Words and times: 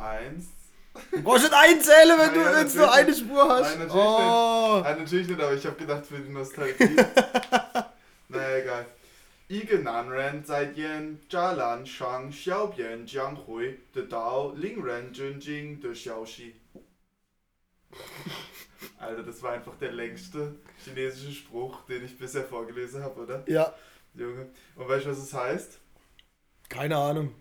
Eins. 0.00 0.46
Du 1.12 1.22
brauchst 1.22 1.44
nicht 1.44 1.54
einzählen, 1.54 2.18
wenn 2.18 2.34
du 2.34 2.40
Naja, 2.40 2.60
jetzt 2.60 2.76
nur 2.76 2.92
eine 2.92 3.14
Spur 3.14 3.48
hast. 3.48 3.76
Nein, 3.76 3.78
natürlich 3.86 4.04
oh. 4.04 4.76
nicht. 4.76 4.86
Ah, 4.86 4.96
natürlich 4.98 5.28
nicht, 5.28 5.40
aber 5.40 5.54
ich 5.54 5.66
habe 5.66 5.76
gedacht 5.76 6.06
für 6.06 6.18
die 6.18 6.30
Nostalgie. 6.30 6.96
naja, 8.28 8.56
egal. 8.56 8.86
Igen 9.48 9.82
Nanren 9.82 10.44
seit 10.44 10.76
Yen, 10.76 11.20
Jalan, 11.28 11.84
Shang, 11.84 12.30
Xiaobian, 12.30 13.04
Jianghui, 13.06 13.78
De 13.94 14.06
Dao, 14.06 14.52
Lingren, 14.54 15.12
Junjing, 15.12 15.80
De 15.80 15.92
Xiaoxi. 15.92 16.54
Alter, 18.98 19.22
das 19.24 19.42
war 19.42 19.52
einfach 19.52 19.74
der 19.76 19.92
längste 19.92 20.54
chinesische 20.84 21.32
Spruch, 21.32 21.84
den 21.86 22.04
ich 22.04 22.16
bisher 22.16 22.44
vorgelesen 22.44 23.02
habe, 23.02 23.20
oder? 23.20 23.42
Ja, 23.46 23.74
Junge. 24.14 24.50
Und 24.76 24.88
weißt 24.88 25.06
du, 25.06 25.10
was 25.10 25.18
es 25.18 25.34
heißt? 25.34 25.80
keine 26.68 26.96
Ahnung. 26.96 27.34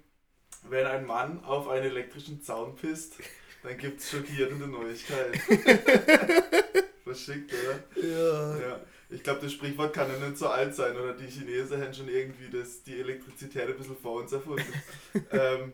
Wenn 0.64 0.86
ein 0.86 1.06
Mann 1.06 1.44
auf 1.44 1.68
einen 1.68 1.86
elektrischen 1.86 2.42
Zaun 2.42 2.76
pisst, 2.76 3.16
dann 3.64 3.78
gibt 3.78 4.02
es 4.02 4.12
schockierende 4.12 4.68
Neuigkeiten. 4.68 5.40
Verschickt, 7.04 7.54
oder? 7.54 8.08
Ja. 8.08 8.58
Ja. 8.60 8.80
Ich 9.10 9.24
glaube, 9.24 9.42
das 9.42 9.54
Sprichwort 9.54 9.94
kann 9.94 10.08
ja 10.12 10.28
nicht 10.28 10.38
so 10.38 10.50
alt 10.50 10.76
sein, 10.76 10.96
oder 10.96 11.14
die 11.14 11.26
Chinesen 11.26 11.82
haben 11.82 11.94
schon 11.94 12.10
irgendwie 12.10 12.50
das, 12.56 12.84
die 12.84 13.00
Elektrizität 13.00 13.68
ein 13.68 13.76
bisschen 13.76 13.98
vor 13.98 14.22
uns 14.22 14.32
erfunden. 14.32 14.72
ähm, 15.32 15.74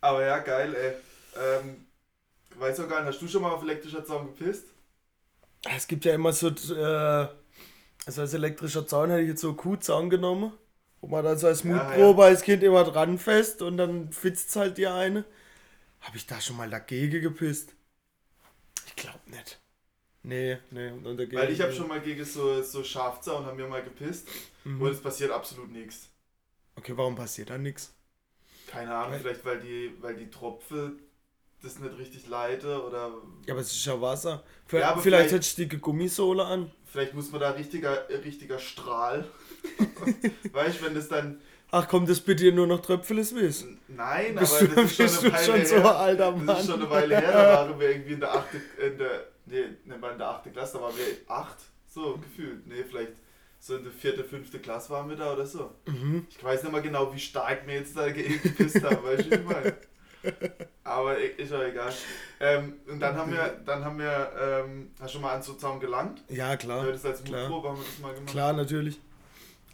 aber 0.00 0.24
ja, 0.24 0.38
geil, 0.40 0.74
ey. 0.74 0.92
Ähm, 1.36 1.86
weiß 2.56 2.80
auch 2.80 2.88
gar 2.88 3.00
nicht, 3.00 3.14
hast 3.14 3.22
du 3.22 3.28
schon 3.28 3.42
mal 3.42 3.52
auf 3.52 3.62
elektrischer 3.62 4.04
Zaun 4.04 4.26
gepisst? 4.26 4.66
Es 5.74 5.86
gibt 5.86 6.04
ja 6.04 6.14
immer 6.14 6.32
so, 6.32 6.48
äh, 6.48 7.28
also 8.06 8.20
als 8.20 8.34
elektrischer 8.34 8.86
Zaun 8.86 9.08
hätte 9.10 9.22
ich 9.22 9.28
jetzt 9.28 9.40
so 9.40 9.54
Kuhzaun 9.54 10.10
genommen, 10.10 10.52
wo 11.04 11.08
man 11.10 11.22
dann 11.24 11.36
so 11.38 11.46
als 11.48 11.62
Ja, 11.64 11.70
Mutprobe 11.74 12.24
als 12.24 12.40
Kind 12.42 12.62
immer 12.62 12.82
dran 12.82 13.18
fest 13.18 13.60
und 13.60 13.76
dann 13.76 14.10
fitzt 14.10 14.56
halt 14.56 14.78
die 14.78 14.86
eine. 14.86 15.24
Habe 16.00 16.16
ich 16.16 16.26
da 16.26 16.40
schon 16.40 16.56
mal 16.56 16.70
dagegen 16.70 17.20
gepisst? 17.20 17.74
Ich 18.86 18.96
glaube 18.96 19.18
nicht. 19.26 19.60
Nee, 20.22 20.56
nee. 20.70 20.88
Und 20.90 21.04
dagegen, 21.04 21.36
Weil 21.36 21.52
ich 21.52 21.60
habe 21.60 21.72
schon 21.74 21.88
mal 21.88 22.00
gegen 22.00 22.24
so, 22.24 22.62
so 22.62 22.82
Schafzaun 22.82 23.44
haben 23.44 23.58
wir 23.58 23.66
mal 23.68 23.82
gepisst 23.82 24.28
Mhm. 24.64 24.80
und 24.80 24.90
es 24.92 25.00
passiert 25.02 25.30
absolut 25.30 25.70
nichts. 25.70 26.08
Okay, 26.76 26.94
warum 26.96 27.14
passiert 27.16 27.50
da 27.50 27.58
nichts? 27.58 27.92
Keine 28.66 28.94
Ahnung, 28.94 29.12
Weil- 29.12 29.20
vielleicht 29.20 29.44
weil 29.44 29.60
die, 29.60 29.92
weil 30.00 30.16
die 30.16 30.30
Tropfe 30.30 30.92
das 31.62 31.78
nicht 31.78 31.98
richtig 31.98 32.28
leite 32.28 32.82
oder 32.82 33.12
Ja, 33.46 33.52
aber 33.52 33.60
es 33.60 33.72
ist 33.72 33.84
ja 33.84 34.00
Wasser. 34.00 34.42
Ja, 34.72 34.78
Ja, 34.78 34.88
aber 34.92 35.02
vielleicht 35.02 35.28
vielleicht- 35.28 35.32
hättest 35.34 35.58
du 35.58 35.66
die 35.66 35.76
Gummisohle 35.78 36.44
an. 36.46 36.70
vielleicht 36.86 37.12
muss 37.12 37.30
man 37.30 37.40
da 37.42 37.50
richtiger, 37.50 38.08
richtiger 38.08 38.58
Strahl. 38.58 39.26
Weißt 40.52 40.80
du, 40.80 40.84
wenn 40.86 40.94
das 40.94 41.08
dann. 41.08 41.40
Ach 41.70 41.88
komm, 41.88 42.06
das 42.06 42.20
bitte 42.20 42.52
nur 42.52 42.66
noch 42.68 42.80
Tröpfeles 42.82 43.34
wissen. 43.34 43.80
Nein, 43.88 44.36
Bist 44.36 44.54
aber 44.62 44.66
du, 44.68 44.74
das 44.82 44.98
ist 44.98 45.22
schon 45.22 45.32
eine 45.32 45.32
du 45.32 45.32
Weile 45.32 45.44
schon 45.44 45.66
so 45.66 45.74
her. 45.76 45.90
ein 45.90 45.96
alter 45.96 46.30
Mann? 46.32 46.46
Das 46.46 46.60
ist 46.60 46.66
schon 46.70 46.80
eine 46.80 46.90
Weile 46.90 47.16
her, 47.20 47.32
da 47.32 47.68
waren 47.68 47.80
wir 47.80 47.90
irgendwie 47.90 48.12
in 48.12 48.20
der 48.20 48.32
8. 48.34 48.46
in 48.86 48.98
der, 48.98 49.24
nee, 49.46 49.64
nicht 49.84 50.00
mal 50.00 50.12
in 50.12 50.18
der 50.18 50.28
8. 50.28 50.52
Klasse, 50.52 50.74
da 50.78 50.82
waren 50.84 50.94
wir 50.96 51.04
8, 51.34 51.56
so 51.92 52.16
gefühlt. 52.18 52.64
Nee, 52.68 52.84
vielleicht 52.88 53.12
so 53.58 53.76
in 53.76 53.82
der 53.84 53.92
4., 53.92 54.24
5. 54.24 54.62
Klasse 54.62 54.90
waren 54.90 55.08
wir 55.08 55.16
da 55.16 55.32
oder 55.32 55.46
so. 55.46 55.72
Mhm. 55.86 56.26
Ich 56.30 56.44
weiß 56.44 56.62
nicht 56.62 56.70
mal 56.72 56.82
genau, 56.82 57.12
wie 57.12 57.18
stark 57.18 57.66
wir 57.66 57.74
jetzt 57.74 57.96
da 57.96 58.08
ge- 58.10 58.38
gepisst 58.42 58.82
haben, 58.84 59.02
weißt 59.02 59.24
du, 59.26 59.30
wie 59.30 59.34
ich 59.34 59.44
meine? 59.44 59.74
Aber 60.84 61.18
ist 61.18 61.52
auch 61.52 61.62
egal. 61.62 61.92
Ähm, 62.40 62.74
und 62.86 63.00
dann 63.00 63.16
haben 63.16 63.32
wir, 63.32 63.60
dann 63.66 63.84
haben 63.84 63.98
wir, 63.98 64.30
ähm, 64.40 64.90
hast 65.00 65.08
du 65.10 65.12
schon 65.14 65.22
mal 65.22 65.34
an 65.34 65.42
so 65.42 65.54
Zaun 65.54 65.80
gelangt? 65.80 66.22
Ja, 66.28 66.56
klar. 66.56 66.86
Ja, 66.86 66.92
das 66.92 67.04
als. 67.04 67.24
Mutprobe 67.24 67.70
haben 67.70 67.78
wir 67.78 67.84
das 67.84 67.98
mal 67.98 68.14
gemacht. 68.14 68.30
Klar, 68.30 68.52
natürlich. 68.52 68.98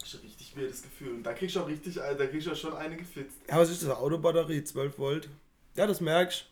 Das 0.00 0.14
ist 0.14 0.20
ein 0.20 0.26
richtig 0.26 0.56
weirdes 0.56 0.82
Gefühl. 0.82 1.14
Und 1.14 1.22
da 1.22 1.32
kriegst 1.32 1.56
du 1.56 1.60
auch 1.60 1.68
richtig, 1.68 1.96
äh, 1.98 2.16
da 2.16 2.26
kriegst 2.26 2.46
du 2.46 2.54
schon 2.54 2.74
eine 2.74 2.96
gefitzt. 2.96 3.36
Ja, 3.48 3.58
was 3.58 3.70
ist 3.70 3.82
das? 3.82 3.90
Autobatterie, 3.90 4.64
12 4.64 4.98
Volt. 4.98 5.28
Ja, 5.76 5.86
das 5.86 6.00
merkst 6.00 6.46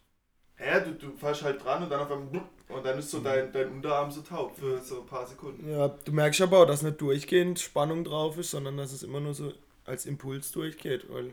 Ja, 0.58 0.80
du, 0.80 0.92
du 0.92 1.16
fährst 1.16 1.42
halt 1.42 1.62
dran 1.62 1.82
und 1.84 1.90
dann 1.90 2.00
auf 2.00 2.10
einmal 2.10 2.42
und 2.68 2.84
dann 2.84 2.98
ist 2.98 3.10
so 3.10 3.20
dein, 3.20 3.50
dein 3.52 3.70
Unterarm 3.70 4.10
so 4.10 4.20
taub 4.20 4.54
für 4.58 4.78
so 4.82 5.00
ein 5.00 5.06
paar 5.06 5.26
Sekunden. 5.26 5.70
Ja, 5.70 5.88
du 5.88 6.12
merkst 6.12 6.40
aber 6.42 6.58
auch, 6.60 6.66
dass 6.66 6.82
nicht 6.82 7.00
durchgehend 7.00 7.58
Spannung 7.60 8.04
drauf 8.04 8.36
ist, 8.36 8.50
sondern 8.50 8.76
dass 8.76 8.92
es 8.92 9.02
immer 9.02 9.20
nur 9.20 9.34
so 9.34 9.52
als 9.84 10.04
Impuls 10.04 10.52
durchgeht, 10.52 11.06
weil 11.08 11.32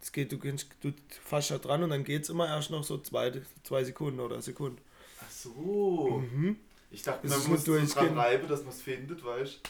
es 0.00 0.12
geht, 0.12 0.32
du, 0.32 0.38
du 0.38 0.92
fährst 1.24 1.50
da 1.50 1.58
dran 1.58 1.82
und 1.82 1.90
dann 1.90 2.04
geht 2.04 2.22
es 2.24 2.30
immer 2.30 2.48
erst 2.48 2.70
noch 2.70 2.84
so 2.84 2.98
zwei, 2.98 3.32
zwei 3.64 3.84
Sekunden 3.84 4.20
oder 4.20 4.42
Sekunden. 4.42 4.78
Ach 5.20 5.30
so. 5.30 6.22
Mhm. 6.32 6.56
Ich 6.90 7.02
dachte, 7.02 7.26
man 7.26 7.46
muss 7.48 7.64
so 7.64 7.76
dran 7.78 8.16
reiben, 8.18 8.48
dass 8.48 8.60
man 8.62 8.70
es 8.70 8.82
findet, 8.82 9.24
weißt 9.24 9.60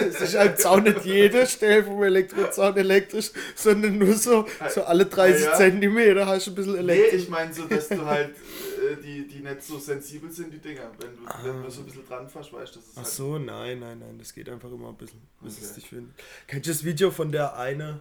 Es 0.00 0.20
ist 0.20 0.34
halt 0.36 0.58
Zaun 0.58 0.84
nicht 0.84 1.04
jede 1.04 1.46
Stelle 1.46 1.84
vom 1.84 2.02
Elektrozaun 2.02 2.76
elektrisch, 2.76 3.30
sondern 3.54 3.98
nur 3.98 4.14
so, 4.14 4.46
so 4.72 4.82
alle 4.84 5.06
30 5.06 5.44
Ja, 5.44 5.50
ja. 5.50 5.56
Zentimeter 5.56 6.26
hast 6.26 6.46
du 6.46 6.52
ein 6.52 6.54
bisschen 6.54 6.72
Nee, 6.74 6.78
elektrisch. 6.78 7.22
ich 7.22 7.28
meine 7.28 7.52
so, 7.52 7.64
dass 7.64 7.88
du 7.88 8.04
halt, 8.04 8.30
äh, 8.30 8.96
die, 9.04 9.26
die 9.28 9.40
nicht 9.40 9.62
so 9.62 9.78
sensibel 9.78 10.30
sind, 10.30 10.52
die 10.54 10.58
Dinger. 10.58 10.90
Wenn 10.98 11.16
du, 11.16 11.22
wenn 11.54 11.62
du 11.62 11.70
so 11.70 11.80
ein 11.82 11.86
bisschen 11.86 12.06
dran 12.06 12.28
fährst, 12.28 12.52
weißt 12.52 12.74
du, 12.76 12.78
das 12.80 12.88
ist 12.88 12.92
Ach 12.96 13.02
halt... 13.02 13.12
so, 13.12 13.38
nein, 13.38 13.78
nein, 13.80 13.98
nein, 13.98 14.18
das 14.18 14.32
geht 14.34 14.48
einfach 14.48 14.70
immer 14.72 14.88
ein 14.88 14.96
bisschen, 14.96 15.20
bis 15.42 15.58
es 15.58 15.70
Okay. 15.72 15.80
dich 15.80 15.88
findet. 15.90 16.14
Kennst 16.46 16.66
du 16.66 16.70
das 16.72 16.84
Video 16.84 17.10
von 17.10 17.30
der 17.30 17.56
eine, 17.58 18.00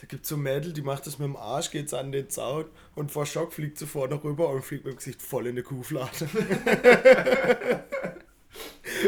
da 0.00 0.06
gibt 0.06 0.24
es 0.24 0.28
so 0.28 0.34
ein 0.36 0.42
Mädel, 0.42 0.72
die 0.72 0.82
macht 0.82 1.06
das 1.06 1.18
mit 1.18 1.26
dem 1.26 1.36
Arsch, 1.36 1.70
geht 1.70 1.92
an 1.94 2.10
den 2.12 2.28
Zaun 2.30 2.66
und 2.96 3.10
vor 3.12 3.26
Schock 3.26 3.52
fliegt 3.52 3.78
sie 3.78 3.86
vorne 3.86 4.22
rüber 4.22 4.48
und 4.48 4.64
fliegt 4.64 4.84
mit 4.84 4.94
dem 4.94 4.98
Gesicht 4.98 5.22
voll 5.22 5.46
in 5.46 5.52
eine 5.52 5.62
Kuhflate. 5.62 6.28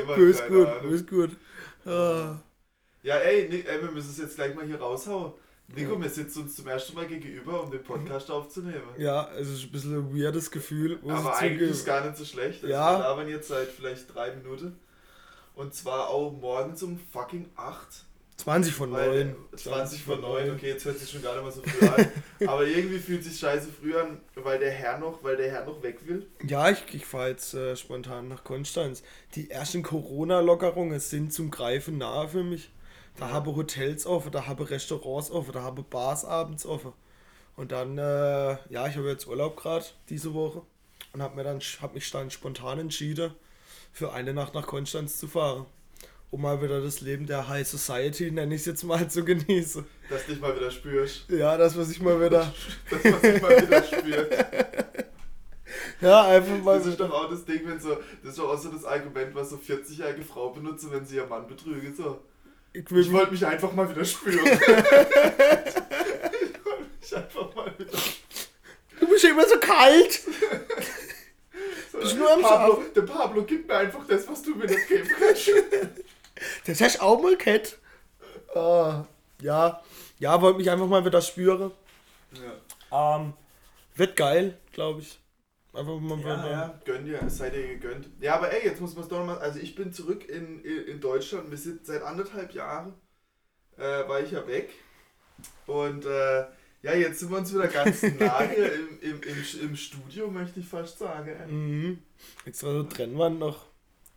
Immer, 0.03 0.15
Bös 0.15 0.43
gut, 0.49 0.83
bös 0.83 1.07
gut. 1.07 1.31
Ah. 1.85 2.37
Ja, 3.03 3.17
ey, 3.17 3.49
Nick, 3.49 3.69
ey, 3.69 3.83
wir 3.83 3.91
müssen 3.91 4.11
es 4.11 4.19
jetzt 4.19 4.37
gleich 4.37 4.55
mal 4.55 4.67
hier 4.67 4.79
raushauen. 4.81 5.33
Nico, 5.75 6.01
wir 6.01 6.09
sitzen 6.11 6.43
uns 6.43 6.57
zum 6.57 6.67
ersten 6.67 6.95
Mal 6.95 7.07
gegenüber, 7.07 7.63
um 7.63 7.71
den 7.71 7.83
Podcast 7.83 8.31
aufzunehmen. 8.31 8.83
Ja, 8.99 9.31
es 9.39 9.49
ist 9.49 9.65
ein 9.65 9.71
bisschen 9.71 9.95
ein 9.97 10.15
weirdes 10.15 10.51
Gefühl. 10.51 10.99
Aber 11.05 11.33
ich 11.35 11.41
eigentlich 11.41 11.71
ist 11.71 11.79
es 11.79 11.85
gar 11.85 12.05
nicht 12.05 12.17
so 12.17 12.25
schlecht. 12.25 12.65
Also 12.65 12.73
Ja. 12.75 12.99
Wir 12.99 12.99
labern 13.05 13.29
jetzt 13.29 13.49
seit 13.49 13.69
vielleicht 13.69 14.13
drei 14.13 14.35
Minuten. 14.35 14.79
Und 15.55 15.75
zwar 15.75 16.09
auch 16.09 16.33
morgens 16.33 16.83
um 16.83 16.99
fucking 17.13 17.51
8. 17.55 18.05
20 18.41 18.73
von 18.73 18.93
Weil, 18.93 19.25
9. 19.27 19.37
20 19.57 20.03
von 20.03 20.21
9, 20.21 20.51
okay, 20.53 20.69
jetzt 20.69 20.85
hört 20.85 20.99
sich 20.99 21.11
schon 21.11 21.23
gar 21.23 21.35
nicht 21.35 21.45
mal 21.45 21.53
so 21.53 21.63
früh 21.63 21.87
an. 21.87 22.07
Aber 22.49 22.67
irgendwie 22.67 22.99
fühlt 22.99 23.23
sich 23.23 23.39
scheiße 23.39 23.69
früh 23.71 23.97
an, 23.97 24.21
weil 24.35 24.59
der 24.59 24.71
Herr 24.71 24.99
noch, 24.99 25.23
weil 25.23 25.37
der 25.37 25.51
Herr 25.51 25.65
noch 25.65 25.83
weg 25.83 25.99
will. 26.07 26.27
Ja, 26.47 26.71
ich, 26.71 26.83
ich 26.93 27.05
fahre 27.07 27.29
jetzt 27.31 27.55
äh, 27.55 27.77
spontan 27.77 28.29
nach 28.29 28.43
Konstanz. 28.45 29.03
Die 29.35 29.51
ersten 29.51 29.83
Corona-Lockerungen 29.83 30.99
sind 31.01 31.33
zum 31.33 31.51
Greifen 31.51 31.99
nahe 31.99 32.29
für 32.29 32.43
mich. 32.43 32.71
Da 33.17 33.27
Ja. 33.27 33.33
habe 33.33 33.55
Hotels 33.55 34.07
offen, 34.07 34.33
da 34.33 34.47
habe 34.47 34.71
Restaurants 34.71 35.31
offen, 35.31 35.53
da 35.53 35.63
habe 35.63 35.83
Bars 35.83 36.25
abends 36.25 36.65
offen. 36.65 36.93
Und 37.57 37.73
dann, 37.73 37.99
äh, 37.99 38.03
ja, 38.73 38.87
ich 38.87 38.97
habe 38.97 39.09
jetzt 39.11 39.27
Urlaub 39.27 39.57
gerade 39.57 39.85
diese 40.09 40.33
Woche 40.33 40.63
und 41.13 41.21
habe 41.21 41.37
mir 41.37 41.45
dann 41.45 41.61
hab 41.83 41.95
mich 41.95 42.11
dann 42.11 42.31
spontan 42.31 42.79
entschieden, 42.79 43.35
für 43.93 44.13
eine 44.13 44.33
Nacht 44.33 44.55
nach 44.55 44.67
Konstanz 44.67 45.19
zu 45.19 45.27
fahren. 45.29 45.67
Um 46.31 46.43
mal 46.43 46.63
wieder 46.63 46.81
das 46.81 47.01
Leben 47.01 47.27
der 47.27 47.49
High 47.49 47.67
Society, 47.67 48.31
nenne 48.31 48.55
ich 48.55 48.61
es 48.61 48.67
jetzt 48.67 48.85
mal, 48.85 49.09
zu 49.11 49.25
genießen. 49.25 49.85
Dass 50.09 50.27
du 50.27 50.33
dich 50.33 50.41
mal 50.41 50.55
wieder 50.55 50.71
spürst. 50.71 51.29
Ja, 51.29 51.57
das, 51.57 51.77
was 51.77 51.91
ich 51.91 52.01
mal 52.01 52.21
wieder. 52.21 52.53
Dass 52.91 53.05
man 53.05 53.21
sich 53.21 53.43
mal 53.43 53.63
wieder 53.63 53.85
spürt. 53.85 54.47
Ja, 56.01 56.27
einfach 56.29 56.57
mal. 56.63 56.79
Das 56.79 56.87
ist 56.87 56.99
doch 56.99 57.11
auch 57.11 57.29
das 57.29 57.45
Ding, 57.45 57.61
wenn 57.65 57.79
so, 57.79 57.95
das 58.23 58.31
ist 58.31 58.39
doch 58.39 58.49
auch 58.51 58.59
so 58.59 58.71
das 58.71 58.87
Argument, 58.87 59.35
was 59.35 59.51
so 59.51 59.57
40-jährige 59.57 60.23
Frau 60.23 60.49
benutzen, 60.49 60.91
wenn 60.91 61.05
sie 61.05 61.17
ihr 61.17 61.27
Mann 61.27 61.47
betrügen. 61.47 61.95
So. 61.95 62.23
Ich 62.73 62.91
Ich 62.91 63.13
wollte 63.13 63.33
mich 63.33 63.45
einfach 63.45 63.73
mal 63.73 63.89
wieder 63.89 64.05
spüren. 64.05 64.39
ich 64.47 64.65
wollte 66.65 66.87
mich 67.01 67.17
einfach 67.17 67.55
mal 67.55 67.75
wieder 67.79 67.99
Du 68.99 69.07
bist 69.09 69.25
immer 69.25 69.47
so 69.47 69.59
kalt. 69.59 70.21
so, 71.93 71.99
Bist 71.99 72.17
nur 72.17 72.33
am 72.33 72.41
Pablo, 72.41 72.83
Der 72.95 73.03
Pablo 73.03 73.45
gibt 73.45 73.69
mir 73.69 73.75
einfach 73.75 74.07
das, 74.09 74.27
was 74.27 74.43
du 74.43 74.55
mir 74.55 74.67
nicht 74.67 74.89
geben 74.89 75.09
kannst. 75.19 75.51
Das 76.67 76.81
hast 76.81 76.97
du 76.97 77.03
auch 77.03 77.21
mal 77.21 77.37
kennt. 77.37 77.77
Ah, 78.55 79.05
ja, 79.41 79.83
ja, 80.19 80.41
wollte 80.41 80.59
mich 80.59 80.71
einfach 80.71 80.87
mal 80.87 81.05
wieder 81.05 81.21
spüren. 81.23 81.71
Ja. 82.91 83.17
Ähm, 83.17 83.35
wird 83.95 84.17
geil, 84.17 84.59
glaube 84.73 85.01
ich. 85.01 85.19
Einfach 85.73 86.01
mal 86.01 86.19
Ja, 86.19 86.25
wieder. 86.25 86.51
ja, 86.51 86.81
gönn 86.85 87.05
dir, 87.05 87.23
es 87.23 87.39
sei 87.39 87.51
dir 87.51 87.67
gegönnt. 87.69 88.09
Ja, 88.21 88.35
aber 88.37 88.53
ey, 88.53 88.65
jetzt 88.65 88.81
muss 88.81 88.95
man 88.95 89.05
es 89.05 89.09
doch 89.09 89.19
nochmal. 89.19 89.39
Also, 89.39 89.61
ich 89.61 89.75
bin 89.77 89.93
zurück 89.93 90.29
in, 90.29 90.65
in, 90.65 91.01
Deutschland. 91.01 91.51
Wir 91.51 91.59
sind 91.59 91.87
seit 91.87 92.03
anderthalb 92.03 92.53
Jahren, 92.53 92.95
äh, 93.77 93.83
war 93.83 94.21
ich 94.21 94.33
ja 94.33 94.47
weg. 94.49 94.71
Und 95.67 96.05
äh, 96.07 96.41
ja, 96.83 96.95
jetzt 96.95 97.21
sind 97.21 97.31
wir 97.31 97.39
uns 97.39 97.55
wieder 97.55 97.69
ganz 97.69 98.03
nah 98.19 98.41
hier 98.41 98.73
im, 98.75 99.01
im, 99.01 99.23
im, 99.23 99.61
im 99.63 99.77
Studio, 99.77 100.29
möchte 100.29 100.59
ich 100.59 100.67
fast 100.67 100.99
sagen. 100.99 101.37
Mhm. 101.49 101.99
Extra 102.45 102.73
so 102.73 102.83
Trennwand 102.83 103.39
noch, 103.39 103.67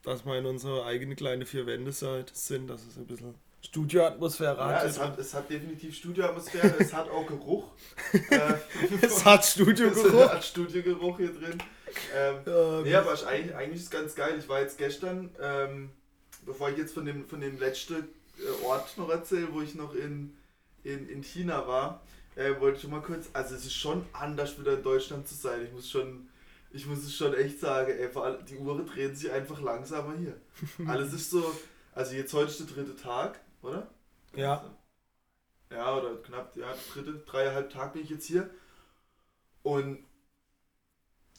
dass 0.03 0.25
wir 0.25 0.37
in 0.37 0.45
unsere 0.45 0.85
eigene 0.85 1.15
kleine 1.15 1.45
vier 1.45 1.65
Wände 1.65 1.91
seid- 1.91 2.35
sind, 2.35 2.67
dass 2.67 2.85
es 2.85 2.97
ein 2.97 3.05
bisschen 3.07 3.35
Studioatmosphäre 3.61 4.57
Ja, 4.57 4.65
hat. 4.79 4.85
es 4.85 4.99
hat, 4.99 5.17
es 5.17 5.33
hat 5.33 5.49
definitiv 5.49 5.95
Studioatmosphäre, 5.95 6.75
es 6.79 6.93
hat 6.93 7.09
auch 7.09 7.25
Geruch. 7.25 7.71
äh, 8.29 8.53
es 9.01 9.23
hat 9.23 9.45
Studiogeruch. 9.45 10.05
Es 10.25 10.29
hat 10.29 10.43
Studiogeruch 10.45 11.17
hier 11.17 11.33
drin. 11.33 11.57
Ähm, 12.15 12.35
Ja, 12.45 12.81
Nee, 12.81 12.95
aber 12.95 13.27
eigentlich, 13.27 13.55
eigentlich 13.55 13.81
ist 13.81 13.91
ganz 13.91 14.15
geil. 14.15 14.35
Ich 14.37 14.49
war 14.49 14.59
jetzt 14.59 14.77
gestern, 14.77 15.29
ähm, 15.41 15.89
bevor 16.45 16.69
ich 16.71 16.77
jetzt 16.77 16.93
von 16.93 17.05
dem, 17.05 17.27
von 17.27 17.39
dem 17.39 17.57
letzten 17.57 17.95
äh, 17.95 18.65
Ort 18.65 18.97
noch 18.97 19.09
erzähle, 19.09 19.47
wo 19.51 19.61
ich 19.61 19.75
noch 19.75 19.93
in, 19.95 20.35
in, 20.83 21.07
in 21.07 21.21
China 21.23 21.65
war, 21.67 22.01
äh, 22.35 22.59
wollte 22.59 22.81
schon 22.81 22.91
mal 22.91 23.01
kurz, 23.01 23.27
also 23.31 23.55
es 23.55 23.65
ist 23.65 23.75
schon 23.75 24.05
anders 24.11 24.59
wieder 24.59 24.73
in 24.73 24.83
Deutschland 24.83 25.27
zu 25.27 25.35
sein. 25.35 25.61
Ich 25.65 25.71
muss 25.71 25.89
schon, 25.89 26.27
ich 26.73 26.87
muss 26.87 27.03
es 27.03 27.15
schon 27.15 27.33
echt 27.35 27.59
sagen, 27.59 27.91
ey, 27.91 28.09
vor 28.09 28.25
allem 28.25 28.43
die 28.45 28.57
Uhren 28.57 28.85
drehen 28.85 29.15
sich 29.15 29.31
einfach 29.31 29.61
langsamer 29.61 30.17
hier. 30.17 30.41
Alles 30.87 31.13
ist 31.13 31.29
so, 31.29 31.55
also 31.93 32.15
jetzt 32.15 32.33
heute 32.33 32.49
ist 32.49 32.59
der 32.59 32.67
dritte 32.67 32.95
Tag, 32.95 33.39
oder? 33.61 33.87
Ja. 34.35 34.75
Ja, 35.69 35.95
oder 35.97 36.17
knapp, 36.17 36.55
ja, 36.57 36.73
dritte, 36.91 37.13
dreieinhalb 37.25 37.69
Tag 37.71 37.93
bin 37.93 38.01
ich 38.01 38.09
jetzt 38.09 38.25
hier. 38.25 38.49
Und 39.61 40.03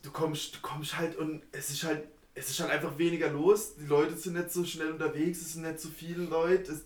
du 0.02 0.10
kommst, 0.12 0.56
du 0.56 0.60
kommst 0.60 0.96
halt 0.96 1.16
und 1.16 1.42
es 1.52 1.70
ist 1.70 1.82
halt, 1.82 2.08
es 2.34 2.50
ist 2.50 2.60
halt 2.60 2.70
einfach 2.70 2.96
weniger 2.98 3.30
los. 3.30 3.74
Die 3.76 3.86
Leute 3.86 4.16
sind 4.16 4.34
nicht 4.34 4.50
so 4.50 4.64
schnell 4.64 4.92
unterwegs, 4.92 5.40
es 5.40 5.54
sind 5.54 5.62
nicht 5.62 5.80
so 5.80 5.88
viele 5.88 6.24
Leute. 6.24 6.72
Es, 6.72 6.84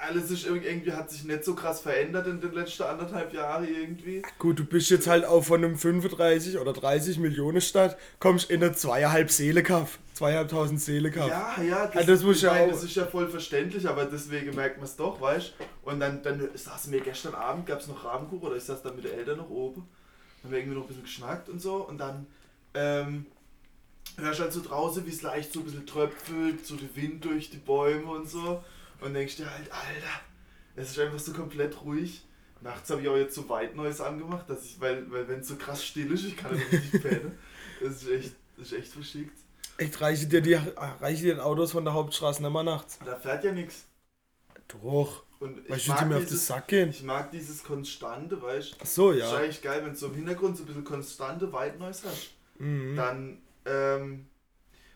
alles 0.00 0.30
ist 0.30 0.46
irgendwie, 0.46 0.92
hat 0.92 1.10
sich 1.10 1.24
nicht 1.24 1.44
so 1.44 1.54
krass 1.54 1.80
verändert 1.80 2.26
in 2.26 2.40
den 2.40 2.52
letzten 2.52 2.82
anderthalb 2.84 3.32
Jahren 3.32 3.66
irgendwie. 3.66 4.22
Gut, 4.38 4.58
du 4.58 4.64
bist 4.64 4.90
jetzt 4.90 5.06
halt 5.06 5.24
auch 5.24 5.42
von 5.44 5.64
einem 5.64 5.76
35 5.76 6.58
oder 6.58 6.72
30 6.72 7.18
Millionen 7.18 7.60
Stadt, 7.60 7.96
kommst 8.18 8.50
in 8.50 8.62
eine 8.62 8.72
zweieinhalb 8.74 9.30
Seele 9.30 9.62
Kaff. 9.62 9.98
Zweieinhalbtausend 10.14 10.80
Seele 10.80 11.10
Kaff. 11.10 11.28
Ja, 11.28 11.62
ja, 11.62 11.86
das, 11.86 11.96
Also 11.96 12.12
das 12.12 12.22
muss 12.22 12.36
ich 12.36 12.42
ja 12.42 12.52
auch- 12.52 12.68
das 12.68 12.84
ist 12.84 12.94
ja 12.94 13.06
voll 13.06 13.28
verständlich, 13.28 13.88
aber 13.88 14.04
deswegen 14.04 14.54
merkt 14.54 14.76
man 14.76 14.84
es 14.86 14.96
doch, 14.96 15.20
weißt 15.20 15.54
Und 15.82 16.00
dann, 16.00 16.22
dann 16.22 16.48
saßen 16.54 16.92
wir 16.92 17.00
gestern 17.00 17.34
Abend, 17.34 17.66
gab 17.66 17.80
es 17.80 17.88
noch 17.88 18.04
Rahmenkuchen 18.04 18.46
oder 18.48 18.56
ich 18.56 18.64
saß 18.64 18.82
dann 18.82 18.94
mit 18.96 19.04
den 19.04 19.12
Eltern 19.14 19.38
noch 19.38 19.50
oben, 19.50 19.88
haben 20.42 20.50
wir 20.50 20.58
irgendwie 20.58 20.76
noch 20.76 20.82
ein 20.84 20.88
bisschen 20.88 21.02
geschnackt 21.04 21.48
und 21.48 21.60
so 21.60 21.76
und 21.88 21.98
dann 21.98 22.26
ähm, 22.74 23.26
hörst 24.16 24.38
du 24.38 24.42
halt 24.44 24.52
so 24.52 24.60
draußen, 24.62 25.04
wie 25.06 25.10
es 25.10 25.22
leicht 25.22 25.52
so 25.52 25.60
ein 25.60 25.64
bisschen 25.64 25.86
tröpfelt, 25.86 26.64
so 26.66 26.76
der 26.76 26.94
Wind 26.94 27.24
durch 27.24 27.50
die 27.50 27.56
Bäume 27.58 28.10
und 28.10 28.28
so 28.28 28.62
und 29.02 29.14
denkst 29.14 29.36
dir 29.36 29.50
halt, 29.50 29.70
Alter, 29.70 30.20
es 30.76 30.90
ist 30.90 30.98
einfach 30.98 31.18
so 31.18 31.32
komplett 31.32 31.82
ruhig. 31.82 32.24
Nachts 32.60 32.90
habe 32.90 33.02
ich 33.02 33.08
auch 33.08 33.16
jetzt 33.16 33.34
so 33.34 33.48
weit 33.48 33.74
Neues 33.74 34.00
angemacht, 34.00 34.48
dass 34.48 34.64
ich, 34.64 34.80
weil, 34.80 35.10
weil 35.10 35.26
wenn 35.28 35.40
es 35.40 35.48
so 35.48 35.56
krass 35.56 35.84
still 35.84 36.12
ist, 36.12 36.24
ich 36.24 36.36
kann 36.36 36.54
nicht 36.54 37.00
pennen. 37.02 37.36
Das 37.80 37.94
ist 38.02 38.08
echt, 38.08 38.32
das 38.56 38.66
ist 38.72 38.78
echt 38.78 38.92
verschickt. 38.92 39.36
Echt, 39.78 40.00
reiche 40.00 40.26
dir 40.26 40.40
die 40.40 40.54
reiche 40.54 41.22
dir 41.24 41.44
Autos 41.44 41.72
von 41.72 41.84
der 41.84 41.94
Hauptstraße 41.94 42.42
nicht 42.42 42.52
nachts. 42.64 42.98
Da 43.04 43.16
fährt 43.16 43.44
ja 43.44 43.52
nichts. 43.52 43.86
Doch. 44.68 45.24
Und 45.40 45.68
Weißt 45.68 45.80
ich 45.80 45.86
du, 45.86 45.90
mag, 45.92 46.06
mir 46.06 46.16
auf 46.18 46.26
den 46.26 46.28
dieses, 46.28 46.46
Sack 46.46 46.68
gehen? 46.68 46.90
ich 46.90 47.02
mag 47.02 47.30
dieses 47.32 47.64
Konstante, 47.64 48.40
weißt 48.40 48.76
Ach 48.80 48.86
so, 48.86 49.12
du? 49.12 49.18
ja. 49.18 49.26
Ist 49.26 49.32
eigentlich 49.32 49.62
geil, 49.62 49.82
wenn 49.84 49.92
du 49.92 49.98
so 49.98 50.06
im 50.08 50.14
Hintergrund 50.14 50.56
so 50.56 50.62
ein 50.62 50.66
bisschen 50.66 50.84
konstante 50.84 51.52
White 51.52 51.78
Noise 51.78 52.08
hast. 52.08 52.34
Mhm. 52.58 52.96
Dann, 52.96 53.42
ähm, 53.64 54.26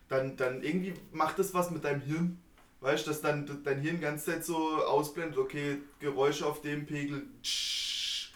dann, 0.08 0.36
dann 0.36 0.62
irgendwie 0.62 0.94
macht 1.12 1.38
das 1.38 1.52
was 1.52 1.70
mit 1.70 1.84
deinem 1.84 2.00
Hirn. 2.02 2.40
Weißt 2.86 3.04
du, 3.06 3.10
dass 3.10 3.20
dann 3.20 3.62
dein 3.64 3.80
Hirn 3.80 4.00
ganz 4.00 4.24
Zeit 4.24 4.44
so 4.44 4.56
ausblendet, 4.56 5.38
okay, 5.38 5.78
Geräusche 5.98 6.46
auf 6.46 6.60
dem 6.62 6.86
Pegel, 6.86 7.22
tsch, 7.42 8.30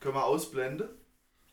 können 0.00 0.14
wir 0.14 0.24
ausblenden. 0.24 0.88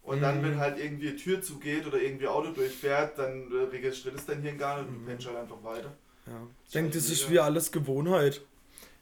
Und 0.01 0.21
dann, 0.21 0.39
Mhm. 0.39 0.43
wenn 0.45 0.57
halt 0.59 0.79
irgendwie 0.79 1.09
eine 1.09 1.17
Tür 1.17 1.41
zugeht 1.41 1.85
oder 1.85 2.01
irgendwie 2.01 2.27
Auto 2.27 2.51
durchfährt, 2.51 3.17
dann 3.17 3.51
äh, 3.51 3.63
registriert 3.71 4.15
es 4.15 4.25
dein 4.25 4.41
Hirn 4.41 4.57
gar 4.57 4.77
nicht 4.81 4.87
und 4.89 4.95
Mhm. 4.95 5.05
du 5.05 5.11
pennst 5.11 5.27
halt 5.27 5.37
einfach 5.37 5.63
weiter. 5.63 5.91
Ja. 6.27 6.47
Ich 6.65 6.71
denke, 6.71 6.91
das 6.91 7.09
ist 7.09 7.29
wie 7.29 7.39
alles 7.39 7.71
Gewohnheit. 7.73 8.41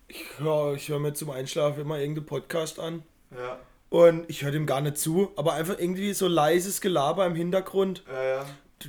Ich 0.07 0.25
höre 0.39 0.73
ich 0.75 0.89
hör 0.89 0.99
mir 0.99 1.13
zum 1.13 1.29
Einschlafen 1.29 1.81
immer 1.81 1.99
irgendeinen 1.99 2.25
Podcast 2.25 2.79
an. 2.79 3.03
Ja, 3.35 3.59
Und 3.89 4.29
ich 4.29 4.43
höre 4.43 4.51
dem 4.51 4.65
gar 4.65 4.81
nicht 4.81 4.97
zu, 4.97 5.31
aber 5.35 5.53
einfach 5.53 5.77
irgendwie 5.79 6.13
so 6.13 6.27
leises 6.27 6.81
Gelaber 6.81 7.25
im 7.25 7.35
Hintergrund. 7.35 8.03
ja, 8.11 8.23
ja. 8.23 8.45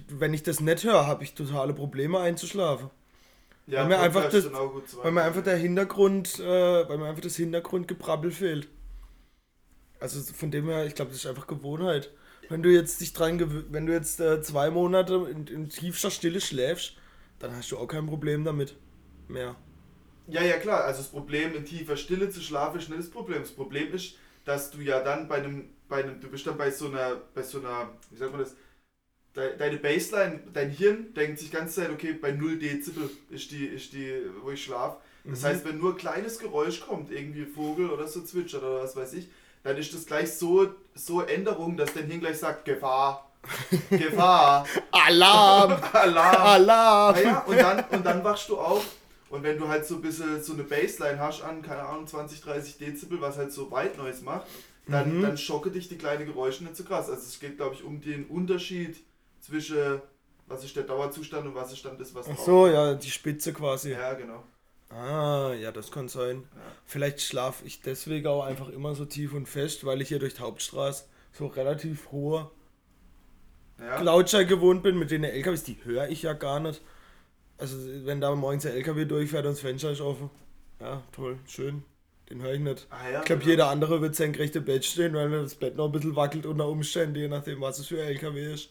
Wenn 0.08 0.32
ich 0.34 0.42
das 0.42 0.60
nicht 0.60 0.84
höre, 0.84 1.06
habe 1.06 1.22
ich 1.24 1.34
totale 1.34 1.72
Probleme 1.74 2.18
einzuschlafen. 2.18 2.90
Ja, 3.68 3.80
Weil 3.82 3.88
mir 3.88 3.98
einfach 4.00 4.30
das- 4.30 4.50
Weil 5.02 5.12
mir 5.12 5.22
einfach 5.22 5.42
der 5.44 5.56
Hintergrund, 5.56 6.38
äh, 6.40 6.88
weil 6.88 6.98
mir 6.98 7.06
einfach 7.06 7.22
das 7.22 7.36
Hintergrundgebrabbel 7.36 8.30
fehlt. 8.30 8.68
Also 10.00 10.20
von 10.32 10.50
dem 10.50 10.66
her, 10.68 10.86
ich 10.86 10.94
glaube, 10.94 11.10
das 11.10 11.20
ist 11.20 11.26
einfach 11.26 11.46
Gewohnheit. 11.46 12.10
Wenn 12.48 12.62
du 12.62 12.70
jetzt 12.72 13.00
dich 13.00 13.12
dran 13.12 13.38
wenn 13.72 13.86
du 13.86 13.92
jetzt 13.92 14.20
äh, 14.20 14.40
zwei 14.42 14.70
Monate 14.70 15.26
in, 15.30 15.46
in 15.46 15.68
tiefster 15.68 16.10
Stille 16.10 16.40
schläfst, 16.40 16.94
dann 17.40 17.54
hast 17.54 17.70
du 17.72 17.76
auch 17.78 17.86
kein 17.88 18.06
Problem 18.06 18.44
damit 18.44 18.76
mehr. 19.28 19.56
Ja, 20.26 20.42
ja, 20.42 20.58
klar. 20.58 20.84
Also 20.84 21.02
das 21.02 21.10
Problem, 21.10 21.54
in 21.54 21.64
tiefer 21.64 21.96
Stille 21.96 22.30
zu 22.30 22.40
schlafen, 22.40 22.78
ist 22.78 22.88
nicht 22.88 23.00
das 23.00 23.10
Problem. 23.10 23.40
Das 23.40 23.52
Problem 23.52 23.92
ist, 23.92 24.14
dass 24.44 24.70
du 24.70 24.78
ja 24.80 25.02
dann 25.02 25.28
bei 25.28 25.36
einem, 25.36 25.70
bei 25.88 26.02
einem, 26.04 26.20
du 26.20 26.28
bist 26.30 26.46
dann 26.46 26.58
bei 26.58 26.70
so 26.70 26.86
einer, 26.86 27.16
bei 27.34 27.42
so 27.42 27.58
einer, 27.58 27.90
wie 28.10 28.16
sagt 28.16 28.32
man 28.32 28.40
das, 28.40 28.54
deine 29.58 29.76
Baseline, 29.76 30.40
dein 30.52 30.70
Hirn 30.70 31.12
denkt 31.14 31.38
sich 31.38 31.50
die 31.50 31.56
ganze 31.56 31.80
Zeit, 31.82 31.90
okay, 31.90 32.12
bei 32.12 32.32
0 32.32 32.58
Dezibel 32.58 33.10
ist 33.30 33.50
die, 33.50 33.66
ist 33.66 33.92
die, 33.92 34.22
wo 34.42 34.50
ich 34.50 34.64
schlafe. 34.64 34.96
Das 35.24 35.42
Mhm. 35.42 35.44
heißt, 35.46 35.64
wenn 35.64 35.78
nur 35.78 35.92
ein 35.92 35.96
kleines 35.98 36.38
Geräusch 36.38 36.80
kommt, 36.80 37.10
irgendwie 37.10 37.44
Vogel 37.44 37.90
oder 37.90 38.06
so 38.08 38.22
zwitschert 38.22 38.62
oder 38.62 38.82
was 38.82 38.96
weiß 38.96 39.12
ich, 39.14 39.28
dann 39.62 39.76
ist 39.76 39.92
das 39.92 40.06
gleich 40.06 40.32
so, 40.32 40.72
so 40.94 41.22
Änderung, 41.22 41.76
dass 41.76 41.92
dein 41.92 42.06
Hirn 42.06 42.20
gleich 42.20 42.38
sagt, 42.38 42.64
Gefahr, 42.64 43.30
Gefahr, 43.90 44.66
Alarm! 44.90 45.72
Alarm. 45.92 46.36
Alarm! 46.46 47.14
Ah 47.16 47.20
ja, 47.20 47.38
und 47.44 47.56
dann, 47.56 47.84
und 47.90 48.06
dann 48.06 48.24
wachst 48.24 48.48
du 48.48 48.58
auf 48.58 48.84
und 49.30 49.42
wenn 49.42 49.58
du 49.58 49.68
halt 49.68 49.84
so 49.86 49.96
ein 49.96 50.02
bisschen 50.02 50.42
so 50.42 50.54
eine 50.54 50.62
Baseline 50.64 51.18
hast 51.18 51.42
an, 51.42 51.60
keine 51.62 51.82
Ahnung, 51.82 52.06
20, 52.06 52.40
30 52.40 52.78
Dezibel, 52.78 53.20
was 53.20 53.36
halt 53.36 53.52
so 53.52 53.70
White 53.70 53.98
Noise 53.98 54.24
macht, 54.24 54.46
dann, 54.86 55.18
Mhm. 55.18 55.22
dann 55.22 55.36
schocke 55.36 55.70
dich 55.70 55.88
die 55.88 55.98
kleinen 55.98 56.24
Geräusche 56.24 56.64
nicht 56.64 56.74
so 56.76 56.84
krass. 56.84 57.10
Also 57.10 57.22
es 57.22 57.38
geht, 57.38 57.58
glaube 57.58 57.74
ich, 57.74 57.84
um 57.84 58.00
den 58.00 58.24
Unterschied 58.26 58.96
zwischen, 59.48 60.00
was 60.46 60.64
ist 60.64 60.76
der 60.76 60.84
Dauerzustand 60.84 61.46
und 61.46 61.54
was 61.54 61.72
ist 61.72 61.84
dann 61.84 61.98
das, 61.98 62.14
was 62.14 62.28
Ach 62.28 62.34
drauf- 62.36 62.44
so, 62.44 62.66
ja, 62.68 62.94
die 62.94 63.10
Spitze 63.10 63.52
quasi. 63.52 63.92
Ja, 63.92 64.14
genau. 64.14 64.44
Ah, 64.90 65.52
ja, 65.54 65.70
das 65.72 65.90
kann 65.90 66.08
sein. 66.08 66.44
Ja. 66.54 66.62
Vielleicht 66.86 67.20
schlafe 67.20 67.64
ich 67.66 67.82
deswegen 67.82 68.26
auch 68.26 68.44
einfach 68.44 68.68
immer 68.70 68.94
so 68.94 69.04
tief 69.04 69.34
und 69.34 69.46
fest, 69.46 69.84
weil 69.84 70.00
ich 70.00 70.08
hier 70.08 70.18
durch 70.18 70.34
die 70.34 70.40
Hauptstraße 70.40 71.04
so 71.32 71.46
relativ 71.46 72.10
hohe 72.10 72.50
Ja, 73.78 74.00
Lautstärke 74.02 74.46
gewohnt 74.56 74.82
bin 74.82 74.98
mit 74.98 75.10
den 75.10 75.24
LKWs, 75.24 75.62
die 75.64 75.78
höre 75.84 76.08
ich 76.08 76.22
ja 76.22 76.32
gar 76.32 76.58
nicht. 76.60 76.80
Also 77.58 77.76
wenn 78.06 78.20
da 78.20 78.34
morgens 78.34 78.62
der 78.64 78.74
LKW 78.74 79.04
durchfährt 79.04 79.44
und 79.46 79.52
das 79.52 79.60
Fenster 79.60 79.90
ist 79.90 80.00
offen, 80.00 80.30
ja, 80.80 81.02
toll, 81.12 81.38
schön, 81.46 81.84
den 82.30 82.42
höre 82.42 82.54
ich 82.54 82.60
nicht. 82.60 82.86
ah, 82.90 83.10
ja 83.10 83.18
Ich 83.20 83.26
glaube, 83.26 83.40
genau. 83.40 83.50
jeder 83.50 83.68
andere 83.68 84.00
wird 84.00 84.14
senkrecht 84.16 84.56
im 84.56 84.64
Bett 84.64 84.84
stehen, 84.84 85.14
weil 85.14 85.30
das 85.30 85.54
Bett 85.56 85.76
noch 85.76 85.86
ein 85.86 85.92
bisschen 85.92 86.16
wackelt 86.16 86.46
unter 86.46 86.68
Umständen, 86.68 87.16
je 87.16 87.28
nachdem, 87.28 87.60
was 87.60 87.78
es 87.78 87.86
für 87.88 88.00
ein 88.00 88.08
LKW 88.08 88.54
ist. 88.54 88.70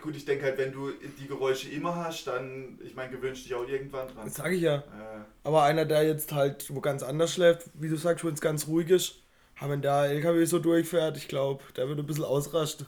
Gut, 0.00 0.16
ich 0.16 0.24
denke 0.24 0.44
halt, 0.44 0.58
wenn 0.58 0.72
du 0.72 0.90
die 0.92 1.26
Geräusche 1.26 1.68
immer 1.70 1.96
hast, 1.96 2.26
dann, 2.26 2.78
ich 2.82 2.94
meine, 2.94 3.10
gewöhnst 3.10 3.44
dich 3.44 3.54
auch 3.54 3.66
irgendwann 3.66 4.08
dran. 4.08 4.24
Das 4.26 4.36
sage 4.36 4.54
ich 4.54 4.62
ja. 4.62 4.76
Äh, 4.76 5.24
Aber 5.44 5.64
einer, 5.64 5.84
der 5.84 6.04
jetzt 6.04 6.32
halt 6.32 6.72
wo 6.74 6.80
ganz 6.80 7.02
anders 7.02 7.34
schläft, 7.34 7.68
wie 7.74 7.88
du 7.88 7.96
sagst, 7.96 8.24
wo 8.24 8.28
es 8.28 8.40
ganz 8.40 8.66
ruhig 8.66 8.90
ist, 8.90 9.22
aber 9.58 9.72
wenn 9.72 9.82
der 9.82 10.04
LKW 10.04 10.44
so 10.44 10.58
durchfährt, 10.58 11.16
ich 11.16 11.28
glaube, 11.28 11.62
der 11.76 11.88
wird 11.88 11.98
ein 11.98 12.06
bisschen 12.06 12.24
ausrasten. 12.24 12.86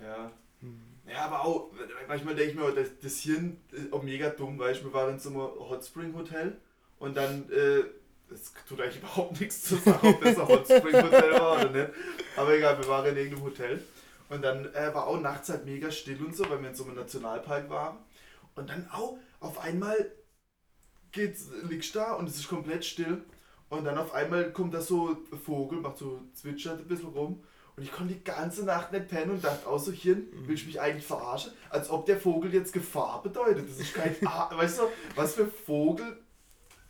Ja. 0.00 0.30
Ja, 1.08 1.26
aber 1.26 1.44
auch, 1.44 1.70
manchmal 2.08 2.34
denke 2.34 2.52
ich 2.52 2.58
mir, 2.58 2.72
das, 2.72 2.88
das 3.00 3.18
Hirn 3.20 3.58
ist 3.70 3.92
auch 3.92 4.02
mega 4.02 4.28
dumm, 4.30 4.58
weil 4.58 4.74
ich, 4.74 4.82
wir 4.82 4.92
waren 4.92 5.14
in 5.14 5.18
so 5.20 5.30
einem 5.30 5.38
Hot 5.38 5.84
Spring 5.84 6.12
Hotel 6.14 6.56
und 6.98 7.16
dann, 7.16 7.48
äh, 7.50 7.84
das 8.28 8.52
tut 8.68 8.80
eigentlich 8.80 8.96
überhaupt 9.02 9.40
nichts 9.40 9.62
zu 9.62 9.76
sagen, 9.76 10.08
ob 10.08 10.20
das 10.22 10.38
ein 10.38 10.48
Hot 10.48 10.64
Spring 10.64 11.02
Hotel 11.02 11.32
war 11.32 11.60
oder 11.60 11.70
nicht. 11.70 11.90
Aber 12.36 12.54
egal, 12.54 12.76
wir 12.78 12.88
waren 12.88 13.06
in 13.06 13.16
irgendeinem 13.16 13.44
Hotel 13.44 13.82
und 14.28 14.42
dann 14.42 14.72
äh, 14.74 14.94
war 14.94 15.06
auch 15.06 15.20
nachts 15.20 15.48
halt 15.48 15.64
mega 15.64 15.90
still 15.90 16.24
und 16.24 16.34
so, 16.34 16.48
weil 16.50 16.60
wir 16.60 16.70
in 16.70 16.74
so 16.74 16.84
einem 16.84 16.96
Nationalpark 16.96 17.70
waren. 17.70 17.98
Und 18.54 18.70
dann 18.70 18.88
auch 18.90 19.18
auf 19.40 19.58
einmal 19.58 20.10
geht's, 21.12 21.48
liegst 21.68 21.94
da 21.94 22.14
und 22.14 22.28
es 22.28 22.36
ist 22.36 22.48
komplett 22.48 22.84
still. 22.84 23.22
Und 23.68 23.84
dann 23.84 23.98
auf 23.98 24.14
einmal 24.14 24.52
kommt 24.52 24.74
da 24.74 24.80
so 24.80 25.16
ein 25.32 25.38
Vogel, 25.38 25.80
macht 25.80 25.98
so, 25.98 26.22
zwitschert 26.32 26.80
ein 26.80 26.88
bisschen 26.88 27.08
rum. 27.08 27.42
Und 27.76 27.82
ich 27.82 27.92
konnte 27.92 28.14
die 28.14 28.24
ganze 28.24 28.64
Nacht 28.64 28.92
nicht 28.92 29.08
pennen 29.08 29.32
und 29.32 29.44
dachte 29.44 29.66
auch 29.68 29.78
so, 29.78 29.92
Hirn, 29.92 30.26
will 30.46 30.54
ich 30.54 30.66
mich 30.66 30.80
eigentlich 30.80 31.04
verarschen? 31.04 31.52
Als 31.68 31.90
ob 31.90 32.06
der 32.06 32.18
Vogel 32.18 32.52
jetzt 32.54 32.72
Gefahr 32.72 33.22
bedeutet. 33.22 33.68
Das 33.68 33.78
ist 33.78 33.92
kein, 33.92 34.16
ah, 34.24 34.50
weißt 34.56 34.78
du, 34.78 34.82
was 35.14 35.34
für 35.34 35.46
Vogel, 35.46 36.16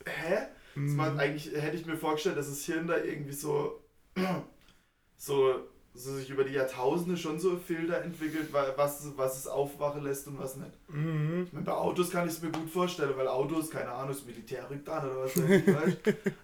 hä? 0.04 0.46
Das 0.76 0.92
macht 0.92 1.18
eigentlich, 1.18 1.52
hätte 1.54 1.76
ich 1.76 1.86
mir 1.86 1.96
vorgestellt, 1.96 2.36
dass 2.36 2.48
das 2.48 2.64
Hirn 2.64 2.86
da 2.86 2.98
irgendwie 2.98 3.32
so, 3.32 3.82
so, 5.16 5.66
so 5.96 6.14
sich 6.14 6.30
über 6.30 6.44
die 6.44 6.52
Jahrtausende 6.54 7.16
schon 7.16 7.38
so 7.40 7.56
Filter 7.56 8.02
entwickelt, 8.02 8.52
wa- 8.52 8.72
was, 8.76 9.06
was 9.16 9.38
es 9.38 9.46
aufwachen 9.46 10.02
lässt 10.04 10.26
und 10.28 10.38
was 10.38 10.56
nicht. 10.56 10.72
Mhm. 10.88 11.44
Ich 11.46 11.52
meine, 11.52 11.64
bei 11.66 11.72
Autos 11.72 12.10
kann 12.10 12.26
ich 12.26 12.34
es 12.34 12.42
mir 12.42 12.50
gut 12.50 12.70
vorstellen, 12.70 13.12
weil 13.16 13.28
Autos, 13.28 13.70
keine 13.70 13.90
Ahnung, 13.90 14.08
das 14.08 14.24
Militär 14.24 14.68
rückt 14.70 14.88
an 14.88 15.04
oder 15.10 15.24
was 15.24 15.36
weiß 15.36 15.50
ich, 15.50 15.66
weißt 15.74 15.96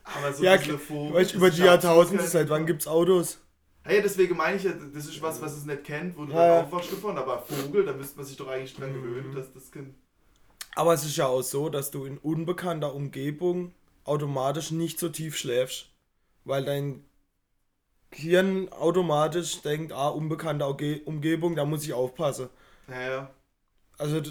Aber 0.04 0.32
so 0.32 0.42
Ja, 0.44 0.52
Weißt 0.52 0.68
das 0.70 1.32
über 1.34 1.50
die 1.50 1.62
Jahrtausende, 1.62 2.22
seit 2.22 2.48
wann 2.48 2.62
Gefahr. 2.62 2.66
gibt's 2.66 2.86
Autos? 2.86 3.38
Ja, 3.84 3.92
ja, 3.92 4.00
deswegen 4.02 4.36
meine 4.36 4.56
ich 4.56 4.62
ja, 4.62 4.72
das 4.72 5.06
ist 5.06 5.20
was, 5.22 5.42
was 5.42 5.56
es 5.56 5.64
nicht 5.64 5.84
kennt, 5.84 6.16
wo 6.16 6.24
du 6.24 6.32
Ja, 6.32 6.46
dann 6.56 6.66
aufwachst 6.66 6.92
davon, 6.92 7.18
aber 7.18 7.40
Vogel, 7.40 7.84
da 7.84 7.92
müsste 7.92 8.16
man 8.16 8.26
sich 8.26 8.36
doch 8.36 8.48
eigentlich 8.48 8.74
dran 8.74 8.90
Mhm. 8.92 9.02
gewöhnen, 9.02 9.34
dass 9.34 9.52
das 9.52 9.70
Kind. 9.72 9.94
Aber 10.74 10.94
es 10.94 11.04
ist 11.04 11.16
ja 11.16 11.26
auch 11.26 11.42
so, 11.42 11.68
dass 11.68 11.90
du 11.90 12.04
in 12.04 12.16
unbekannter 12.18 12.94
Umgebung 12.94 13.74
automatisch 14.04 14.70
nicht 14.70 14.98
so 14.98 15.08
tief 15.08 15.36
schläfst. 15.36 15.86
Weil 16.44 16.64
dein 16.64 17.04
Hirn 18.14 18.68
automatisch 18.72 19.62
denkt, 19.62 19.92
ah, 19.92 20.08
unbekannte 20.08 20.66
Umgebung, 21.04 21.56
da 21.56 21.64
muss 21.64 21.84
ich 21.84 21.92
aufpassen. 21.92 22.48
Ja, 22.88 23.00
ja. 23.00 23.30
Also 23.98 24.20
d- 24.20 24.30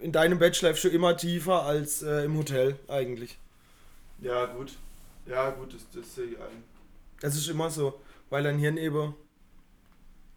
in 0.00 0.12
deinem 0.12 0.38
Bett 0.38 0.56
schläfst 0.56 0.84
du 0.84 0.88
immer 0.88 1.16
tiefer 1.16 1.62
als 1.64 2.02
äh, 2.02 2.24
im 2.24 2.36
Hotel 2.36 2.78
eigentlich. 2.88 3.38
Ja, 4.20 4.46
gut. 4.46 4.72
Ja, 5.26 5.50
gut, 5.50 5.74
das, 5.74 5.82
das 5.94 6.14
sehe 6.14 6.24
ich 6.26 6.38
ein. 6.38 6.64
Das 7.20 7.36
ist 7.36 7.48
immer 7.48 7.70
so, 7.70 7.94
weil 8.30 8.42
dein 8.44 8.58
Hirn 8.58 8.76
eben. 8.76 9.14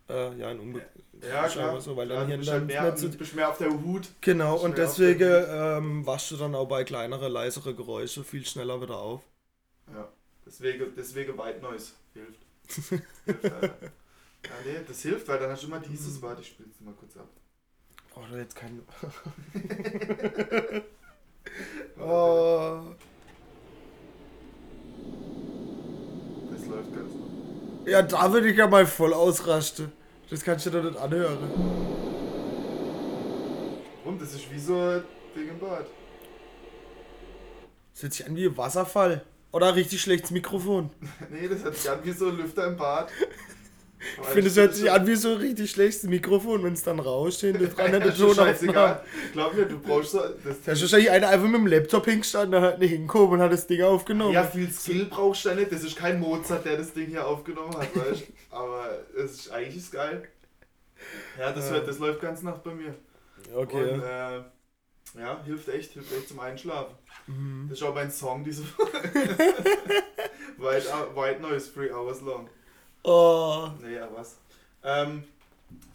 Äh, 0.10 0.38
ja, 0.38 0.50
ein 0.50 0.60
Unbe 0.60 0.82
Ja, 1.22 1.46
ist 1.46 1.54
klar. 1.54 1.80
So, 1.82 1.96
weil 1.96 2.08
Klar, 2.08 2.20
dein 2.20 2.28
Hirn 2.28 2.40
bist 2.40 2.50
dann 2.52 2.62
halt 2.62 2.68
mehr, 2.68 2.92
nicht 3.08 3.20
bist 3.20 3.36
mehr 3.36 3.50
auf 3.50 3.58
der 3.58 3.72
Hut. 3.72 4.10
Genau, 4.22 4.58
und 4.58 4.78
deswegen 4.78 5.46
ähm, 5.50 6.06
waschst 6.06 6.32
du 6.32 6.38
dann 6.38 6.56
auch 6.56 6.68
bei 6.68 6.84
kleineren, 6.84 7.32
leisere 7.32 7.74
Geräusche 7.76 8.24
viel 8.24 8.46
schneller 8.46 8.82
wieder 8.82 8.98
auf. 8.98 9.22
Ja, 9.94 10.10
deswegen, 10.46 10.94
deswegen 10.96 11.38
White 11.38 11.62
Noise 11.62 11.94
hilft. 12.14 12.40
Ja, 13.28 13.36
nee, 14.66 14.80
das 14.88 15.01
hilft, 15.01 15.28
weil 15.28 15.40
dann 15.40 15.51
hast 15.51 15.63
du 15.63 15.68
immer 15.68 15.80
dieses. 15.80 16.22
Warte, 16.22 16.42
ich 16.42 16.48
spiel's 16.48 16.80
mal 16.82 16.94
kurz 16.94 17.18
ab. 17.18 17.28
Braucht 18.13 18.32
er 18.32 18.40
jetzt 18.40 18.56
keinen. 18.56 18.82
oh. 22.00 22.82
Das 26.51 26.66
läuft 26.66 26.94
ganz 26.94 27.12
gut. 27.12 27.88
Ja, 27.88 28.01
da 28.01 28.32
würde 28.32 28.50
ich 28.50 28.58
ja 28.58 28.68
mal 28.68 28.86
voll 28.86 29.13
ausrasten. 29.13 29.92
Das 30.30 30.44
kannst 30.44 30.66
du 30.66 30.70
doch 30.70 30.84
nicht 30.84 30.98
anhören. 30.98 31.38
Warum? 34.04 34.20
Das 34.20 34.34
ist 34.34 34.51
wie 34.51 34.60
so 34.60 34.78
ein 34.78 35.04
Ding 35.36 35.50
im 35.50 35.60
Bad. 35.60 35.86
Das 37.94 38.04
hört 38.04 38.13
sich 38.13 38.25
an 38.25 38.36
wie 38.36 38.46
ein 38.46 38.58
Wasserfall. 38.58 39.25
Oder 39.51 39.67
ein 39.67 39.74
richtig 39.74 40.01
schlechtes 40.01 40.31
Mikrofon. 40.31 40.89
Nee, 41.29 41.48
das 41.48 41.63
hört 41.63 41.75
sich 41.75 41.89
an 41.89 42.00
wie 42.03 42.12
so 42.12 42.29
ein 42.29 42.38
Lüfter 42.38 42.67
im 42.67 42.77
Bad. 42.77 43.10
Ich 44.22 44.27
finde, 44.29 44.50
es 44.50 44.58
hört 44.58 44.74
sich 44.74 44.89
an 44.89 45.05
wie 45.05 45.15
so 45.15 45.34
ein 45.34 45.38
richtig 45.38 45.70
schlechtes 45.70 46.03
Mikrofon, 46.10 46.63
wenn 46.63 46.74
es 46.74 46.81
dann 46.81 47.00
rauscht, 47.00 47.41
hinten 47.41 47.70
dran 47.70 47.91
der 48.00 48.08
aufgenommen. 48.08 48.96
Glaub 49.34 49.53
mir, 49.53 49.65
du 49.65 49.77
brauchst 49.79 50.12
so. 50.12 50.20
Das, 50.43 50.62
Da 50.65 50.72
ist 50.72 50.81
wahrscheinlich 50.81 51.12
einer 51.12 51.29
einfach 51.29 51.46
mit 51.48 51.55
dem 51.55 51.67
Laptop 51.67 52.05
hingestanden, 52.05 52.51
der 52.51 52.62
hat 52.62 52.79
nicht 52.79 52.91
hingekommen 52.91 53.34
und 53.34 53.41
hat 53.41 53.51
das 53.51 53.67
Ding 53.67 53.84
aufgenommen. 53.84 54.34
ja, 54.34 54.43
viel 54.43 54.72
Skill 54.72 55.05
brauchst 55.05 55.46
du 55.46 55.50
da 55.50 55.55
nicht. 55.55 55.72
Das 55.72 55.84
ist 55.84 55.96
kein 55.96 56.20
Mozart, 56.20 56.65
der 56.65 56.77
das 56.77 56.93
Ding 56.93 57.08
hier 57.10 57.27
aufgenommen 57.27 57.77
hat, 57.77 57.96
weißt 57.96 58.22
du? 58.22 58.25
Aber 58.55 58.89
es 59.15 59.31
ist 59.34 59.51
eigentlich 59.51 59.77
ist 59.77 59.91
geil. 59.91 60.27
Ja, 61.39 61.51
das, 61.51 61.65
Ja. 61.65 61.75
Hört, 61.75 61.88
das 61.88 62.00
läuft 62.00 62.22
ganz 62.22 62.41
Nacht 62.41 62.63
bei 62.63 62.74
mir. 62.74 62.96
okay. 63.55 63.91
Und 63.93 64.01
äh, 64.01 64.41
ja, 65.18 65.41
hilft 65.44 65.68
echt, 65.70 65.94
hilft 65.94 66.12
echt 66.13 66.30
zum 66.30 66.39
Einschlafen. 66.39 66.96
Mhm. 67.27 67.68
Das 67.70 67.80
ist 67.80 67.84
auch 67.84 67.94
mein 67.94 68.12
Song 68.12 68.44
diese 68.44 68.63
White, 70.58 70.88
White 71.15 71.41
Noise, 71.41 71.74
Three 71.74 71.91
Hours 71.91 72.22
Long. 72.22 72.50
Oh. 73.03 73.70
Naja, 73.82 74.08
was. 74.13 74.38
Ähm, 74.84 75.24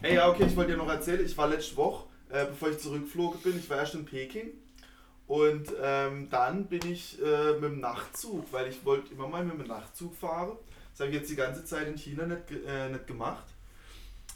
hey, 0.01 0.17
ja, 0.17 0.29
okay, 0.29 0.47
ich 0.47 0.57
wollte 0.57 0.73
dir 0.73 0.77
noch 0.77 0.89
erzählen, 0.89 1.25
ich 1.25 1.37
war 1.37 1.49
letzte 1.49 1.77
Woche, 1.77 2.07
äh, 2.31 2.47
bevor 2.47 2.71
ich 2.71 2.79
zurückgeflogen 2.79 3.41
bin, 3.41 3.59
ich 3.59 3.69
war 3.71 3.79
erst 3.79 3.95
in 3.95 4.05
Peking. 4.05 4.53
Und 5.27 5.73
ähm, 5.83 6.29
dann 6.31 6.67
bin 6.67 6.87
ich 6.91 7.21
äh, 7.21 7.55
mit 7.55 7.65
dem 7.65 7.81
Nachtzug, 7.81 8.47
weil 8.53 8.69
ich 8.69 8.85
wollte 8.85 9.13
immer 9.13 9.27
mal 9.27 9.45
mit 9.45 9.59
dem 9.59 9.67
Nachtzug 9.67 10.15
fahren. 10.15 10.53
Das 10.93 11.01
habe 11.01 11.11
ich 11.11 11.17
jetzt 11.17 11.31
die 11.31 11.37
ganze 11.37 11.65
Zeit 11.65 11.89
in 11.89 11.99
China 11.99 12.27
nicht, 12.27 12.51
äh, 12.67 12.89
nicht 12.91 13.07
gemacht. 13.07 13.45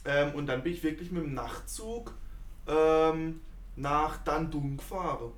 Ähm, 0.03 0.33
und 0.35 0.47
dann 0.47 0.63
bin 0.63 0.73
ich 0.73 0.83
wirklich 0.83 1.11
mit 1.11 1.23
dem 1.23 1.33
Nachtzug 1.33 2.13
ähm, 2.67 3.39
nach 3.81 4.17
Dandung 4.23 4.77
gefahren. 4.77 5.31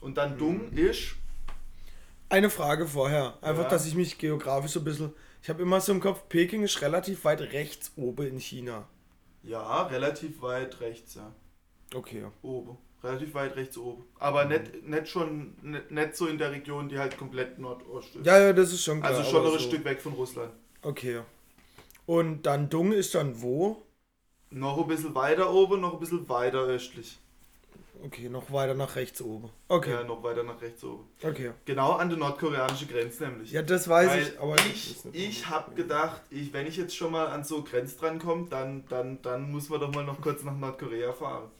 Und 0.00 0.16
Dandung 0.16 0.72
ist 0.72 1.16
Eine 2.28 2.48
Frage 2.48 2.86
vorher. 2.86 3.36
Einfach, 3.42 3.64
Ja. 3.64 3.68
dass 3.68 3.86
ich 3.86 3.94
mich 3.94 4.16
geografisch 4.16 4.70
so 4.72 4.80
ein 4.80 4.84
bisschen. 4.84 5.12
Ich 5.42 5.50
habe 5.50 5.60
immer 5.62 5.80
so 5.82 5.92
im 5.92 6.00
Kopf, 6.00 6.28
Peking 6.30 6.62
ist 6.62 6.80
relativ 6.80 7.24
weit 7.26 7.40
rechts 7.40 7.92
oben 7.96 8.26
in 8.26 8.38
China. 8.38 8.88
ja 9.42 9.82
relativ 9.88 10.40
weit 10.40 10.80
rechts, 10.80 11.16
ja. 11.16 11.30
Okay. 11.94 12.24
Oben. 12.42 12.78
Relativ 13.02 13.34
weit 13.34 13.56
rechts 13.56 13.76
oben. 13.76 14.04
Aber 14.20 14.44
nicht, 14.44 14.86
nicht 14.86 15.08
schon, 15.08 15.54
nicht, 15.60 15.90
nicht 15.90 16.16
so 16.16 16.26
in 16.28 16.38
der 16.38 16.52
Region, 16.52 16.88
die 16.88 16.98
halt 16.98 17.18
komplett 17.18 17.58
Nordost 17.58 18.14
ist. 18.16 18.24
Ja, 18.24 18.38
ja, 18.38 18.52
das 18.52 18.72
ist 18.72 18.84
schon 18.84 19.00
klar. 19.00 19.12
also 19.14 19.28
schon 19.28 19.44
ein 19.44 19.52
so. 19.52 19.58
Stück 19.58 19.84
weg 19.84 20.00
von 20.00 20.12
Russland. 20.12 20.52
Okay. 20.82 21.20
Und 22.06 22.42
dann 22.46 22.70
Dung 22.70 22.92
ist 22.92 23.14
dann 23.16 23.42
wo? 23.42 23.82
Noch 24.50 24.78
ein 24.78 24.86
bisschen 24.86 25.14
weiter 25.14 25.52
oben, 25.52 25.80
noch 25.80 25.94
ein 25.94 26.00
bisschen 26.00 26.28
weiter 26.28 26.60
östlich. 26.60 27.18
Okay, 28.04 28.28
noch 28.28 28.52
weiter 28.52 28.74
nach 28.74 28.96
rechts 28.96 29.22
oben. 29.22 29.50
Okay. 29.68 29.92
Ja, 29.92 30.02
noch 30.02 30.22
weiter 30.22 30.42
nach 30.42 30.60
rechts 30.60 30.82
oben. 30.82 31.04
Okay. 31.22 31.52
Genau 31.64 31.92
an 31.92 32.08
der 32.08 32.18
nordkoreanischen 32.18 32.88
Grenze 32.88 33.24
nämlich. 33.24 33.52
Ja, 33.52 33.62
das 33.62 33.88
weiß 33.88 34.10
Weil 34.10 34.22
ich, 34.22 34.40
aber 34.40 34.56
ich, 34.56 34.96
ich 35.12 35.48
habe 35.48 35.74
gedacht, 35.74 36.20
ich, 36.30 36.52
wenn 36.52 36.66
ich 36.66 36.76
jetzt 36.76 36.96
schon 36.96 37.12
mal 37.12 37.26
an 37.28 37.44
so 37.44 37.62
Grenz 37.62 37.96
dran 37.96 38.18
komme, 38.18 38.48
dann, 38.50 38.84
dann, 38.88 39.22
dann 39.22 39.50
muss 39.50 39.68
man 39.68 39.80
doch 39.80 39.94
mal 39.94 40.04
noch 40.04 40.20
kurz 40.20 40.42
nach 40.42 40.56
Nordkorea 40.56 41.12
fahren. 41.12 41.50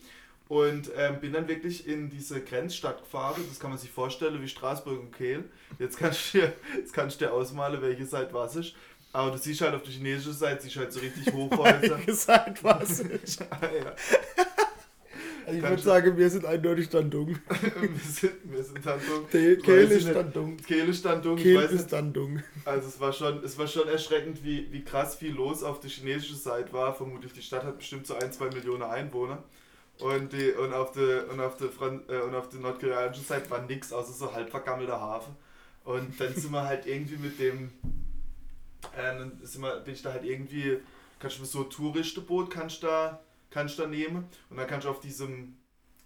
Und 0.48 0.90
ähm, 0.96 1.20
bin 1.20 1.32
dann 1.32 1.48
wirklich 1.48 1.86
in 1.86 2.10
diese 2.10 2.42
Grenzstadt 2.42 2.98
gefahren. 3.00 3.42
Das 3.48 3.58
kann 3.58 3.70
man 3.70 3.78
sich 3.78 3.90
vorstellen 3.90 4.42
wie 4.42 4.48
Straßburg 4.48 5.00
und 5.00 5.12
Kehl. 5.12 5.44
Jetzt 5.78 5.96
kannst 5.96 6.34
du 6.34 6.40
dir, 6.40 6.52
jetzt 6.76 6.92
kannst 6.92 7.20
du 7.20 7.24
dir 7.24 7.32
ausmalen, 7.32 7.80
welche 7.80 8.04
Seite 8.04 8.34
was 8.34 8.56
ist. 8.56 8.74
Aber 9.14 9.30
du 9.30 9.38
siehst 9.38 9.60
halt 9.60 9.74
auf 9.74 9.82
der 9.82 9.92
chinesischen 9.92 10.32
Seite, 10.32 10.62
siehst 10.62 10.76
halt 10.76 10.92
so 10.92 11.00
richtig 11.00 11.32
Hochhäuser. 11.32 11.98
gesagt, 11.98 12.64
was 12.64 13.00
ist. 13.00 13.42
ah, 13.50 13.58
ja. 13.62 13.94
Also 15.46 15.58
ich 15.58 15.62
würde 15.62 15.82
sagen, 15.82 16.16
wir 16.16 16.30
sind 16.30 16.44
eindeutig 16.44 16.88
dann 16.88 17.10
Dung. 17.10 17.28
wir, 17.80 17.98
sind, 18.04 18.32
wir 18.44 18.62
sind 18.62 18.84
dann 18.84 19.00
so. 19.00 19.22
Kehl 19.30 19.58
Weiß 19.58 19.90
ich 19.90 19.96
ist 19.98 20.04
nicht. 20.04 20.16
dann 20.16 20.32
Dung. 20.32 20.56
Kehle 20.56 20.94
stand 20.94 21.24
dumm, 21.24 21.36
ich 21.36 21.42
Kehl 21.42 21.56
weiß 21.56 21.70
nicht. 21.70 21.80
ist 21.80 21.92
dann 21.92 22.12
Dung. 22.12 22.42
Also 22.64 22.88
es 22.88 23.00
war 23.00 23.12
schon, 23.12 23.42
es 23.44 23.58
war 23.58 23.66
schon 23.66 23.88
erschreckend, 23.88 24.44
wie, 24.44 24.72
wie 24.72 24.84
krass 24.84 25.16
viel 25.16 25.32
los 25.34 25.62
auf 25.62 25.80
der 25.80 25.90
chinesischen 25.90 26.36
Seite 26.36 26.72
war. 26.72 26.94
Vermutlich 26.94 27.32
die 27.32 27.42
Stadt 27.42 27.64
hat 27.64 27.78
bestimmt 27.78 28.06
so 28.06 28.14
ein, 28.14 28.32
zwei 28.32 28.46
Millionen 28.46 28.82
Einwohner. 28.82 29.42
Und, 29.98 30.32
die, 30.32 30.50
und, 30.52 30.72
auf 30.72 30.92
der, 30.92 31.30
und, 31.30 31.40
auf 31.40 31.56
der 31.56 31.68
Fran 31.68 32.02
äh, 32.08 32.20
und 32.20 32.34
auf 32.34 32.48
der 32.48 32.60
nordkoreanischen 32.60 33.24
Seite 33.24 33.50
war 33.50 33.62
nichts, 33.62 33.92
außer 33.92 34.12
so 34.12 34.32
halb 34.32 34.50
vergammelter 34.50 35.00
Hafen. 35.00 35.36
Und 35.84 36.18
dann 36.20 36.34
sind 36.34 36.50
wir 36.50 36.64
halt 36.64 36.86
irgendwie 36.86 37.16
mit 37.16 37.38
dem, 37.38 37.70
äh, 38.96 39.16
dann 39.18 39.38
sind 39.42 39.62
wir, 39.62 39.80
bin 39.80 39.94
ich 39.94 40.02
da 40.02 40.12
halt 40.12 40.24
irgendwie, 40.24 40.78
kannst 41.18 41.38
du 41.38 41.44
so 41.44 41.60
ein 41.64 41.70
Touristenboot 41.70 42.50
kannst 42.50 42.82
du 42.82 42.86
da, 42.86 43.20
kannst 43.52 43.78
du 43.78 43.82
da 43.82 43.88
nehmen. 43.88 44.28
Und 44.50 44.56
dann 44.56 44.66
kannst 44.66 44.86
du 44.86 44.90
auf 44.90 45.00
diesem, 45.00 45.56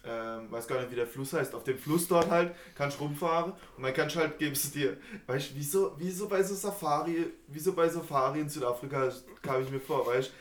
ähm, 0.04 0.50
weiß 0.50 0.66
gar 0.66 0.80
nicht 0.80 0.90
wie 0.90 0.96
der 0.96 1.06
Fluss 1.06 1.32
heißt, 1.32 1.54
auf 1.54 1.64
dem 1.64 1.78
Fluss 1.78 2.08
dort 2.08 2.30
halt, 2.30 2.54
kannst 2.74 2.98
du 2.98 3.04
rumfahren 3.04 3.52
und 3.76 3.82
dann 3.82 3.94
kannst 3.94 4.16
du 4.16 4.20
halt, 4.20 4.38
gibst 4.38 4.74
du 4.74 4.78
dir, 4.78 4.96
weißt 5.26 5.50
du, 5.50 5.54
wieso, 5.56 5.94
wieso 5.98 6.28
bei 6.28 6.42
so 6.42 6.54
Safari, 6.54 7.26
wieso 7.48 7.72
bei 7.72 7.88
Safari 7.88 8.40
in 8.40 8.48
Südafrika 8.48 9.10
kam 9.42 9.62
ich 9.62 9.70
mir 9.70 9.80
vor, 9.80 10.06
weißt 10.06 10.28
du, 10.28 10.32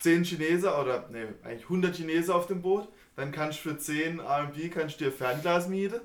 10 0.00 0.24
Chineser 0.24 0.80
oder, 0.80 1.08
ne, 1.08 1.34
eigentlich 1.42 1.64
100 1.64 1.96
Chineser 1.96 2.34
auf 2.34 2.46
dem 2.46 2.60
Boot, 2.60 2.88
dann 3.16 3.32
kannst 3.32 3.64
du 3.64 3.70
für 3.70 3.78
10 3.78 4.20
RMB 4.20 4.70
kannst 4.72 5.00
dir 5.00 5.10
Fernglas 5.10 5.68
mieten 5.68 6.00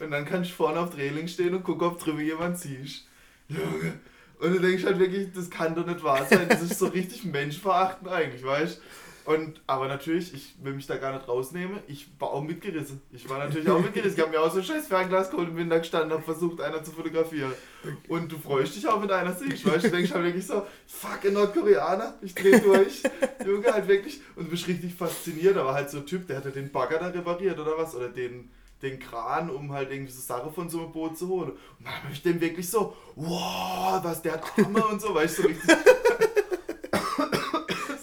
und 0.00 0.10
dann 0.10 0.24
kannst 0.24 0.50
du 0.50 0.54
vorne 0.54 0.80
auf 0.80 0.94
der 0.94 1.04
Reling 1.04 1.28
stehen 1.28 1.54
und 1.54 1.64
gucken, 1.64 1.86
ob 1.86 1.98
drüber 1.98 2.20
jemand 2.20 2.58
siehst. 2.58 3.06
Junge. 3.48 4.00
Und 4.38 4.54
du 4.54 4.60
denkst 4.60 4.84
halt 4.84 4.98
wirklich, 4.98 5.32
das 5.32 5.50
kann 5.50 5.74
doch 5.74 5.86
nicht 5.86 6.02
wahr 6.02 6.26
sein, 6.28 6.48
das 6.48 6.62
ist 6.62 6.78
so 6.78 6.86
richtig 6.86 7.24
menschverachtend 7.24 8.10
eigentlich, 8.10 8.44
weißt 8.44 8.78
du. 8.78 8.82
Und, 9.24 9.60
aber 9.68 9.86
natürlich, 9.86 10.34
ich 10.34 10.56
will 10.62 10.72
mich 10.74 10.86
da 10.86 10.96
gar 10.96 11.12
nicht 11.12 11.28
rausnehmen. 11.28 11.78
Ich 11.86 12.08
war 12.18 12.30
auch 12.30 12.42
mitgerissen. 12.42 13.00
Ich 13.12 13.28
war 13.28 13.38
natürlich 13.38 13.68
auch 13.70 13.80
mitgerissen. 13.80 14.16
Ich 14.16 14.20
habe 14.20 14.32
mir 14.32 14.40
auch 14.40 14.50
so 14.50 14.58
ein 14.58 14.64
scheiß 14.64 14.88
Fernglas 14.88 15.30
geholt 15.30 15.50
und 15.50 15.56
bin 15.56 15.70
da 15.70 15.78
gestanden 15.78 16.10
und 16.10 16.18
habe 16.18 16.24
versucht, 16.24 16.60
einer 16.60 16.82
zu 16.82 16.90
fotografieren. 16.90 17.52
Und 18.08 18.32
du 18.32 18.38
freust 18.38 18.74
dich 18.74 18.86
auch, 18.88 19.00
wenn 19.00 19.10
einer 19.10 19.32
siehst, 19.32 19.64
weißt 19.64 19.84
du? 19.84 19.90
Denkst 19.90 20.12
halt 20.12 20.24
wirklich 20.24 20.46
so, 20.46 20.66
fuck, 20.86 21.24
ein 21.24 21.34
Nordkoreaner, 21.34 22.14
ich 22.20 22.34
dreh 22.34 22.58
durch. 22.58 23.02
Junge, 23.46 23.72
halt 23.72 23.86
wirklich. 23.86 24.20
Und 24.34 24.46
du 24.46 24.50
bist 24.50 24.66
richtig 24.66 24.94
fasziniert. 24.94 25.56
Aber 25.56 25.72
halt 25.72 25.88
so 25.88 25.98
ein 25.98 26.06
Typ, 26.06 26.26
der 26.26 26.38
hatte 26.38 26.50
den 26.50 26.72
Bagger 26.72 26.98
da 26.98 27.06
repariert 27.08 27.58
oder 27.60 27.78
was? 27.78 27.94
Oder 27.94 28.08
den, 28.08 28.50
den 28.82 28.98
Kran, 28.98 29.50
um 29.50 29.72
halt 29.72 29.92
irgendwie 29.92 30.12
so 30.12 30.20
Sachen 30.20 30.52
von 30.52 30.68
so 30.68 30.80
einem 30.80 30.92
Boot 30.92 31.16
zu 31.16 31.28
holen. 31.28 31.50
Und 31.50 31.86
dann 31.86 32.02
hab 32.02 32.10
ich 32.12 32.22
dem 32.22 32.40
wirklich 32.40 32.68
so, 32.68 32.96
wow, 33.14 34.02
was 34.02 34.20
der 34.20 34.32
hat 34.32 34.42
und 34.58 35.00
so, 35.00 35.14
weißt 35.14 35.38
du, 35.38 35.42
so 35.42 35.48
richtig. 35.48 35.76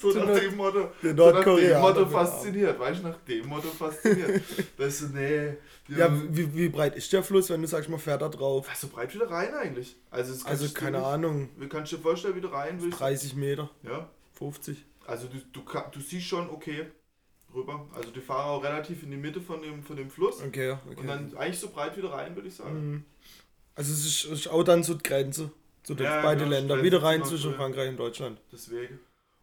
So 0.02 0.12
So 0.12 0.20
nach 0.24 0.40
dem 0.40 0.56
Motto, 0.56 0.90
der 1.04 1.16
so 1.16 1.32
nach 1.32 1.44
dem 1.44 1.80
Motto 1.80 2.06
fasziniert, 2.08 2.80
weißt 2.80 3.00
du, 3.04 3.08
nach 3.08 3.18
dem 3.28 3.48
Motto 3.48 3.68
fasziniert. 3.70 4.42
weißt 4.78 5.02
du, 5.02 5.06
nee. 5.08 5.54
Ja, 5.88 6.12
wie, 6.30 6.54
wie 6.56 6.70
breit 6.70 6.96
ist 6.96 7.12
der 7.14 7.24
Fluss, 7.24 7.50
wenn 7.50 7.62
du 7.62 7.68
sagst, 7.68 7.90
man 7.90 8.00
fährt 8.00 8.22
da 8.22 8.30
drauf? 8.30 8.68
so 8.76 8.88
breit 8.88 9.14
wieder 9.14 9.30
rein 9.30 9.54
eigentlich. 9.54 9.96
Also, 10.12 10.46
Also 10.46 10.70
keine 10.74 11.04
Ahnung, 11.04 11.50
Wie 11.58 11.68
kannst 11.68 11.92
du 11.92 11.98
dir 11.98 12.04
vorstellen, 12.04 12.36
wie 12.36 12.42
du 12.42 12.50
rein 12.50 12.82
willst? 12.82 13.00
30 13.00 13.36
Meter, 13.36 13.70
Ja. 13.84 14.10
50. 14.38 14.78
Also 15.08 15.28
du, 15.28 15.38
du, 15.52 15.62
du 15.92 16.00
siehst 16.00 16.28
schon 16.28 16.50
okay 16.50 16.86
rüber. 17.54 17.88
Also 17.96 18.12
die 18.12 18.22
fahren 18.22 18.50
auch 18.50 18.64
relativ 18.64 19.04
in 19.04 19.12
die 19.12 19.18
Mitte 19.18 19.42
von 19.42 19.62
dem, 19.62 19.84
von 19.84 19.96
dem 19.96 20.10
Fluss. 20.10 20.42
Okay, 20.44 20.72
okay. 20.72 21.00
Und 21.02 21.08
dann 21.08 21.36
eigentlich 21.36 21.60
so 21.60 21.70
breit 21.70 21.98
wieder 21.98 22.12
rein, 22.12 22.36
würde 22.36 22.48
ich 22.48 22.56
sagen. 22.56 22.92
Mhm. 22.92 23.04
Also 23.76 23.94
es 23.94 24.06
ist, 24.06 24.26
ist 24.26 24.48
auch 24.48 24.64
dann 24.64 24.84
so 24.84 24.94
die 24.94 25.04
Grenze 25.04 25.52
zu 25.84 25.96
den 25.96 26.06
Ja, 26.06 26.22
beiden 26.22 26.44
genau, 26.44 26.52
Ländern. 26.52 26.84
Wieder 26.84 27.02
rein 27.02 27.24
zwischen 27.24 27.56
Frankreich 27.56 27.90
und 27.90 27.98
Deutschland. 27.98 28.40
Deswegen. 28.52 29.00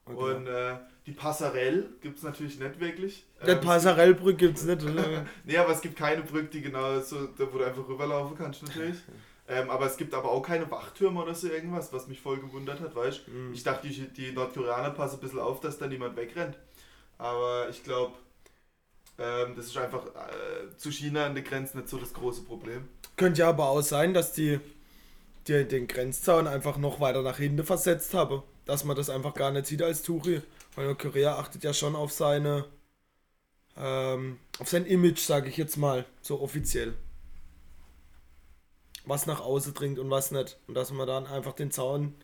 Okay. 0.06 0.34
Und 0.34 0.46
äh, 0.46 0.76
die 1.04 1.12
Passarelle 1.12 1.88
gibt 2.00 2.16
es 2.18 2.22
natürlich 2.22 2.58
nicht 2.58 2.80
wirklich. 2.80 3.24
Der 3.44 3.56
Ähm, 3.56 3.60
Passarellbrücke 3.60 4.36
gibt 4.36 4.58
es 4.58 4.64
nicht. 4.64 4.82
oder? 4.84 5.26
Nee, 5.44 5.56
aber 5.56 5.72
es 5.72 5.80
gibt 5.80 5.96
keine 5.96 6.22
Brücke, 6.22 6.48
die 6.48 6.62
genau 6.62 7.00
so, 7.00 7.26
da 7.26 7.52
wo 7.52 7.58
du 7.58 7.64
einfach 7.64 7.86
rüberlaufen 7.88 8.36
kannst 8.36 8.62
natürlich. 8.62 8.96
Ähm, 9.48 9.70
aber 9.70 9.86
es 9.86 9.96
gibt 9.96 10.12
aber 10.12 10.28
auch 10.32 10.42
keine 10.42 10.68
Wachtürme 10.72 11.22
oder 11.22 11.32
so 11.32 11.46
irgendwas, 11.46 11.92
was 11.92 12.08
mich 12.08 12.20
voll 12.20 12.40
gewundert 12.40 12.80
hat, 12.80 12.96
weißt 12.96 13.28
du? 13.28 13.30
Mhm. 13.30 13.52
Ich 13.54 13.62
dachte, 13.62 13.86
die, 13.86 14.08
die 14.08 14.32
Nordkoreaner 14.32 14.90
passen 14.90 15.18
ein 15.18 15.20
bisschen 15.20 15.38
auf, 15.38 15.60
dass 15.60 15.78
da 15.78 15.86
niemand 15.86 16.16
wegrennt. 16.16 16.58
Aber 17.16 17.68
ich 17.70 17.84
glaube, 17.84 18.14
ähm, 19.18 19.54
das 19.54 19.66
ist 19.66 19.76
einfach 19.76 20.04
äh, 20.06 20.76
zu 20.76 20.90
China 20.90 21.26
an 21.26 21.34
der 21.34 21.44
Grenze 21.44 21.76
nicht 21.78 21.88
so 21.88 21.96
das 21.96 22.12
große 22.12 22.42
Problem. 22.42 22.88
Könnte 23.16 23.40
ja 23.42 23.48
aber 23.48 23.68
auch 23.68 23.82
sein, 23.82 24.12
dass 24.14 24.32
die 24.32 24.58
die, 25.46 25.64
den 25.64 25.86
Grenzzaun 25.86 26.48
einfach 26.48 26.76
noch 26.76 26.98
weiter 27.00 27.22
nach 27.22 27.36
hinten 27.38 27.64
versetzt 27.64 28.14
habe. 28.14 28.42
Dass 28.66 28.84
man 28.84 28.96
das 28.96 29.08
einfach 29.08 29.32
gar 29.32 29.50
nicht 29.50 29.66
sieht 29.66 29.82
als 29.82 30.02
Touri. 30.02 30.42
Weil 30.74 30.94
Korea 30.94 31.38
achtet 31.38 31.64
ja 31.64 31.72
schon 31.72 31.96
auf 31.96 32.12
seine, 32.12 32.66
ähm, 33.76 34.38
auf 34.58 34.68
sein 34.68 34.84
Image, 34.84 35.20
sage 35.20 35.48
ich 35.48 35.56
jetzt 35.56 35.76
mal, 35.76 36.04
so 36.20 36.40
offiziell. 36.40 36.94
Was 39.06 39.26
nach 39.26 39.40
außen 39.40 39.72
dringt 39.72 39.98
und 39.98 40.10
was 40.10 40.30
nicht. 40.32 40.58
Und 40.66 40.74
dass 40.74 40.90
man 40.92 41.06
dann 41.06 41.26
einfach 41.26 41.54
den 41.54 41.70
Zaun 41.70 42.14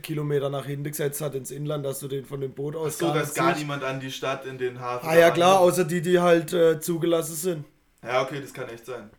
Kilometer 0.00 0.48
nach 0.48 0.66
hinten 0.66 0.84
gesetzt 0.84 1.20
hat 1.20 1.34
ins 1.34 1.50
Inland, 1.50 1.84
dass 1.84 2.00
du 2.00 2.08
den 2.08 2.24
von 2.24 2.40
dem 2.40 2.52
Boot 2.52 2.76
aus 2.76 2.94
Ach 2.94 3.00
so, 3.00 3.06
gar 3.06 3.14
dass 3.14 3.34
gar 3.34 3.56
niemand 3.56 3.82
an 3.84 4.00
die 4.00 4.10
Stadt 4.10 4.46
in 4.46 4.58
den 4.58 4.80
Hafen. 4.80 5.08
Ah 5.08 5.16
ja 5.16 5.30
klar, 5.30 5.60
außer 5.60 5.84
die, 5.84 6.00
die 6.02 6.20
halt 6.20 6.52
äh, 6.52 6.80
zugelassen 6.80 7.34
sind. 7.34 7.64
Ja, 8.02 8.22
okay, 8.22 8.40
das 8.40 8.52
kann 8.52 8.68
echt 8.68 8.86
sein. 8.86 9.10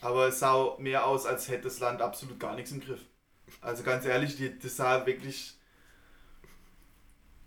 Aber 0.00 0.28
es 0.28 0.38
sah 0.38 0.76
mehr 0.78 1.06
aus, 1.06 1.26
als 1.26 1.48
hätte 1.48 1.64
das 1.64 1.80
Land 1.80 2.02
absolut 2.02 2.38
gar 2.38 2.54
nichts 2.54 2.70
im 2.70 2.80
Griff. 2.80 3.00
Also 3.60 3.82
ganz 3.82 4.04
ehrlich, 4.04 4.36
die, 4.36 4.58
das 4.58 4.76
sah 4.76 5.06
wirklich. 5.06 5.54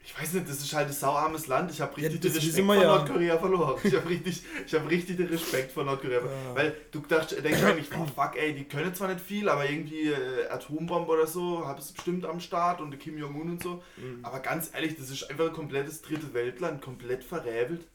Ich 0.07 0.17
weiß 0.17 0.33
nicht, 0.33 0.47
das 0.49 0.59
ist 0.61 0.73
halt 0.73 0.87
ein 0.87 0.93
sauarmes 0.93 1.47
Land. 1.47 1.69
Ich 1.69 1.81
habe 1.81 1.99
Ja, 1.99 2.07
richtig 2.07 2.21
das 2.21 2.31
den 2.31 2.41
Respekt 2.41 2.65
vor 2.73 2.75
ja. 2.81 2.87
Nordkorea 2.87 3.37
verloren. 3.37 3.77
Ich 3.83 3.93
habe 3.93 4.07
richtig, 4.09 4.41
ich 4.65 4.73
hab 4.73 4.89
richtig 4.89 5.17
den 5.17 5.27
Respekt 5.27 5.71
vor 5.73 5.83
Nordkorea 5.83 6.21
verloren. 6.21 6.45
Ja. 6.45 6.55
Weil 6.55 6.75
du 6.91 7.01
dachtest, 7.01 7.43
denkst 7.43 7.61
eigentlich, 7.61 7.89
oh 7.93 8.05
fuck, 8.05 8.37
ey, 8.37 8.55
die 8.55 8.63
können 8.63 8.95
zwar 8.95 9.09
nicht 9.09 9.19
viel, 9.19 9.49
aber 9.49 9.69
irgendwie 9.69 10.07
äh, 10.07 10.47
Atombombe 10.47 11.11
oder 11.11 11.27
so, 11.27 11.67
habe 11.67 11.81
es 11.81 11.91
bestimmt 11.91 12.25
am 12.25 12.39
Start 12.39 12.79
und 12.79 12.97
Kim 12.97 13.17
Jong-un 13.17 13.49
und 13.51 13.61
so. 13.63 13.83
Mhm. 13.97 14.19
Aber 14.23 14.39
ganz 14.39 14.71
ehrlich, 14.73 14.95
das 14.95 15.09
ist 15.09 15.29
einfach 15.29 15.47
ein 15.47 15.53
komplettes 15.53 16.01
dritte 16.01 16.33
Weltland, 16.33 16.81
komplett 16.81 17.25
verräbelt. 17.25 17.85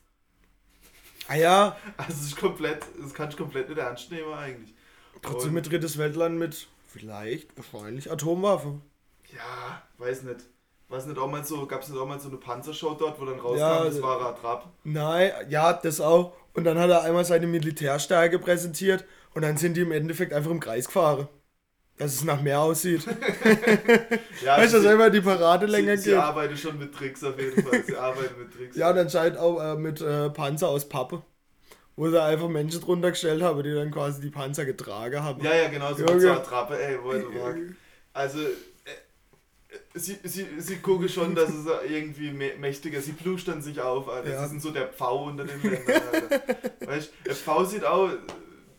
Ah 1.29 1.37
ja, 1.37 1.77
Also 1.97 2.13
es 2.13 2.27
ist 2.27 2.37
komplett, 2.37 2.85
das 3.01 3.15
kannst 3.15 3.39
du 3.39 3.43
komplett 3.43 3.69
nicht 3.71 3.79
ernst 3.79 4.11
nehmen 4.11 4.33
eigentlich. 4.35 4.75
trotzdem 5.23 5.55
mit 5.55 5.71
drittes 5.71 5.97
Weltland 5.97 6.39
mit 6.39 6.69
vielleicht, 6.87 7.57
wahrscheinlich 7.57 8.11
Atomwaffe. 8.13 8.81
Ja, 9.35 9.83
weiß 9.99 10.23
nicht. 10.25 10.41
Weiß 10.93 11.07
nicht, 11.07 11.19
auch 11.19 11.27
mal 11.29 11.45
so, 11.45 11.67
gab 11.67 11.83
es 11.83 11.89
nicht 11.89 11.99
auch 11.99 12.07
mal 12.07 12.21
so 12.21 12.29
eine 12.29 12.37
Panzershow 12.37 12.95
dort, 12.95 13.21
wo 13.21 13.25
dann 13.25 13.41
rauskam, 13.41 13.59
Ja, 13.59 13.85
das 13.85 14.03
war 14.03 14.21
Ratrap. 14.21 14.67
Nein, 14.85 15.33
ja, 15.49 15.73
das 15.73 16.01
auch. 16.01 16.35
Und 16.55 16.65
dann 16.65 16.79
hat 16.79 16.91
er 16.91 17.03
einmal 17.03 17.25
seine 17.25 17.47
Militärstärke 17.47 18.39
präsentiert 18.39 19.05
und 19.35 19.43
dann 19.43 19.57
sind 19.57 19.75
die 19.77 19.81
im 19.81 19.93
Endeffekt 19.93 20.33
einfach 20.35 20.51
im 20.51 20.61
Kreis 20.61 20.87
gefahren. 20.87 21.29
Dass 21.99 22.15
es 22.15 22.25
nach 22.25 22.41
mehr 22.43 22.61
aussieht. 22.61 23.07
Ja, 24.45 24.57
weißt 24.59 24.75
du, 24.75 24.79
dass 24.79 24.87
einfach 24.87 25.11
die 25.11 25.21
Parade 25.21 25.67
länger 25.67 25.97
sie, 25.97 26.05
sie 26.05 26.11
geht? 26.11 26.19
arbeitet 26.19 26.59
schon 26.59 26.79
mit 26.79 26.93
Tricks 26.95 27.23
auf 27.23 27.39
jeden 27.39 27.63
Fall. 27.63 27.83
Sie 27.85 27.97
arbeitet 27.97 28.39
mit 28.39 28.53
Tricks. 28.53 28.77
Ja, 28.77 28.91
und 28.91 28.99
anscheinend 28.99 29.39
auch 29.39 29.61
äh, 29.61 29.77
mit 29.77 30.01
äh, 30.01 30.31
Panzer 30.31 30.69
aus 30.69 30.89
Pappe. 30.89 31.23
Wo 31.95 32.09
sie 32.09 32.21
einfach 32.21 32.49
Menschen 32.49 32.81
drunter 32.81 33.11
gestellt 33.11 33.43
haben, 33.43 33.63
die 33.63 33.75
dann 33.75 33.91
quasi 33.91 34.21
die 34.21 34.31
Panzer 34.31 34.65
getragen 34.65 35.23
haben. 35.23 35.45
ja, 35.45 35.55
ja, 35.55 35.69
genau, 35.69 35.93
so 35.93 36.01
Junge. 36.01 36.13
mit 36.15 36.23
so 36.23 36.31
einer 36.31 36.43
Trappe, 36.43 36.83
ey, 36.83 36.99
wo 37.03 37.13
du. 37.13 37.29
Also, 38.15 38.41
sie, 39.95 40.19
sie, 40.25 40.47
sie 40.59 40.77
gucken 40.77 41.09
schon, 41.09 41.35
dass 41.35 41.51
es 41.51 41.67
irgendwie 41.89 42.31
mä- 42.31 42.57
mächtiger, 42.59 43.01
sie 43.01 43.13
plustern 43.13 43.61
sich 43.63 43.81
auf, 43.81 44.09
Alter. 44.09 44.31
Ja. 44.31 44.43
Sie 44.45 44.51
sind 44.51 44.63
so 44.63 44.71
der 44.71 44.89
Pfau 44.89 45.25
unter 45.27 45.45
den 45.45 45.63
Ländern, 45.63 46.03
Alter. 46.13 46.41
Weißt 46.87 47.09
du, 47.11 47.25
der 47.27 47.35
Pfau 47.35 47.65
sieht 47.65 47.85
auch, 47.85 48.09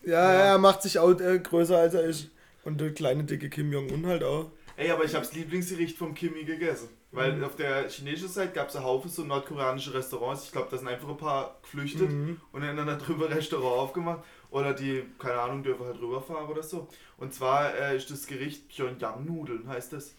Ja, 0.05 0.11
Ja. 0.11 0.31
er 0.51 0.57
macht 0.57 0.81
sich 0.81 0.99
auch 0.99 1.17
äh, 1.19 1.39
größer 1.39 1.77
als 1.77 1.93
er 1.93 2.03
ist. 2.03 2.29
Und 2.65 2.79
der 2.81 2.93
kleine 2.93 3.23
dicke 3.23 3.49
Kim 3.49 3.71
Jong-un 3.71 4.05
halt 4.05 4.23
auch. 4.23 4.49
Ey, 4.75 4.89
aber 4.91 5.03
ich 5.05 5.13
hab's 5.15 5.33
Lieblingsgericht 5.33 5.97
vom 5.97 6.13
Kimi 6.13 6.43
gegessen. 6.45 6.89
Weil 7.11 7.33
Mhm. 7.33 7.43
auf 7.43 7.55
der 7.55 7.87
chinesischen 7.89 8.29
Seite 8.29 8.53
gab 8.53 8.69
es 8.69 8.75
einen 8.75 8.85
Haufen 8.85 9.09
so 9.11 9.23
nordkoreanische 9.23 9.93
Restaurants. 9.93 10.45
Ich 10.45 10.51
glaube, 10.51 10.67
da 10.71 10.77
sind 10.77 10.87
einfach 10.87 11.07
ein 11.09 11.17
paar 11.17 11.59
geflüchtet 11.61 12.09
Mhm. 12.09 12.41
und 12.51 12.61
dann 12.63 12.75
da 12.77 12.95
drüber 12.95 13.29
Restaurant 13.29 13.77
aufgemacht. 13.79 14.23
Oder 14.49 14.73
die, 14.73 15.03
keine 15.19 15.39
Ahnung, 15.39 15.61
dürfen 15.63 15.85
halt 15.85 15.99
rüberfahren 16.01 16.47
oder 16.47 16.63
so. 16.63 16.87
Und 17.17 17.33
zwar 17.33 17.73
äh, 17.75 17.95
ist 17.97 18.09
das 18.09 18.25
Gericht 18.27 18.67
Pyongyang-Nudeln, 18.69 19.67
heißt 19.67 19.93
das. 19.93 20.15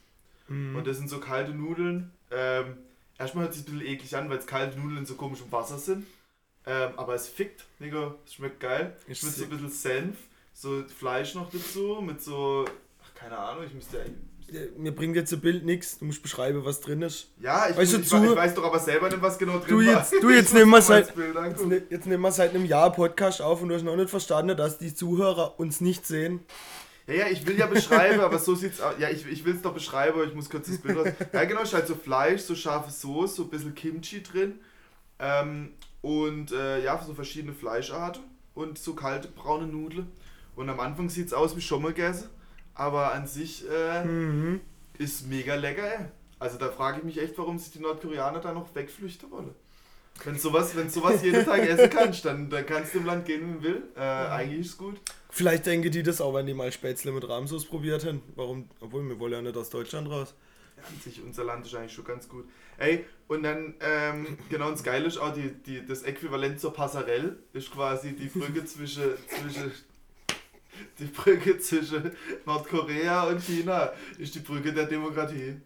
Mhm. 0.49 0.77
Und 0.77 0.87
das 0.87 0.97
sind 0.99 1.09
so 1.11 1.19
kalte 1.21 1.53
Nudeln. 1.53 2.11
Ähm, 2.31 2.77
erstmal 3.19 3.45
hört 3.45 3.55
sich 3.55 3.63
ein 3.67 3.73
bisschen 3.79 3.87
eklig 3.87 4.17
an, 4.17 4.29
weil 4.31 4.39
es 4.39 4.47
kalte 4.47 4.79
Nudeln 4.79 4.99
in 4.99 5.07
so 5.07 5.15
komischem 5.15 5.51
Wasser 5.53 5.79
sind. 5.79 6.07
Ähm, 6.67 6.91
aber 6.97 7.15
es 7.15 7.29
fickt, 7.29 7.65
Nico. 7.79 8.15
Es 8.27 8.35
schmeckt 8.35 8.61
geil. 8.61 8.97
Ich 9.07 9.23
mit 9.23 9.33
so 9.33 9.45
ein 9.45 9.51
bisschen 9.51 9.71
Senf, 9.71 10.17
so 10.55 10.83
Fleisch 10.99 11.35
noch 11.35 11.51
dazu, 11.51 12.01
mit 12.01 12.23
so, 12.23 12.65
ach, 13.03 13.15
keine 13.15 13.37
Ahnung, 13.37 13.65
ich 13.67 13.75
müsste 13.75 14.01
eigentlich. 14.01 14.19
Mir 14.77 14.95
bringt 14.95 15.17
jetzt 15.17 15.33
ein 15.33 15.41
Bild 15.41 15.65
nichts. 15.65 15.99
Du 15.99 16.05
musst 16.05 16.23
beschreiben, 16.23 16.65
was 16.65 16.81
drin 16.81 17.01
ist. 17.03 17.29
Ja, 17.41 17.69
ich, 17.69 17.77
Weißt 17.79 17.95
du, 17.95 17.99
ich, 18.01 18.09
zu- 18.09 18.23
ich 18.25 18.37
weiß 18.37 18.55
doch 18.55 18.65
aber 18.65 18.79
selber 18.79 19.09
nicht, 19.09 19.21
was 19.23 19.39
genau 19.39 19.59
drin 19.59 19.69
Du 19.69 19.77
war. 19.79 19.83
jetzt- 19.99 20.13
du 20.13 20.29
Ich 20.31 20.37
jetzt 20.37 20.55
nehmen 20.55 20.71
wir 20.71 20.83
seit- 20.83 21.17
Jetzt, 21.17 21.91
jetzt 21.91 22.07
nehmen 22.07 22.23
wir 22.23 22.31
seit 22.31 22.51
einem 22.55 22.67
Jahr 22.67 22.93
Podcast 22.93 23.41
auf 23.41 23.63
und 23.63 23.71
du 23.71 23.75
hast 23.75 23.83
noch 23.85 23.97
nicht 23.97 24.11
verstanden, 24.11 24.55
dass 24.57 24.77
die 24.79 24.95
Zuhörer 24.95 25.59
uns 25.59 25.81
nicht 25.81 26.07
sehen. 26.07 26.41
Ja, 27.07 27.15
ja, 27.15 27.27
ich 27.29 27.47
will 27.47 27.59
ja 27.59 27.67
beschreiben, 27.67 28.21
aber 28.21 28.39
so 28.39 28.55
sieht's 28.55 28.81
aus. 28.81 28.95
Ja, 28.99 29.11
ich, 29.11 29.27
ich 29.27 29.45
will 29.45 29.55
es 29.55 29.63
doch 29.63 29.75
beschreiben, 29.75 30.15
aber 30.15 30.25
ich 30.27 30.35
muss 30.35 30.49
kurz 30.49 30.69
das 30.69 30.79
Bild 30.79 30.97
raus. 30.97 31.09
Ja, 31.33 31.45
genau, 31.45 31.61
ist 31.63 31.75
halt 31.75 31.87
so 31.87 31.95
Fleisch, 31.95 32.41
so 32.43 32.55
scharfe 32.55 32.91
Soße, 32.91 33.35
so 33.37 33.43
ein 33.45 33.51
bisschen 33.51 33.75
Kimchi 33.75 34.23
drin. 34.23 34.59
Ähm, 35.19 35.73
und 36.01 36.53
äh, 36.53 36.83
ja, 36.83 37.03
so 37.07 37.15
verschiedene 37.15 37.53
Fleischarten 37.53 38.23
und 38.55 38.79
so 38.79 38.95
kalte 38.95 39.29
braune 39.29 39.67
Nudeln. 39.67 40.11
Und 40.57 40.69
am 40.71 40.81
Anfang 40.81 41.09
sieht's 41.11 41.33
aus 41.33 41.57
wie 41.57 41.61
Schommelgäse, 41.61 42.31
aber 42.75 43.13
an 43.13 43.27
sich 43.27 43.65
äh, 43.69 44.05
Mhm. 44.05 44.61
ist 44.99 45.27
mega 45.29 45.55
lecker, 45.57 45.83
ey. 45.99 46.07
Also 46.39 46.59
da 46.59 46.69
frage 46.71 46.99
ich 46.99 47.05
mich 47.05 47.19
echt, 47.21 47.37
warum 47.39 47.59
sich 47.59 47.73
die 47.73 47.81
Nordkoreaner 47.81 48.41
da 48.41 48.53
noch 48.53 48.75
wegflüchten 48.75 49.31
wollen. 49.31 49.55
Wenn 50.25 50.39
sowas, 50.39 50.77
wenn 50.77 50.89
sowas 50.91 51.23
jeden 51.23 51.45
Tag 51.45 51.61
essen 51.69 51.91
kannst, 51.91 52.25
dann, 52.25 52.49
dann 52.49 52.65
kannst 52.67 52.95
du 52.95 52.99
im 52.99 53.07
Land 53.07 53.25
gehen, 53.27 53.41
wie 53.49 53.53
du 53.55 53.63
willst. 53.63 53.97
Äh, 53.97 54.01
eigentlich 54.01 54.61
ist 54.61 54.67
es 54.73 54.79
gut. 54.79 54.97
Vielleicht 55.35 55.67
denken 55.67 55.91
die 55.91 56.05
das 56.05 56.21
auch, 56.21 56.33
wenn 56.33 56.47
die 56.47 56.55
mal 56.55 56.71
Spätzle 56.71 57.11
mit 57.11 57.29
Rahmsoße 57.29 57.67
probiert 57.67 58.07
haben. 58.07 58.23
Warum? 58.37 58.69
Obwohl, 58.79 59.09
wir 59.09 59.19
wollen 59.19 59.33
ja 59.33 59.43
nicht 59.43 59.57
aus 59.57 59.69
Deutschland 59.69 60.09
raus. 60.09 60.33
Ja, 60.77 60.85
an 60.85 61.01
sich, 61.03 61.21
unser 61.25 61.43
Land 61.43 61.67
ist 61.67 61.75
eigentlich 61.75 61.93
schon 61.93 62.05
ganz 62.05 62.29
gut. 62.29 62.45
Ey, 62.79 63.05
und 63.27 63.43
dann, 63.43 63.75
ähm, 63.81 64.39
genau, 64.49 64.69
und 64.69 64.75
das 64.75 64.85
Geile 64.85 65.07
ist 65.07 65.19
auch, 65.19 65.35
die, 65.35 65.51
die, 65.67 65.85
das 65.85 66.05
Äquivalent 66.05 66.61
zur 66.61 66.73
Passerelle 66.73 67.37
ist 67.53 67.73
quasi 67.73 68.13
die 68.13 68.27
Brücke 68.27 68.65
zwischen, 68.65 69.11
zwischen, 69.27 69.73
die 71.01 71.07
Brücke 71.07 71.59
zwischen 71.59 72.13
Nordkorea 72.47 73.25
und 73.25 73.43
China, 73.43 73.93
ist 74.19 74.37
die 74.37 74.41
Brücke 74.41 74.73
der 74.73 74.87
Demokratie, 74.87 75.57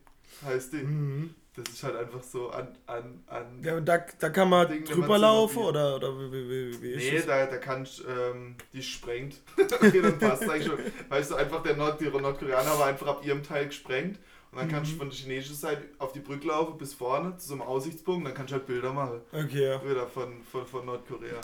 heißt 0.46 0.72
die. 0.72 0.76
Mhm. 0.78 1.34
Das 1.58 1.74
ist 1.74 1.82
halt 1.82 1.96
einfach 1.96 2.22
so 2.22 2.50
an, 2.50 2.68
an, 2.86 3.22
an 3.26 3.62
Ja, 3.62 3.76
und 3.76 3.84
da, 3.86 3.98
da 4.18 4.30
kann 4.30 4.48
man 4.48 4.68
Ding, 4.68 4.84
drüber 4.84 5.08
man 5.08 5.20
laufen 5.22 5.58
oder, 5.58 5.96
oder 5.96 6.16
wie, 6.18 6.48
wie, 6.48 6.82
wie, 6.82 6.96
Nee, 6.96 7.22
da, 7.26 7.46
da 7.46 7.56
kannst 7.58 8.04
ähm, 8.08 8.54
die 8.72 8.82
sprengt. 8.82 9.36
okay, 9.58 10.00
dann 10.00 10.18
passt 10.18 10.48
eigentlich 10.48 10.66
schon. 10.66 10.78
Weißt 11.08 11.30
du, 11.30 11.34
einfach 11.34 11.62
der 11.62 11.76
Nord 11.76 12.00
die 12.00 12.04
Nordkoreaner 12.04 12.78
war 12.78 12.86
einfach 12.86 13.06
ab 13.08 13.24
ihrem 13.24 13.42
Teil 13.42 13.66
gesprengt. 13.66 14.18
Und 14.50 14.58
dann 14.58 14.68
kannst 14.68 14.90
du 14.90 14.94
Mhm. 14.94 14.98
von 14.98 15.10
der 15.10 15.18
chinesischen 15.18 15.56
Seite 15.56 15.84
auf 15.98 16.12
die 16.12 16.20
Brücke 16.20 16.46
laufen 16.46 16.78
bis 16.78 16.94
vorne 16.94 17.36
zu 17.36 17.48
so 17.48 17.54
einem 17.54 17.62
Aussichtspunkt. 17.62 18.26
Dann 18.26 18.34
kannst 18.34 18.52
du 18.52 18.56
halt 18.56 18.66
Bilder 18.66 18.92
machen. 18.92 19.20
Okay, 19.32 19.66
ja. 19.66 19.84
Wieder 19.84 20.06
von, 20.06 20.42
von, 20.44 20.66
von 20.66 20.86
Nordkorea. 20.86 21.40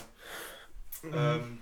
Mhm. 1.03 1.11
Ähm, 1.13 1.57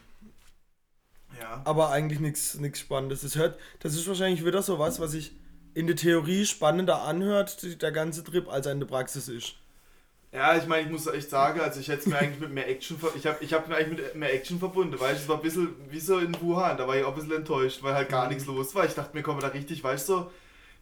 ja. 1.40 1.62
Aber 1.66 1.90
eigentlich 1.90 2.20
nichts 2.20 2.80
Spannendes. 2.80 3.22
Das, 3.22 3.36
hört, 3.36 3.60
das 3.80 3.96
ist 3.96 4.08
wahrscheinlich 4.08 4.46
wieder 4.46 4.62
so 4.62 4.80
was, 4.80 5.00
was 5.00 5.12
sich 5.12 5.34
in 5.74 5.88
der 5.88 5.96
Theorie 5.96 6.46
spannender 6.46 7.02
anhört, 7.02 7.82
der 7.82 7.92
ganze 7.92 8.24
Trip, 8.24 8.48
als 8.50 8.66
er 8.66 8.72
in 8.74 8.80
der 8.80 8.88
Praxis 8.88 9.28
ist. 9.28 9.56
Ja, 10.32 10.58
ich 10.58 10.66
meine, 10.66 10.86
ich 10.86 10.90
muss 10.92 11.06
echt 11.06 11.30
sagen, 11.30 11.60
also 11.60 11.80
ich 11.80 11.88
hätte 11.90 12.00
es 12.02 12.06
mir 12.08 12.18
eigentlich 12.18 12.40
mit 12.40 12.52
mehr 12.52 12.68
Action 12.68 12.98
ver 12.98 13.10
ich 13.16 13.28
habe 13.28 13.38
ich 13.44 13.54
hab 13.54 13.68
mir 13.68 13.76
eigentlich 13.76 14.04
mit 14.04 14.16
mehr 14.16 14.34
Action 14.34 14.58
verbunden, 14.58 15.00
weil 15.00 15.16
es 15.16 15.28
war 15.28 15.36
ein 15.36 15.44
bisschen 15.44 15.76
wie 15.92 16.00
so 16.00 16.18
in 16.18 16.36
Wuhan, 16.42 16.76
da 16.76 16.88
war 16.88 16.98
ich 16.98 17.04
auch 17.04 17.10
ein 17.10 17.16
bisschen 17.16 17.34
enttäuscht, 17.34 17.84
weil 17.84 17.94
halt 17.94 18.10
gar 18.10 18.24
Mhm. 18.26 18.30
nichts 18.34 18.48
los 18.48 18.74
war. 18.74 18.86
Ich 18.86 18.96
dachte 18.96 19.16
mir, 19.16 19.22
kommen 19.22 19.38
wir 19.38 19.48
da 19.48 19.54
richtig, 19.54 19.84
weißt 19.84 20.10
du, 20.10 20.14
so, 20.14 20.32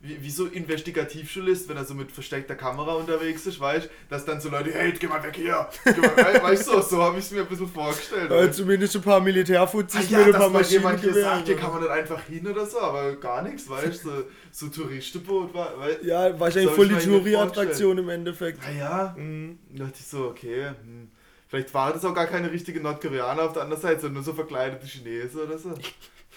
wie, 0.04 0.22
wie 0.24 0.30
so 0.32 0.48
Investigativjournalist, 0.48 1.70
wenn 1.70 1.78
er 1.78 1.86
so 1.86 1.94
mit 1.94 2.12
versteckter 2.12 2.56
Kamera 2.56 2.94
unterwegs 2.94 3.46
ist, 3.46 3.60
weißt 3.60 3.86
du, 3.86 3.90
dass 4.10 4.26
dann 4.26 4.42
so 4.42 4.50
Leute, 4.50 4.72
hey, 4.74 4.92
geh 4.94 5.08
mal 5.08 5.22
weg 5.24 5.36
hier, 5.36 5.70
geh 5.86 5.92
mal, 5.92 6.16
we- 6.18 6.42
weißt 6.44 6.68
du, 6.68 6.72
so, 6.74 6.82
so 6.82 7.04
habe 7.04 7.20
ich 7.20 7.26
es 7.26 7.32
mir 7.32 7.42
ein 7.42 7.48
bisschen 7.48 7.68
vorgestellt. 7.68 8.30
Weißt 8.32 8.50
du. 8.60 8.64
zumindest 8.64 8.96
ein 8.96 9.02
paar 9.04 9.20
Militärfuzis 9.20 10.08
Ah, 10.08 10.12
ja, 10.12 10.18
mit 10.26 10.28
ein 10.36 10.42
paar 10.42 10.50
mal 10.50 10.64
jemand 10.64 10.96
Maschinengewehren. 10.96 11.32
gesagt, 11.32 11.48
hier 11.48 11.56
kann 11.58 11.72
man 11.72 11.82
nicht 11.82 11.92
einfach 11.92 12.24
hin 12.24 12.48
oder 12.48 12.66
so, 12.66 12.80
aber 12.80 13.16
gar 13.18 13.42
nichts, 13.44 13.70
weißt 13.70 14.04
du, 14.06 14.10
so, 14.10 14.24
so 14.52 14.68
Touristenboot 14.70 15.54
war, 15.54 15.74
weil, 15.78 16.00
Ja, 16.04 16.40
wahrscheinlich 16.40 16.72
voll 16.72 16.88
die 16.88 16.96
Touri-Attraktion 16.96 17.98
im 18.00 18.10
Endeffekt. 18.10 18.62
naja, 18.64 19.14
Mhm. 19.18 19.60
Da 19.76 19.84
dachte 19.86 19.98
ich 20.00 20.08
so, 20.08 20.26
okay, 20.30 20.70
hm. 20.84 21.10
vielleicht 21.48 21.72
waren 21.76 21.94
das 21.94 22.04
auch 22.06 22.16
gar 22.16 22.26
keine 22.28 22.52
richtigen 22.52 22.82
Nordkoreaner 22.82 23.44
auf 23.44 23.54
der 23.54 23.62
anderen 23.64 23.82
Seite, 23.82 24.02
sondern 24.02 24.16
nur 24.16 24.24
so 24.24 24.34
verkleidete 24.34 24.88
Chinesen 24.88 25.42
oder 25.42 25.58
so. 25.60 25.76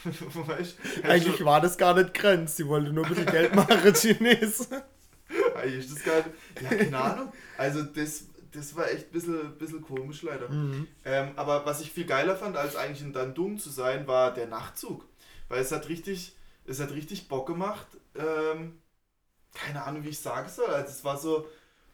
weißt 0.47 0.77
du? 1.03 1.09
Eigentlich 1.09 1.45
war 1.45 1.61
das 1.61 1.79
gar 1.79 1.95
nicht 1.95 2.15
Grenz, 2.15 2.57
die 2.57 2.67
wollte 2.67 2.93
nur 2.93 3.05
ein 3.05 3.09
bisschen 3.09 3.27
Geld 3.27 3.55
machen, 3.55 3.95
Chinesen. 3.95 4.83
Eigentlich 5.55 5.87
ist 5.87 5.97
das 5.97 6.05
gar 6.05 6.17
nicht. 6.17 6.31
Ja, 6.63 6.69
keine 6.69 6.99
Ahnung. 6.99 7.33
Also, 7.57 7.83
das, 7.83 8.27
das 8.53 8.77
war 8.77 8.91
echt 8.91 9.09
ein 9.09 9.13
bisschen, 9.13 9.59
bisschen 9.59 9.83
komisch 9.83 10.23
leider. 10.23 10.49
Mhm. 10.49 10.87
Ähm, 11.05 11.31
aber 11.37 11.65
was 11.65 11.81
ich 11.81 11.91
viel 11.91 12.05
geiler 12.05 12.37
fand, 12.37 12.57
als 12.57 12.77
eigentlich 12.77 13.03
in 13.03 13.13
Dandung 13.13 13.59
zu 13.59 13.71
sein, 13.71 14.07
war 14.07 14.33
der 14.35 14.47
Nachtzug. 14.47 15.07
Weil 15.49 15.61
es 15.61 15.73
hat 15.73 15.89
richtig, 15.89 16.37
es 16.67 16.81
hat 16.81 16.93
richtig 16.93 17.29
Bock 17.29 17.47
gemacht. 17.47 17.87
Ähm, 18.15 18.79
keine 19.55 19.85
Ahnung, 19.85 20.05
wie 20.05 20.11
ich 20.11 20.19
sagen 20.19 20.49
soll. 20.49 20.69
Also, 20.69 20.91
es 20.91 21.05
war 21.05 21.17
so, 21.17 21.49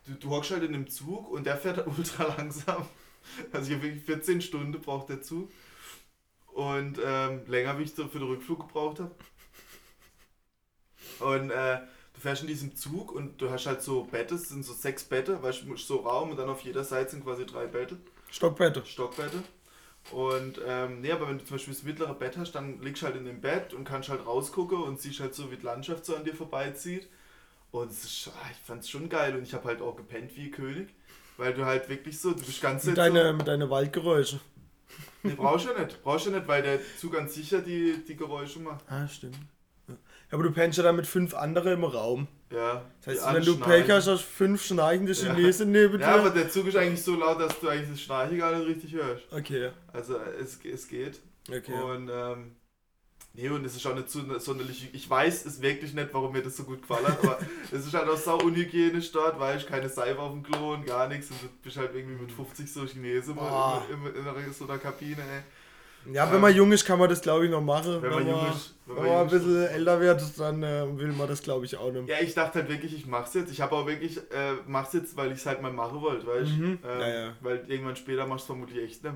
du, 0.07 0.15
du 0.15 0.31
hockst 0.31 0.51
halt 0.51 0.65
in 0.65 0.75
einem 0.75 0.89
Zug 0.89 1.31
und 1.31 1.45
der 1.45 1.57
fährt 1.57 1.87
ultra 1.99 2.25
langsam. 2.37 2.87
Also, 3.53 3.69
hier 3.69 3.83
wirklich 3.83 4.03
14 4.03 4.41
Stunden 4.41 4.73
braucht 4.81 5.11
der 5.11 5.23
Zug. 5.23 5.51
Und 6.61 6.99
ähm, 7.03 7.41
länger, 7.47 7.79
wie 7.79 7.85
ich 7.85 7.95
so 7.95 8.07
für 8.07 8.19
den 8.19 8.29
Rückflug 8.29 8.67
gebraucht 8.67 9.01
habe. 9.01 9.15
Und 11.21 11.51
äh, 11.51 11.79
du 12.13 12.21
fährst 12.21 12.43
in 12.43 12.49
diesem 12.49 12.77
Zug 12.77 13.13
und 13.13 13.41
du 13.41 13.49
hast 13.49 13.65
halt 13.65 13.83
so 13.83 14.05
Bette, 14.05 14.35
es 14.35 14.51
sind 14.51 14.63
so 14.63 14.75
sechs 14.75 15.05
Bette, 15.05 15.43
weißt 15.43 15.63
du, 15.63 15.75
so 15.79 16.01
Raum 16.01 16.31
und 16.31 16.37
dann 16.37 16.51
auf 16.51 16.61
jeder 16.61 16.85
Seite 16.85 17.13
sind 17.13 17.25
quasi 17.25 17.47
drei 17.47 17.67
Bette. 17.67 17.97
Stockbette. 18.31 18.85
Stockbette. 18.85 19.43
Und 20.11 20.61
ähm, 20.67 21.01
nee, 21.01 21.11
aber 21.13 21.29
wenn 21.29 21.39
du 21.39 21.45
zum 21.47 21.57
Beispiel 21.57 21.73
das 21.73 21.83
mittlere 21.83 22.13
Bett 22.13 22.37
hast, 22.37 22.53
dann 22.53 22.83
liegst 22.83 23.01
du 23.01 23.07
halt 23.07 23.17
in 23.17 23.25
dem 23.25 23.41
Bett 23.41 23.73
und 23.73 23.85
kannst 23.85 24.11
halt 24.11 24.27
rausgucken 24.27 24.83
und 24.83 25.01
siehst 25.01 25.21
halt 25.21 25.35
so, 25.35 25.51
wie 25.51 25.57
die 25.57 25.65
Landschaft 25.65 26.05
so 26.05 26.15
an 26.15 26.25
dir 26.25 26.35
vorbeizieht. 26.35 27.09
Und 27.71 27.91
ist, 27.91 28.05
ich 28.05 28.33
fand's 28.67 28.91
schon 28.91 29.09
geil 29.09 29.35
und 29.35 29.45
ich 29.45 29.55
habe 29.55 29.65
halt 29.65 29.81
auch 29.81 29.97
gepennt 29.97 30.37
wie 30.37 30.51
König, 30.51 30.91
weil 31.39 31.55
du 31.55 31.65
halt 31.65 31.89
wirklich 31.89 32.21
so, 32.21 32.33
du 32.33 32.45
bist 32.45 32.61
ganz 32.61 32.85
Mit, 32.85 32.99
deine, 32.99 33.33
mit 33.33 33.49
deine 33.49 33.71
Waldgeräusche. 33.71 34.41
Nee, 35.23 35.35
brauchst 35.37 35.67
du 35.69 35.79
nicht, 35.81 36.03
brauchst 36.03 36.27
du 36.27 36.31
nicht, 36.31 36.47
weil 36.49 36.63
der 36.63 36.79
Zug 36.99 37.17
an 37.19 37.29
sich 37.29 37.51
ja 37.51 37.61
die, 37.61 38.05
die 38.07 38.17
Geräusche 38.17 38.61
macht. 38.61 38.85
Ah, 38.89 39.07
stimmt. 39.09 39.37
Ja, 39.89 39.95
aber 40.31 40.45
du 40.45 40.53
pennst 40.53 40.79
ja 40.79 40.85
dann 40.85 40.97
mit 40.97 41.07
fünf 41.07 41.35
anderen 41.35 41.73
im 41.75 41.85
Raum. 41.85 42.29
Ja. 42.53 42.85
Das 43.05 43.17
heißt, 43.25 43.35
wenn 43.35 43.45
du. 43.45 43.59
Pech 43.59 43.91
hast, 43.91 44.07
hast 44.07 44.23
fünf 44.23 44.65
schnarchende 44.65 45.13
Ja. 45.13 45.35
Chinesen 45.35 45.73
neben 45.73 45.99
dir. 45.99 46.05
Ja, 46.05 46.17
aber 46.17 46.31
der 46.31 46.49
Zug 46.49 46.67
ist 46.69 46.77
eigentlich 46.77 47.03
so 47.03 47.17
laut, 47.17 47.41
dass 47.41 47.59
du 47.59 47.69
eigentlich 47.69 47.91
das 47.91 48.01
Schnarchen 48.01 48.39
gar 48.39 48.57
nicht 48.57 48.69
richtig 48.69 48.93
hörst. 48.95 49.25
okay, 49.33 49.71
Also 49.93 50.17
es, 50.41 50.59
es 50.65 50.87
geht. 50.89 51.21
okay. 51.49 51.73
Und 51.83 52.09
ähm, 52.13 52.53
nee, 53.35 53.49
und 53.49 53.65
es 53.65 53.77
ist 53.77 53.87
auch 53.87 53.95
nicht 53.95 54.11
so 54.11 54.21
sonderlich. 54.39 54.89
Ich 54.93 55.09
weiß 55.09 55.47
es 55.47 55.61
wirklich 55.61 55.95
nicht, 55.95 56.09
warum 56.13 56.33
mir 56.33 56.43
das 56.43 56.57
so 56.57 56.65
gut 56.65 56.83
gefallen 56.83 57.07
hat, 57.07 57.23
aber 57.23 57.39
es 57.71 57.87
ist 57.87 57.95
halt 57.95 58.09
auch 58.09 58.17
sau 58.17 58.39
unhygienisch 58.39 59.13
dort, 59.13 59.39
weil 59.39 59.59
ich 59.59 59.67
keine 59.67 59.89
Seife 59.89 60.19
auf 60.21 60.33
dem 60.33 60.43
Klo 60.43 60.75
und 60.75 60.87
gar 60.87 61.09
nichts. 61.09 61.31
Und 61.31 61.43
du 61.43 61.49
bist 61.63 61.77
halt 61.77 61.95
irgendwie 61.95 62.23
mit 62.23 62.33
50 62.33 62.73
so 62.73 62.85
Chinesen 62.85 63.35
Boah. 63.35 63.83
in, 63.91 64.07
in, 64.07 64.45
in, 64.47 64.53
so 64.53 64.65
einer 64.65 64.79
Kabine, 64.79 65.23
ey. 65.23 65.43
Ja, 66.13 66.33
wenn 66.33 66.41
man 66.41 66.55
jung 66.55 66.73
ist, 66.73 66.85
kann 66.85 66.99
man 66.99 67.11
das 67.11 67.21
glaube 67.21 67.45
ich 67.45 67.51
noch 67.51 67.61
machen. 67.61 68.01
Wenn 68.01 68.11
man 68.11 68.27
jung 68.27 68.49
ist. 68.51 68.75
wenn 68.87 69.05
man 69.05 69.17
ein 69.19 69.29
bisschen 69.29 69.67
älter 69.67 70.01
wird, 70.01 70.23
dann 70.39 70.63
äh, 70.63 70.99
will 70.99 71.13
man 71.13 71.29
das 71.29 71.43
glaube 71.43 71.67
ich 71.67 71.77
auch 71.77 71.93
nicht. 71.93 72.09
Ja, 72.09 72.17
ich 72.21 72.33
dachte 72.35 72.61
halt 72.61 72.71
wirklich, 72.71 72.95
ich 72.95 73.07
mach's 73.07 73.35
jetzt. 73.35 73.53
Ich 73.53 73.61
habe 73.61 73.75
auch 73.77 73.87
wirklich, 73.87 74.17
äh, 74.17 74.55
mach's 74.67 74.95
jetzt, 74.95 75.17
weil 75.17 75.31
ich 75.33 75.39
es 75.39 75.47
halt 75.47 75.61
mal 75.61 75.73
machen 75.73 76.01
wollte, 76.01 76.27
weißt 76.27 76.51
du? 76.51 76.55
Mhm. 76.55 76.79
Ähm, 76.85 77.01
Ja, 77.01 77.09
ja. 77.09 77.33
Weil 77.41 77.65
irgendwann 77.69 77.97
später 77.97 78.27
machst 78.27 78.45
du 78.45 78.55
vermutlich 78.55 78.83
echt 78.83 79.05
nicht. 79.05 79.15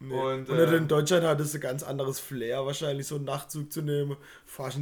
Nee. 0.00 0.14
Und, 0.14 0.48
äh, 0.48 0.76
in 0.76 0.88
Deutschland 0.88 1.24
hat 1.24 1.40
es 1.40 1.54
ein 1.54 1.60
ganz 1.60 1.82
anderes 1.82 2.18
Flair, 2.18 2.64
wahrscheinlich 2.64 3.06
so 3.06 3.16
einen 3.16 3.26
Nachtzug 3.26 3.70
zu 3.70 3.82
nehmen. 3.82 4.16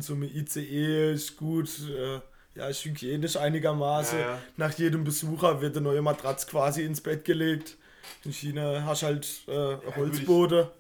So 0.01 0.15
mit 0.15 0.33
ICE 0.35 1.13
ist 1.13 1.37
gut, 1.37 1.69
äh, 1.91 2.21
ja, 2.55 2.69
ist 2.69 2.85
hygienisch 2.85 3.37
einigermaßen. 3.37 4.19
Ja, 4.19 4.31
ja. 4.31 4.39
Nach 4.57 4.73
jedem 4.73 5.03
Besucher 5.05 5.61
wird 5.61 5.77
eine 5.77 5.85
neue 5.85 6.03
Matratze 6.03 6.47
quasi 6.47 6.85
ins 6.85 7.01
Bett 7.01 7.25
gelegt. 7.25 7.77
In 8.25 8.33
China 8.33 8.85
hast 8.85 9.03
du 9.03 9.07
halt 9.07 9.43
äh, 9.49 9.77
Holzboote. 9.97 10.71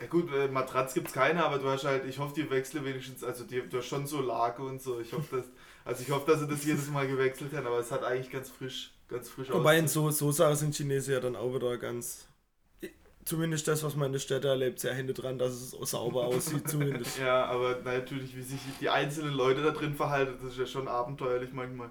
Ja 0.00 0.06
gut, 0.08 0.32
äh, 0.32 0.48
Matratz 0.48 0.94
gibt's 0.94 1.12
keine, 1.12 1.44
aber 1.44 1.58
du 1.58 1.68
hast 1.68 1.84
halt, 1.84 2.04
ich 2.06 2.18
hoffe, 2.18 2.34
die 2.34 2.50
wechseln 2.50 2.84
wenigstens, 2.84 3.22
also 3.22 3.44
die, 3.44 3.62
du 3.68 3.78
hast 3.78 3.86
schon 3.86 4.06
so 4.06 4.20
Lage 4.20 4.62
und 4.62 4.80
so. 4.80 5.00
Ich 5.00 5.12
hoffe, 5.12 5.36
dass, 5.36 5.46
also 5.84 6.02
ich 6.02 6.10
hoffe, 6.10 6.30
dass 6.30 6.40
sie 6.40 6.46
das 6.46 6.64
jedes 6.64 6.88
Mal 6.88 7.06
gewechselt 7.06 7.52
haben, 7.54 7.66
aber 7.66 7.78
es 7.78 7.90
hat 7.90 8.02
eigentlich 8.02 8.30
ganz 8.30 8.50
frisch, 8.50 8.92
ganz 9.08 9.28
frisch 9.28 9.50
Wobei 9.50 9.78
in 9.78 9.88
so, 9.88 10.10
so 10.10 10.32
Sachen 10.32 10.56
sind 10.56 10.74
Chinesen 10.74 11.14
ja 11.14 11.20
dann 11.20 11.36
auch 11.36 11.54
wieder 11.54 11.76
ganz. 11.78 12.28
Zumindest 13.26 13.66
das, 13.66 13.82
was 13.82 13.96
man 13.96 14.06
in 14.06 14.12
der 14.12 14.20
Städte 14.20 14.48
erlebt, 14.48 14.78
sehr 14.80 14.94
Hände 14.94 15.12
dran, 15.12 15.36
dass 15.38 15.52
es 15.52 15.70
sauber 15.90 16.24
aussieht, 16.26 16.68
zumindest. 16.68 17.18
Ja, 17.20 17.44
aber 17.46 17.80
natürlich, 17.84 18.36
wie 18.36 18.42
sich 18.42 18.60
die 18.80 18.88
einzelnen 18.88 19.34
Leute 19.34 19.62
da 19.62 19.72
drin 19.72 19.94
verhalten, 19.94 20.38
das 20.40 20.52
ist 20.52 20.58
ja 20.58 20.66
schon 20.66 20.86
abenteuerlich 20.86 21.52
manchmal. 21.52 21.90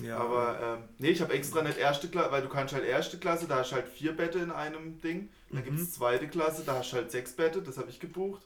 Ja, 0.00 0.18
Aber 0.18 0.58
ähm, 0.62 0.88
nee, 0.98 1.10
ich 1.10 1.20
habe 1.22 1.32
extra 1.32 1.62
nicht 1.62 1.78
erste 1.78 2.08
Klasse, 2.08 2.32
weil 2.32 2.42
du 2.42 2.48
kannst 2.48 2.74
halt 2.74 2.84
erste 2.84 3.18
Klasse, 3.18 3.46
da 3.46 3.56
hast 3.56 3.72
du 3.72 3.76
halt 3.76 3.88
vier 3.88 4.14
Bette 4.16 4.38
in 4.38 4.50
einem 4.50 5.00
Ding. 5.00 5.30
Dann 5.50 5.60
Mhm. 5.60 5.64
gibt 5.64 5.78
es 5.78 5.92
zweite 5.92 6.28
Klasse, 6.28 6.62
da 6.64 6.74
hast 6.78 6.92
du 6.92 6.96
halt 6.96 7.10
sechs 7.10 7.32
Bette, 7.32 7.62
das 7.62 7.78
habe 7.78 7.90
ich 7.90 7.98
gebucht. 8.00 8.42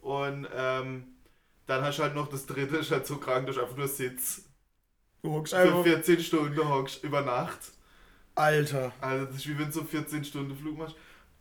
Und 0.00 0.48
ähm, 0.54 1.04
dann 1.66 1.82
hast 1.84 1.98
du 1.98 2.02
halt 2.02 2.14
noch 2.16 2.28
das 2.28 2.46
dritte, 2.46 2.76
ist 2.78 2.90
halt 2.90 3.06
so 3.06 3.16
krank, 3.16 3.46
dass 3.46 3.56
du 3.56 3.62
einfach 3.62 3.76
nur 3.76 3.88
Sitz. 3.88 4.42
du 5.22 5.32
hockst 5.32 5.52
Für 5.52 5.60
einfach. 5.60 5.82
14 5.84 6.20
Stunden 6.20 6.68
hockst 6.68 7.02
über 7.04 7.22
Nacht. 7.22 7.60
Alter. 8.34 8.92
Also 9.00 9.26
das 9.26 9.36
ist 9.36 9.48
wie 9.48 9.58
wenn 9.58 9.66
du 9.66 9.72
so 9.72 9.84
14 9.84 10.24
Stunden 10.24 10.56
Flug 10.56 10.78
machst. 10.78 10.96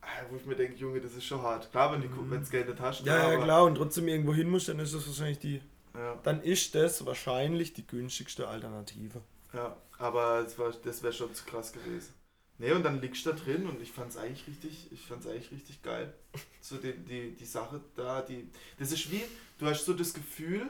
Ah, 0.06 0.26
Wo 0.30 0.36
ich 0.36 0.46
mir 0.46 0.56
denke, 0.56 0.76
Junge, 0.78 1.00
das 1.00 1.14
ist 1.14 1.26
schon 1.26 1.42
hart. 1.42 1.72
Klar, 1.72 1.92
wenn 1.94 2.02
Mhm. 2.02 2.30
wenn's 2.30 2.50
Geld 2.50 2.68
nicht 2.68 2.80
hast. 2.80 3.06
Ja, 3.06 3.16
ja, 3.30 3.36
aber- 3.36 3.44
klar, 3.46 3.64
und 3.64 3.76
trotzdem 3.76 4.08
irgendwo 4.08 4.34
hin 4.34 4.50
musst, 4.50 4.68
dann 4.68 4.80
ist 4.80 4.94
das 4.94 5.08
wahrscheinlich 5.08 5.40
die. 5.40 5.62
Ja, 5.96 6.20
Dann 6.24 6.42
ist 6.42 6.74
das 6.76 7.06
wahrscheinlich 7.06 7.74
die 7.74 7.86
günstigste 7.86 8.48
Alternative. 8.48 9.22
ja, 9.54 9.76
aber 10.00 10.42
das, 10.44 10.58
war- 10.58 10.74
das 10.84 11.04
wäre 11.04 11.14
schon 11.14 11.34
zu 11.36 11.46
krass 11.46 11.72
gewesen. 11.72 12.14
Nee, 12.58 12.72
und 12.72 12.84
dann 12.84 13.00
liegst 13.02 13.26
du 13.26 13.32
da 13.32 13.36
drin 13.38 13.66
und 13.68 13.82
ich 13.82 13.92
fand's 13.92 14.18
eigentlich 14.18 14.48
richtig, 14.48 14.92
ich 14.92 15.02
fand's 15.02 15.26
eigentlich 15.28 15.52
richtig 15.52 15.82
geil. 15.84 16.14
So 16.62 16.78
die, 16.78 16.94
die, 16.94 17.32
die 17.32 17.46
Sache 17.46 17.82
da, 17.96 18.22
die. 18.22 18.48
Das 18.80 18.92
ist 18.94 19.12
wie, 19.12 19.22
du 19.60 19.66
hast 19.68 19.84
so 19.86 19.94
das 19.94 20.14
Gefühl, 20.14 20.66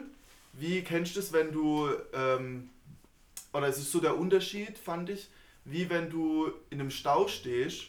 wie 0.52 0.82
kennst 0.82 1.14
du 1.16 1.20
das, 1.20 1.32
wenn 1.32 1.52
du, 1.52 1.88
ähm, 2.12 2.68
oder 3.52 3.68
es 3.68 3.78
ist 3.78 3.92
so 3.92 4.00
der 4.00 4.16
Unterschied, 4.18 4.76
fand 4.76 5.08
ich, 5.10 5.28
wie 5.64 5.88
wenn 5.88 6.10
du 6.10 6.50
in 6.70 6.80
einem 6.80 6.90
Stau 6.90 7.28
stehst 7.28 7.84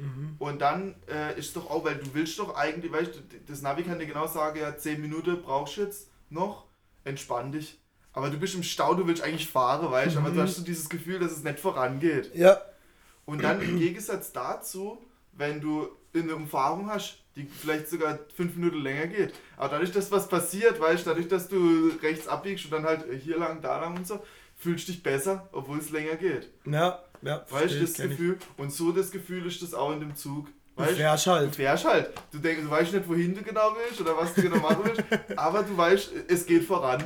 Mhm. 0.00 0.36
Und 0.38 0.60
dann 0.60 0.94
äh, 1.08 1.38
ist 1.38 1.54
doch 1.56 1.70
auch, 1.70 1.84
weil 1.84 1.96
du 1.96 2.14
willst 2.14 2.38
doch 2.38 2.56
eigentlich, 2.56 2.92
weißt 2.92 3.14
du, 3.14 3.18
das 3.46 3.62
Navi 3.62 3.82
kann 3.82 3.98
dir 3.98 4.06
genau 4.06 4.26
sagen, 4.26 4.58
ja, 4.58 4.76
10 4.76 5.00
Minuten 5.00 5.42
brauchst 5.42 5.76
du 5.76 5.82
jetzt 5.82 6.08
noch, 6.30 6.66
entspann 7.04 7.52
dich. 7.52 7.78
Aber 8.12 8.30
du 8.30 8.38
bist 8.38 8.54
im 8.54 8.62
Stau, 8.62 8.94
du 8.94 9.06
willst 9.06 9.22
eigentlich 9.22 9.48
fahren, 9.48 9.90
weißt 9.90 10.16
du, 10.16 10.20
aber 10.20 10.30
du 10.30 10.42
hast 10.42 10.56
so 10.56 10.64
dieses 10.64 10.88
Gefühl, 10.88 11.18
dass 11.20 11.32
es 11.32 11.44
nicht 11.44 11.60
vorangeht. 11.60 12.34
Ja. 12.34 12.60
Und 13.24 13.42
dann 13.42 13.60
im 13.60 13.78
Gegensatz 13.78 14.32
dazu, 14.32 14.98
wenn 15.32 15.60
du 15.60 15.88
eine 16.12 16.34
Umfahrung 16.34 16.90
hast, 16.90 17.18
die 17.36 17.44
vielleicht 17.44 17.88
sogar 17.88 18.18
5 18.34 18.56
Minuten 18.56 18.82
länger 18.82 19.06
geht, 19.06 19.34
aber 19.56 19.68
dadurch, 19.68 19.92
dass 19.92 20.10
was 20.10 20.28
passiert, 20.28 20.80
weißt 20.80 21.06
du, 21.06 21.10
dadurch, 21.10 21.28
dass 21.28 21.48
du 21.48 21.92
rechts 22.02 22.26
abbiegst 22.26 22.64
und 22.64 22.72
dann 22.72 22.84
halt 22.84 23.04
hier 23.22 23.38
lang, 23.38 23.62
da 23.62 23.80
lang 23.80 23.96
und 23.96 24.06
so, 24.06 24.20
fühlst 24.56 24.88
du 24.88 24.92
dich 24.92 25.02
besser, 25.02 25.48
obwohl 25.52 25.78
es 25.78 25.90
länger 25.90 26.16
geht. 26.16 26.50
Ja, 26.66 27.02
ja. 27.22 27.44
Weißt 27.50 27.74
du, 27.74 27.80
das 27.80 27.92
kenn 27.94 28.10
ich. 28.10 28.16
Gefühl? 28.16 28.38
Und 28.56 28.72
so 28.72 28.92
das 28.92 29.10
Gefühl 29.10 29.46
ist 29.46 29.62
das 29.62 29.74
auch 29.74 29.92
in 29.92 30.00
dem 30.00 30.14
Zug. 30.16 30.48
Du 30.76 30.86
Weißt 30.86 30.96
fährst 30.96 31.26
Du 31.26 31.30
halt. 31.32 31.54
fährst 31.56 31.84
halt. 31.84 32.10
Du 32.32 32.38
denkst, 32.38 32.62
du 32.62 32.70
weißt 32.70 32.94
nicht, 32.94 33.06
wohin 33.08 33.34
du 33.34 33.42
genau 33.42 33.74
willst 33.76 34.00
oder 34.00 34.16
was 34.16 34.32
du 34.32 34.40
genau 34.42 34.56
machen 34.58 34.78
willst, 34.84 35.02
aber 35.36 35.62
du 35.62 35.76
weißt, 35.76 36.10
es 36.28 36.46
geht 36.46 36.64
voran. 36.64 37.02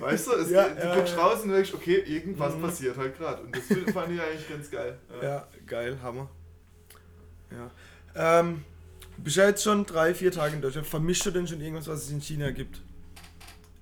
Weißt 0.00 0.26
du, 0.26 0.32
es 0.32 0.50
Ja, 0.50 0.68
geht, 0.68 0.76
du 0.82 0.86
ja, 0.88 0.94
guckst 0.94 1.14
ja. 1.16 1.22
raus 1.22 1.42
und 1.42 1.50
denkst, 1.50 1.72
okay, 1.72 2.02
irgendwas 2.06 2.54
Mhm. 2.54 2.60
passiert 2.62 2.96
halt 2.98 3.16
gerade. 3.16 3.42
Und 3.42 3.56
das 3.56 3.62
fand 3.94 4.12
ich 4.12 4.20
eigentlich 4.20 4.48
ganz 4.48 4.70
geil. 4.70 4.98
Ja. 5.22 5.28
Ja, 5.28 5.48
geil, 5.66 5.96
Hammer. 6.02 6.28
Ja. 7.50 8.40
Ähm, 8.40 8.64
du 9.16 9.22
bist 9.22 9.36
ja 9.36 9.46
jetzt 9.46 9.62
schon 9.62 9.86
drei, 9.86 10.12
vier 10.12 10.30
Tage 10.32 10.56
in 10.56 10.60
Deutschland. 10.60 10.86
Vermischst 10.86 11.24
du 11.24 11.30
denn 11.30 11.46
schon 11.46 11.60
irgendwas, 11.62 11.88
was 11.88 12.02
es 12.04 12.10
in 12.10 12.20
China 12.20 12.50
gibt? 12.50 12.82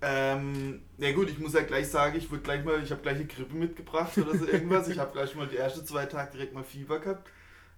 Ähm, 0.08 0.82
ja 0.98 1.10
gut, 1.12 1.28
ich 1.28 1.38
muss 1.40 1.54
ja 1.54 1.62
gleich 1.62 1.88
sagen, 1.88 2.16
ich 2.16 2.30
wurde 2.30 2.42
gleich 2.42 2.64
mal, 2.64 2.80
ich 2.80 2.92
habe 2.92 3.02
gleich 3.02 3.16
eine 3.16 3.26
Grippe 3.26 3.56
mitgebracht 3.56 4.16
oder 4.18 4.38
so 4.38 4.46
irgendwas. 4.46 4.86
Ich 4.86 5.00
habe 5.00 5.12
gleich 5.12 5.34
mal 5.34 5.48
die 5.48 5.56
ersten 5.56 5.84
zwei 5.84 6.06
Tage 6.06 6.30
direkt 6.30 6.54
mal 6.54 6.62
Fieber 6.62 7.00
gehabt 7.00 7.28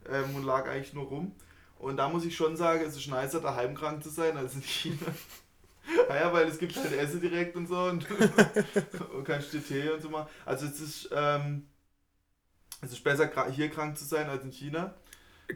ähm, 0.06 0.34
und 0.36 0.44
lag 0.44 0.68
eigentlich 0.68 0.92
nur 0.92 1.06
rum. 1.06 1.32
Und 1.78 1.96
da 1.96 2.10
muss 2.10 2.26
ich 2.26 2.36
schon 2.36 2.54
sagen, 2.54 2.84
es 2.84 2.96
ist 2.96 3.08
nicer, 3.08 3.40
daheim 3.40 3.74
krank 3.74 4.02
zu 4.02 4.10
sein 4.10 4.36
als 4.36 4.54
in 4.54 4.62
China. 4.62 5.06
Naja, 6.06 6.30
weil 6.34 6.46
es 6.46 6.58
gibt 6.58 6.76
halt 6.76 6.92
Essen 6.92 7.18
direkt 7.18 7.56
und 7.56 7.66
so 7.66 7.84
und, 7.84 8.06
und 9.14 9.24
kannst 9.24 9.52
Tee 9.66 9.88
und 9.88 10.02
so 10.02 10.10
machen. 10.10 10.28
Also 10.44 10.66
es 10.66 10.78
ist, 10.80 11.08
ähm, 11.14 11.66
es 12.82 12.92
ist 12.92 13.02
besser 13.02 13.30
hier 13.50 13.70
krank 13.70 13.96
zu 13.96 14.04
sein 14.04 14.28
als 14.28 14.44
in 14.44 14.52
China. 14.52 14.94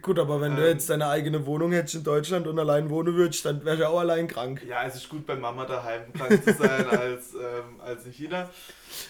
Gut, 0.01 0.19
aber 0.19 0.41
wenn 0.41 0.57
du 0.57 0.63
Ähm. 0.63 0.69
jetzt 0.69 0.89
deine 0.89 1.09
eigene 1.09 1.45
Wohnung 1.45 1.73
hättest 1.73 1.97
in 1.97 2.05
Deutschland 2.05 2.47
und 2.47 2.59
allein 2.59 2.89
wohnen 2.89 3.15
würdest, 3.15 3.45
dann 3.45 3.63
wärst 3.65 3.81
du 3.81 3.89
auch 3.89 4.01
allein 4.01 4.27
krank. 4.27 4.63
Ja, 4.67 4.85
es 4.85 4.95
ist 4.95 5.09
gut 5.09 5.27
bei 5.27 5.37
Mama 5.37 5.67
daheim 5.67 6.11
krank 6.15 6.43
zu 6.43 6.55
sein 6.55 6.87
als, 6.91 7.35
ähm, 7.35 7.81
als 7.85 8.07
in 8.07 8.13
China. 8.13 8.49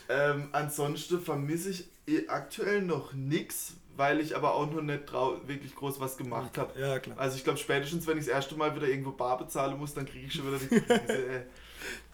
Ähm, 0.09 0.49
ansonsten 0.53 1.21
vermisse 1.21 1.71
ich 1.71 1.89
eh 2.09 2.27
aktuell 2.27 2.83
noch 2.83 3.13
nichts, 3.13 3.75
weil 3.97 4.19
ich 4.21 4.35
aber 4.35 4.55
auch 4.55 4.71
noch 4.73 4.83
nicht 4.83 5.13
wirklich 5.47 5.75
groß 5.77 6.01
was 6.01 6.17
gemacht 6.17 6.59
habe. 6.59 6.79
Ja, 6.79 6.99
klar. 6.99 7.17
Also 7.19 7.37
ich 7.37 7.45
glaube 7.45 7.61
spätestens, 7.61 8.07
wenn 8.09 8.19
ich 8.19 8.25
das 8.25 8.35
erste 8.35 8.57
Mal 8.57 8.75
wieder 8.75 8.89
irgendwo 8.89 9.13
bar 9.13 9.39
bezahlen 9.39 9.79
muss, 9.79 9.95
dann 9.95 10.05
kriege 10.05 10.27
ich 10.27 10.33
schon 10.35 10.49
wieder 10.49 10.59
die 10.59 10.81
Krise. 10.81 11.29
ey. 11.29 11.43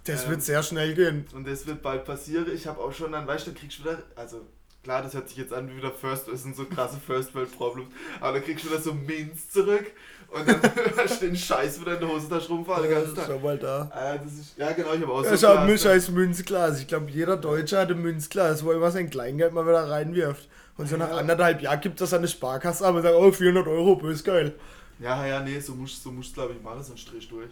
Das 0.05 0.25
ähm, 0.25 0.31
wird 0.31 0.43
sehr 0.43 0.63
schnell 0.63 0.95
gehen. 0.95 1.27
Und 1.35 1.47
das 1.47 1.67
wird 1.67 1.83
bald 1.83 2.05
passieren. 2.07 2.47
Ich 2.55 2.67
habe 2.67 2.81
auch 2.81 2.93
schon, 2.93 3.13
dann 3.13 3.27
weißt 3.27 3.47
du, 3.47 3.51
dann 3.51 3.61
kriegst 3.61 3.79
du 3.79 3.83
wieder, 3.85 4.03
also 4.17 4.41
klar, 4.83 5.03
das 5.03 5.15
hört 5.15 5.29
sich 5.29 5.39
jetzt 5.39 5.53
an 5.53 5.69
wie 5.71 5.77
wieder 5.77 5.91
First, 5.91 6.29
das 6.29 6.43
sind 6.43 6.57
so 6.57 6.65
krasse 6.65 6.99
First 7.05 7.35
World 7.35 7.55
Problems, 7.57 7.89
aber 8.21 8.35
dann 8.35 8.45
kriegst 8.45 8.65
du 8.65 8.69
wieder 8.71 8.81
so 8.81 8.95
Minz 8.95 9.51
zurück 9.51 9.87
und 10.29 10.49
dann 10.49 10.61
hast 10.97 11.21
du 11.23 11.27
den 11.27 11.37
Scheiß 11.37 11.81
wieder 11.81 11.95
in 11.95 12.01
der 12.01 12.09
Hosentasche 12.09 12.49
rumfahren 12.49 12.83
den 12.85 12.93
ganzen 12.93 13.15
Tag. 13.15 13.25
Schau 13.27 13.39
mal 13.39 13.59
da. 13.59 13.91
Ah, 13.93 14.15
ist, 14.15 14.57
ja 14.57 14.73
genau, 14.73 14.93
ich 14.95 15.03
habe 15.03 15.13
auch 15.13 15.25
so 15.25 15.35
Ich 15.35 15.45
habe 15.45 15.67
ne? 15.71 15.79
scheiß 15.79 16.11
Münzglas. 16.11 16.81
Ich 16.81 16.87
glaube, 16.87 17.11
jeder 17.11 17.37
Deutsche 17.37 17.79
hat 17.79 17.91
ein 17.91 18.01
Münzglas, 18.01 18.65
wo 18.65 18.71
er 18.71 18.77
immer 18.77 18.91
sein 18.91 19.11
Kleingeld 19.11 19.53
mal 19.53 19.67
wieder 19.67 19.89
reinwirft. 19.91 20.49
Und 20.77 20.89
so 20.89 20.97
nach 20.97 21.09
Ja. 21.11 21.17
anderthalb 21.17 21.61
Jahren 21.61 21.81
gibt 21.81 22.01
das 22.01 22.13
an 22.13 22.19
eine 22.19 22.29
Sparkasse 22.29 22.87
ab 22.87 22.95
und 22.95 23.03
sagt, 23.03 23.15
oh, 23.17 23.33
400 23.33 23.67
Euro, 23.67 23.97
bös 23.97 24.23
geil. 24.23 24.55
Ja, 25.01 25.27
ja, 25.27 25.41
nee, 25.41 25.59
so 25.61 25.75
musst 25.75 26.03
so 26.03 26.11
musst 26.13 26.35
glaube 26.35 26.55
ich 26.55 26.63
machen, 26.63 26.83
sonst 26.83 27.01
strich 27.01 27.29
durch. 27.29 27.51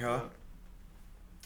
Ja. 0.00 0.24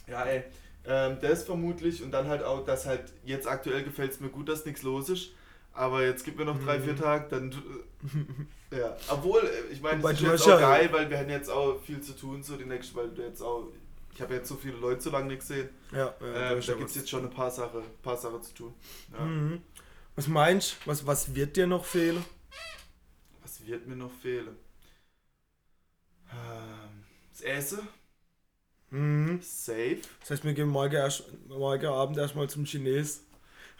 Ja, 0.06 0.24
ey. 0.24 0.44
Ähm, 0.84 1.18
das 1.20 1.44
vermutlich 1.44 2.02
und 2.02 2.10
dann 2.12 2.28
halt 2.28 2.42
auch, 2.42 2.64
dass 2.64 2.86
halt 2.86 3.12
jetzt 3.24 3.46
aktuell 3.46 3.84
gefällt 3.84 4.12
es 4.12 4.20
mir 4.20 4.30
gut, 4.30 4.48
dass 4.48 4.64
nichts 4.64 4.82
los 4.82 5.08
ist. 5.10 5.30
Aber 5.72 6.02
jetzt 6.04 6.24
gibt 6.24 6.38
mir 6.38 6.44
noch 6.46 6.58
drei, 6.62 6.78
Mhm. 6.78 6.84
vier 6.84 6.96
Tage, 6.96 7.28
dann. 7.28 7.54
ja. 8.72 8.96
Obwohl, 9.08 9.40
äh, 9.42 9.72
ich 9.72 9.80
meine, 9.82 10.00
das 10.02 10.12
ist 10.12 10.22
jetzt 10.22 10.48
auch 10.48 10.58
geil, 10.60 10.88
weil 10.92 11.08
wir 11.10 11.18
hätten 11.18 11.30
jetzt 11.30 11.50
auch 11.50 11.80
viel 11.80 12.00
zu 12.00 12.12
tun, 12.16 12.42
so 12.42 12.56
die 12.56 12.64
nächste, 12.64 12.96
weil 12.96 13.10
du 13.10 13.22
jetzt 13.22 13.42
auch 13.42 13.68
Ich 14.12 14.20
habe 14.20 14.34
jetzt 14.34 14.48
so 14.48 14.56
viele 14.56 14.76
Leute 14.76 15.00
so 15.02 15.10
lange 15.10 15.28
nicht 15.28 15.40
gesehen. 15.40 15.68
Ja, 15.92 16.14
ja 16.20 16.52
ähm, 16.52 16.60
da 16.66 16.74
gibt 16.74 16.90
es 16.90 16.96
jetzt 16.96 17.10
schon 17.10 17.24
ein 17.24 17.30
paar 17.30 17.50
Sachen 17.50 17.82
paar 18.02 18.16
Sache 18.16 18.40
zu 18.42 18.54
tun. 18.54 18.74
Ja. 19.12 19.20
Mhm. 19.24 19.62
Was 20.16 20.26
meinst 20.28 20.72
du, 20.84 20.90
was, 20.90 21.06
was 21.06 21.34
wird 21.34 21.56
dir 21.56 21.66
noch 21.66 21.84
fehlen? 21.84 22.24
Was 23.42 23.64
wird 23.66 23.86
mir 23.86 23.96
noch 23.96 24.10
fehlen? 24.10 24.56
Ähm, 26.32 27.04
das 27.32 27.40
Essen. 27.42 27.88
Mhm. 28.90 29.40
Safe. 29.42 29.98
Das 30.20 30.30
heißt, 30.30 30.44
wir 30.44 30.52
gehen 30.52 30.68
morgen, 30.68 30.94
erst, 30.94 31.24
morgen 31.48 31.86
Abend 31.86 32.18
erstmal 32.18 32.48
zum 32.48 32.64
Chines. 32.64 33.22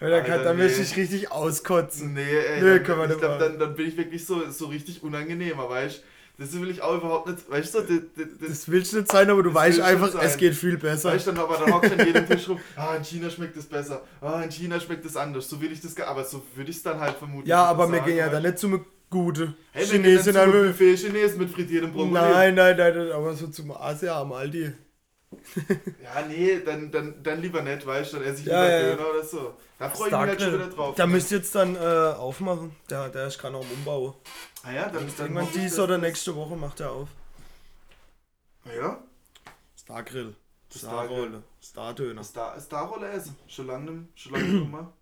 Ja, 0.01 0.09
da 0.09 0.21
kann, 0.23 0.43
dann 0.45 0.57
nee. 0.57 0.67
ich 0.67 0.97
richtig 0.97 1.31
auskotzen. 1.31 2.15
Nee, 2.15 2.23
ey, 2.23 2.63
Nee, 2.63 2.79
dann, 2.81 2.97
man 2.97 3.03
ich 3.05 3.09
nicht 3.17 3.21
glaub, 3.21 3.39
dann, 3.39 3.59
dann 3.59 3.75
bin 3.75 3.89
ich 3.89 3.97
wirklich 3.97 4.25
so, 4.25 4.51
so 4.51 4.67
richtig 4.67 5.03
unangenehmer, 5.03 5.69
weißt 5.69 5.99
du? 5.99 6.03
Das 6.43 6.59
will 6.59 6.71
ich 6.71 6.81
auch 6.81 6.97
überhaupt 6.97 7.27
nicht, 7.27 7.51
weißt 7.51 7.75
du, 7.75 7.81
das, 7.81 7.89
das, 8.17 8.49
das, 8.49 8.69
willst 8.71 8.95
du 8.95 9.01
nicht 9.01 9.13
sein, 9.13 9.29
aber 9.29 9.43
du 9.43 9.53
weißt 9.53 9.79
einfach, 9.83 10.15
es 10.23 10.39
geht 10.39 10.55
viel 10.55 10.79
besser. 10.79 11.13
weißt 11.13 11.27
du, 11.27 11.33
dann, 11.33 11.41
aber 11.45 11.59
dann 11.59 11.75
hockst 11.75 11.91
du 11.91 11.99
an 12.01 12.07
jedem 12.07 12.27
Tisch 12.27 12.49
rum, 12.49 12.59
ah, 12.77 12.95
in 12.97 13.05
China 13.05 13.29
schmeckt 13.29 13.59
das 13.59 13.67
besser, 13.67 14.03
ah, 14.23 14.41
in 14.41 14.51
China 14.51 14.81
schmeckt 14.81 15.05
das 15.05 15.19
anders, 15.19 15.51
so 15.51 15.61
will 15.61 15.71
ich 15.71 15.83
das, 15.83 15.95
gar- 15.95 16.07
aber 16.09 16.25
so 16.25 16.43
würde 16.55 16.71
ich 16.71 16.79
es 16.79 16.83
dann 16.83 16.99
halt 16.99 17.17
vermuten. 17.19 17.47
Ja, 17.47 17.65
aber 17.65 17.93
wir 17.93 18.01
gehen 18.01 18.17
ja 18.17 18.31
dann 18.31 18.43
nicht 18.43 18.59
zum 18.59 18.83
guten 19.11 19.55
Hey, 19.73 19.85
wir 19.85 19.99
Chinesen. 19.99 20.33
dann 20.33 20.51
zum 20.51 20.63
Buffet 20.63 20.97
Chinesen 20.97 21.39
mit 21.41 21.51
frittiertem 21.51 21.93
Brokkoli. 21.93 22.13
Nein, 22.13 22.55
nein, 22.55 22.75
nein, 22.79 22.97
nein, 22.97 23.13
aber 23.13 23.35
so 23.35 23.49
zum 23.49 23.73
Asia 23.73 24.19
am 24.19 24.33
Aldi. 24.33 24.73
Ja, 26.03 26.23
nee, 26.27 26.61
dann, 26.61 26.91
dann, 26.91 27.23
dann 27.23 27.41
lieber 27.43 27.61
nicht, 27.63 27.87
weißt 27.87 28.13
du, 28.15 28.17
dann 28.19 28.27
esse 28.27 28.41
ich 28.41 28.47
Ja, 28.47 28.65
lieber 28.65 28.71
ja, 28.71 28.79
ja. 28.81 28.97
Döner 28.97 29.11
oder 29.11 29.23
so. 29.25 29.55
Da 29.79 29.91
freue 29.91 30.09
ich 30.09 30.13
mich 30.13 30.27
halt 30.29 30.41
schon 30.43 30.55
wieder 30.55 30.69
drauf. 30.69 30.95
Da 30.97 31.07
müsst 31.07 31.31
ihr 31.31 31.39
jetzt 31.39 31.55
dann 31.55 31.77
äh, 31.77 31.79
aufmachen. 31.79 32.75
Der, 32.89 33.09
der 33.11 33.27
ist 33.27 33.39
gerade 33.39 33.53
noch 33.53 33.61
am 33.65 33.71
Umbau. 33.71 34.17
ah 34.63 34.73
ja, 34.73 34.89
dann, 34.89 35.07
dann 35.17 35.37
Irgendwann 35.37 35.53
dass 35.69 35.79
oder 35.79 35.99
nächste 35.99 36.35
Woche 36.35 36.57
macht 36.57 36.81
er 36.81 36.93
auf. 36.93 37.09
Ja, 38.65 39.03
Stargrill. 39.77 40.35
Stargrill. 40.75 40.79
Starrolle. 40.79 41.43
Stardöner. 41.63 42.25
Star, 42.25 42.61
Starrolle 42.61 43.09
essen. 43.11 43.37
Schon 43.49 43.67
lange 43.67 44.09
schon 44.15 44.33
lange 44.33 44.45
mehr. 44.47 44.93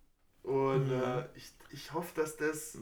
Und 0.43 0.87
Mhm. 0.87 0.91
äh, 1.03 1.25
ich, 1.35 1.51
ich 1.71 1.93
hoffe, 1.93 2.11
dass 2.15 2.37
das. 2.37 2.75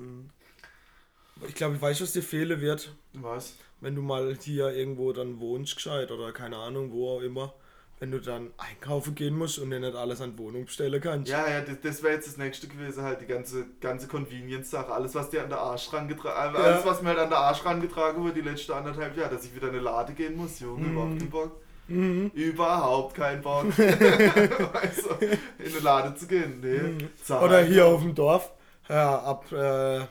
Ich 1.47 1.55
glaube, 1.55 1.75
ich 1.75 1.81
weiß, 1.81 2.01
was 2.01 2.13
dir 2.13 2.23
fehlen 2.23 2.61
wird, 2.61 2.93
Was? 3.13 3.53
Wenn 3.81 3.95
du 3.95 4.01
mal 4.01 4.35
hier 4.41 4.69
irgendwo 4.73 5.13
dann 5.13 5.39
wohnst, 5.39 5.75
gescheit 5.75 6.11
oder 6.11 6.31
keine 6.31 6.57
Ahnung, 6.57 6.91
wo 6.91 7.17
auch 7.17 7.21
immer. 7.21 7.53
Wenn 7.99 8.11
du 8.11 8.19
dann 8.21 8.51
einkaufen 8.57 9.15
gehen 9.15 9.35
musst 9.35 9.57
und 9.57 9.71
dir 9.71 9.79
nicht 9.79 9.95
alles 9.95 10.21
an 10.21 10.37
Wohnung 10.37 10.65
bestellen 10.65 11.01
kannst. 11.01 11.31
Ja, 11.31 11.49
ja, 11.49 11.61
das, 11.61 11.77
das 11.81 12.03
wäre 12.03 12.13
jetzt 12.13 12.27
das 12.27 12.37
nächste 12.37 12.67
gewesen, 12.67 13.01
halt 13.01 13.21
die 13.21 13.25
ganze, 13.25 13.65
ganze 13.81 14.07
Convenience-Sache. 14.07 14.91
Alles, 14.91 15.15
was 15.15 15.31
dir 15.31 15.41
an 15.41 15.49
der 15.49 15.57
Arsch 15.59 15.91
rangetragen 15.91 16.53
Ja. 16.55 16.61
alles, 16.61 16.85
was 16.85 17.01
mir 17.01 17.09
halt 17.09 17.17
an 17.17 17.29
der 17.29 17.39
Arsch 17.39 17.65
rangetragen 17.65 18.21
wurde, 18.21 18.35
die 18.35 18.41
letzten 18.47 18.73
anderthalb 18.73 19.17
Jahre, 19.17 19.33
dass 19.33 19.45
ich 19.45 19.55
wieder 19.55 19.69
in 19.69 19.73
eine 19.73 19.81
Lade 19.83 20.13
gehen 20.13 20.35
muss. 20.37 20.59
Junge, 20.59 20.85
Mhm. 20.85 20.91
überhaupt 20.93 21.17
keinen 21.17 21.29
Bock. 21.31 21.51
Mhm. 21.87 22.31
Überhaupt 22.35 23.15
keinen 23.15 23.41
Bock. 23.41 23.65
weißt 23.77 25.05
du, 25.19 25.25
in 25.25 25.71
eine 25.71 25.79
Lade 25.81 26.13
zu 26.15 26.27
gehen. 26.27 26.59
Nee. 26.61 27.07
Zahl 27.23 27.43
Oder 27.43 27.63
hier 27.63 27.87
auf 27.87 28.03
dem 28.03 28.13
Dorf. 28.13 28.51
Ja, 28.89 29.17
ab, 29.23 29.51
äh, 29.51 30.01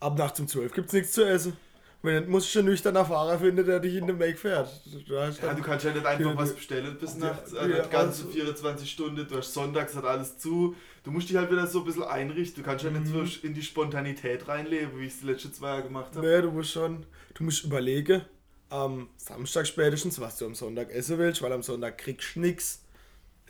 ab 0.00 0.18
nachts 0.18 0.38
um 0.38 0.46
12 0.48 0.70
gibt 0.74 0.88
es 0.88 0.92
nichts 0.92 1.12
zu 1.12 1.24
essen. 1.26 1.56
Wenn 2.04 2.28
musst 2.28 2.52
du 2.54 2.58
einen 2.58 2.68
nüchterner 2.68 3.04
Fahrer 3.04 3.38
finden, 3.38 3.64
der 3.64 3.78
dich 3.78 3.94
in 3.94 4.06
den 4.08 4.18
Weg 4.18 4.36
fährt. 4.38 4.68
Du 5.06 5.14
Ja, 5.14 5.30
du 5.30 5.62
kannst 5.62 5.84
ja 5.84 5.92
nicht 5.92 6.04
einfach 6.04 6.24
Ja, 6.30 6.36
was 6.36 6.52
bestellen 6.54 6.96
bis 6.98 7.14
Ja, 7.14 7.26
nachts, 7.26 7.52
ja, 7.52 7.64
die 7.66 7.72
ganze 7.90 8.24
also- 8.24 8.28
24 8.30 8.90
Stunden, 8.90 9.26
du 9.28 9.36
hast 9.36 9.54
sonntags 9.54 9.94
hat 9.94 10.04
alles 10.04 10.36
zu. 10.38 10.74
Du 11.04 11.10
musst 11.12 11.28
dich 11.28 11.36
halt 11.36 11.50
wieder 11.50 11.66
so 11.66 11.80
ein 11.80 11.84
bisschen 11.84 12.02
einrichten. 12.04 12.62
Du 12.62 12.68
kannst 12.68 12.84
ja 12.84 12.90
nicht 12.90 13.12
Mhm. 13.14 13.26
so 13.26 13.46
in 13.46 13.54
die 13.54 13.62
Spontanität 13.62 14.48
reinleben, 14.48 14.98
wie 14.98 15.06
ich 15.06 15.12
es 15.14 15.20
die 15.20 15.26
letzten 15.26 15.52
zwei 15.52 15.68
Jahre 15.68 15.82
gemacht 15.84 16.14
habe. 16.16 16.26
Nee, 16.26 16.42
du 16.42 16.50
musst 16.50 16.72
schon, 16.72 17.06
du 17.34 17.44
musst 17.44 17.64
überlegen, 17.64 18.22
am 18.68 19.08
Samstag 19.16 19.66
spätestens, 19.66 20.20
was 20.20 20.38
du 20.38 20.46
am 20.46 20.54
Sonntag 20.54 20.90
essen 20.90 21.18
willst, 21.18 21.40
weil 21.42 21.52
am 21.52 21.62
Sonntag 21.62 21.98
kriegst 21.98 22.34
du 22.36 22.40
nichts. 22.40 22.82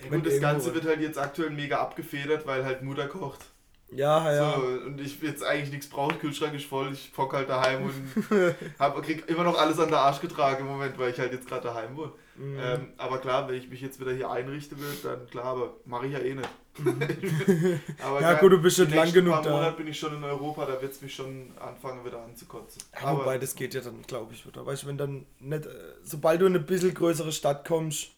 Ja, 0.03 0.09
gut, 0.11 0.27
das 0.27 0.41
Ganze 0.41 0.75
wird 0.75 0.85
halt 0.85 1.01
jetzt 1.01 1.17
aktuell 1.19 1.51
mega 1.51 1.79
abgefedert, 1.79 2.47
weil 2.47 2.65
halt 2.65 2.83
Mutter 2.83 3.07
kocht. 3.07 3.47
Ja, 3.95 4.33
ja. 4.33 4.55
So, 4.55 4.87
und 4.87 5.01
ich 5.01 5.21
jetzt 5.21 5.45
eigentlich 5.45 5.71
nichts 5.71 5.89
brauche, 5.89 6.15
Kühlschrank 6.17 6.55
ist 6.55 6.65
voll, 6.65 6.93
ich 6.93 7.11
fock 7.13 7.35
halt 7.35 7.49
daheim 7.49 7.85
und 7.85 8.55
hab, 8.79 9.03
krieg 9.03 9.29
immer 9.29 9.45
noch 9.45 9.59
alles 9.59 9.79
an 9.79 9.91
der 9.91 10.01
Arsch 10.01 10.21
getragen 10.21 10.61
im 10.61 10.67
Moment, 10.67 10.99
weil 10.99 11.13
ich 11.13 11.19
halt 11.19 11.33
jetzt 11.33 11.47
gerade 11.47 11.65
daheim 11.65 11.97
wohne. 11.97 12.13
Mhm. 12.37 12.59
Ähm, 12.59 12.93
aber 12.97 13.19
klar, 13.19 13.47
wenn 13.49 13.57
ich 13.57 13.69
mich 13.69 13.83
jetzt 13.83 14.01
wieder 14.01 14.13
hier 14.13 14.31
einrichten 14.31 14.79
will, 14.81 14.97
dann 15.03 15.27
klar, 15.27 15.45
aber 15.45 15.75
mache 15.85 16.07
ich 16.07 16.13
ja 16.13 16.21
eh 16.21 16.35
nicht. 16.35 16.49
aber 18.03 18.21
Ja, 18.23 18.35
gut, 18.35 18.53
du 18.53 18.63
bist 18.63 18.79
schon 18.79 18.91
lang 18.91 19.13
genug 19.13 19.35
paar 19.35 19.43
da. 19.43 19.51
Monate 19.51 19.77
bin 19.77 19.89
ich 19.89 19.99
schon 19.99 20.17
in 20.17 20.25
Europa, 20.25 20.65
da 20.65 20.81
wird 20.81 20.93
es 20.93 21.03
mich 21.03 21.15
schon 21.15 21.51
anfangen 21.61 22.03
wieder 22.05 22.23
anzukotzen. 22.23 22.83
Ja, 22.95 23.09
aber 23.09 23.21
wobei, 23.21 23.37
das 23.37 23.55
geht 23.55 23.75
ja 23.75 23.83
dann, 23.83 24.01
glaube 24.03 24.33
ich, 24.33 24.47
wieder. 24.47 24.65
Weißt 24.65 24.85
du, 24.85 24.87
wenn 24.87 24.97
dann 24.97 25.27
nicht, 25.39 25.67
äh, 25.67 25.71
sobald 26.03 26.41
du 26.41 26.47
in 26.47 26.55
eine 26.55 26.65
bisschen 26.65 26.95
größere 26.95 27.33
Stadt 27.33 27.69
kommst, 27.69 28.13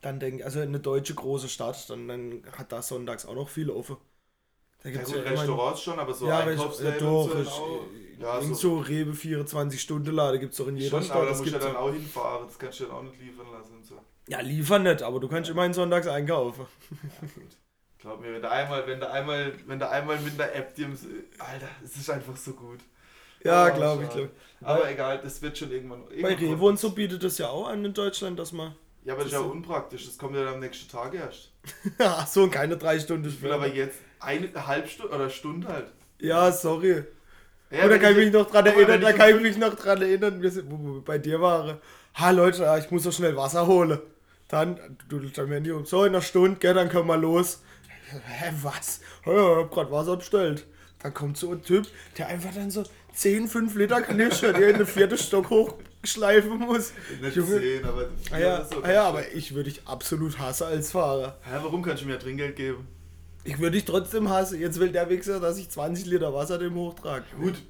dann 0.00 0.20
denk, 0.20 0.44
also 0.44 0.60
in 0.60 0.68
eine 0.68 0.80
deutsche 0.80 1.14
große 1.14 1.48
Stadt, 1.48 1.90
dann, 1.90 2.06
dann 2.06 2.42
hat 2.56 2.70
da 2.70 2.82
sonntags 2.82 3.26
auch 3.26 3.34
noch 3.34 3.48
viel 3.48 3.70
offen. 3.70 3.96
Da 4.84 4.90
ja, 4.90 4.96
gibt's 4.96 5.10
gut, 5.12 5.16
ja, 5.24 5.30
immer- 5.30 5.40
Restaurants 5.40 5.82
schon, 5.82 5.98
aber 5.98 6.14
so 6.14 6.26
ja, 6.28 6.38
Einkaufsläden 6.40 6.94
ja, 6.94 7.00
doch, 7.00 7.28
so 7.32 7.38
ich, 7.40 7.48
auch. 7.48 7.80
ja, 8.20 8.34
Ja, 8.36 8.42
so, 8.42 8.54
so, 8.54 8.78
Rewe 8.78 9.12
24-Stunden-Lade 9.12 10.38
gibt 10.38 10.52
es 10.52 10.58
doch 10.58 10.68
in 10.68 10.76
jeder 10.76 10.90
schon, 10.90 11.02
Stadt. 11.02 11.16
aber 11.16 11.24
da 11.26 11.30
musst 11.32 11.46
du 11.46 11.50
ja 11.50 11.58
dann 11.58 11.76
auch. 11.76 11.92
hinfahren, 11.92 12.46
das 12.46 12.58
kannst 12.58 12.80
du 12.80 12.84
dann 12.84 12.94
auch 12.96 13.02
nicht 13.02 13.18
liefern 13.20 13.46
lassen 13.52 13.74
und 13.76 13.84
so. 13.86 13.94
ja, 14.28 14.40
liefern 14.40 14.82
nicht, 14.84 15.02
aber 15.02 15.18
du 15.20 15.28
kannst 15.28 15.50
immerhin 15.50 15.72
sonntags 15.72 16.06
einkaufen. 16.06 16.66
Ja, 16.90 17.28
gut. 17.34 17.56
Glaub 17.98 18.20
mir, 18.20 18.34
wenn 18.34 18.42
du 18.42 18.50
einmal, 18.50 18.86
wenn 18.86 19.00
du 19.00 19.10
einmal, 19.10 19.54
wenn 19.66 19.78
du 19.78 19.88
einmal 19.88 20.18
mit 20.20 20.38
der 20.38 20.54
App 20.54 20.74
dir, 20.74 20.86
Alter, 21.38 21.68
es 21.82 21.96
ist 21.96 22.10
einfach 22.10 22.36
so 22.36 22.52
gut. 22.52 22.80
Ja, 23.42 23.70
Oh, 23.70 23.74
glaube 23.74 24.04
ich, 24.04 24.10
glaube. 24.10 24.30
Aber 24.60 24.90
egal, 24.90 25.18
das 25.22 25.40
wird 25.40 25.56
schon 25.56 25.70
irgendwann. 25.70 26.04
Bei 26.04 26.12
irgendwann 26.14 26.34
Rewe 26.34 26.48
kommt 26.50 26.62
und 26.62 26.78
so 26.78 26.90
bietet 26.90 27.22
das 27.24 27.38
ja 27.38 27.48
auch 27.48 27.66
an 27.68 27.82
in 27.84 27.94
Deutschland, 27.94 28.38
dass 28.38 28.52
man. 28.52 28.74
Ja, 29.04 29.14
aber 29.14 29.22
das 29.22 29.32
ist 29.32 29.38
ja 29.38 29.44
so- 29.44 29.50
unpraktisch. 29.50 30.04
Das 30.06 30.16
kommt 30.18 30.34
ja 30.36 30.44
dann 30.44 30.54
am 30.54 30.60
nächsten 30.60 30.90
Tag 30.90 31.14
erst. 31.14 31.52
Ach 31.98 32.26
so, 32.26 32.48
keine 32.48 32.76
drei 32.76 32.98
Stunden 33.00 33.28
Ich 33.28 33.40
will 33.42 33.52
aber 33.52 33.68
jetzt 33.68 33.98
eine 34.24 34.66
halbe 34.66 34.88
Stunde 34.88 35.14
oder 35.14 35.30
Stunde 35.30 35.68
halt. 35.68 35.86
Ja, 36.18 36.50
sorry. 36.52 37.04
Ja, 37.70 37.84
Oder 37.86 37.98
kann 37.98 38.12
ich 38.12 38.18
ich- 38.18 38.24
mich 38.26 38.32
noch 38.32 38.50
dran 38.50 38.66
erinnern, 38.66 39.00
da 39.00 39.12
kann 39.12 39.34
ich 39.36 39.40
mich 39.42 39.56
noch 39.58 39.74
dran 39.74 40.00
erinnern, 40.00 40.40
wir 40.40 40.50
sind, 40.50 40.70
wo 40.70 40.76
wir 40.94 41.00
bei 41.04 41.18
dir 41.18 41.40
waren. 41.40 41.78
Ha 42.14 42.30
Leute, 42.30 42.68
ah, 42.70 42.78
ich 42.78 42.90
muss 42.90 43.02
doch 43.02 43.12
schnell 43.12 43.36
Wasser 43.36 43.66
holen. 43.66 43.98
Dann, 44.48 44.78
du, 45.08 45.18
dann 45.20 45.50
werden 45.50 45.64
die 45.64 45.72
um 45.72 45.84
so 45.84 46.04
in 46.04 46.10
einer 46.10 46.20
Stunde, 46.22 46.58
gell, 46.60 46.74
dann 46.74 46.88
können 46.88 47.08
wir 47.08 47.16
los. 47.16 47.62
Hä, 48.10 48.52
was? 48.62 49.00
Ich 49.22 49.32
hab 49.32 49.70
grad 49.72 49.90
Wasser 49.90 50.16
bestellt. 50.16 50.66
Dann 51.02 51.12
kommt 51.12 51.36
so 51.36 51.50
ein 51.50 51.62
Typ, 51.62 51.86
der 52.16 52.28
einfach 52.28 52.54
dann 52.54 52.70
so 52.70 52.84
10, 53.14 53.48
5 53.48 53.74
Liter 53.74 54.02
Knischer, 54.02 54.52
der 54.52 54.68
in 54.70 54.78
den 54.78 54.86
vierten 54.86 55.18
Stock 55.18 55.50
hochschleifen 55.50 56.58
muss. 56.58 56.92
Nicht 57.20 57.36
Junge. 57.36 57.58
sehen, 57.58 57.84
aber. 57.84 58.06
Ah 58.30 58.38
ja, 58.38 58.64
so 58.64 58.82
ah 58.82 58.92
ja, 58.92 59.04
aber 59.08 59.32
ich 59.32 59.54
würde 59.54 59.70
dich 59.70 59.82
absolut 59.86 60.38
hassen 60.38 60.64
als 60.64 60.92
Fahrer. 60.92 61.38
Hä, 61.42 61.56
warum 61.62 61.82
kannst 61.82 62.02
du 62.04 62.06
mir 62.06 62.18
Trinkgeld 62.18 62.54
geben? 62.56 62.86
Ich 63.44 63.58
würde 63.58 63.72
dich 63.72 63.84
trotzdem 63.84 64.28
hassen. 64.30 64.58
Jetzt 64.60 64.80
will 64.80 64.90
der 64.90 65.08
Wichser, 65.10 65.38
dass 65.40 65.58
ich 65.58 65.68
20 65.68 66.06
Liter 66.06 66.32
Wasser 66.32 66.58
dem 66.58 66.74
hochtrage. 66.74 67.24
Gut. 67.38 67.62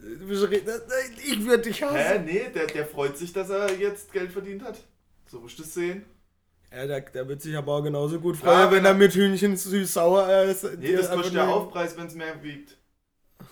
Ich 0.00 1.44
würde 1.44 1.62
dich 1.62 1.82
hassen. 1.82 1.96
Hä, 1.96 2.18
nee, 2.24 2.50
der, 2.54 2.66
der 2.66 2.86
freut 2.86 3.16
sich, 3.16 3.32
dass 3.32 3.50
er 3.50 3.72
jetzt 3.78 4.12
Geld 4.12 4.30
verdient 4.32 4.62
hat. 4.62 4.78
So 5.26 5.40
musst 5.40 5.58
du 5.58 5.62
es 5.62 5.74
sehen. 5.74 6.04
Ja, 6.72 6.86
der, 6.86 7.00
der 7.00 7.26
wird 7.28 7.40
sich 7.42 7.56
aber 7.56 7.72
auch 7.74 7.82
genauso 7.82 8.20
gut 8.20 8.36
freuen, 8.36 8.58
Ja, 8.58 8.70
wenn 8.70 8.84
er 8.84 8.94
mit 8.94 9.12
Hühnchen 9.14 9.56
süß-sauer 9.56 10.28
äh, 10.28 10.50
s- 10.50 10.66
Nee, 10.78 10.92
das 10.92 11.10
kostet 11.10 11.34
ja 11.34 11.46
nur- 11.46 11.54
Aufpreis, 11.54 11.96
wenn 11.96 12.06
es 12.06 12.14
mehr 12.14 12.42
wiegt. 12.42 12.76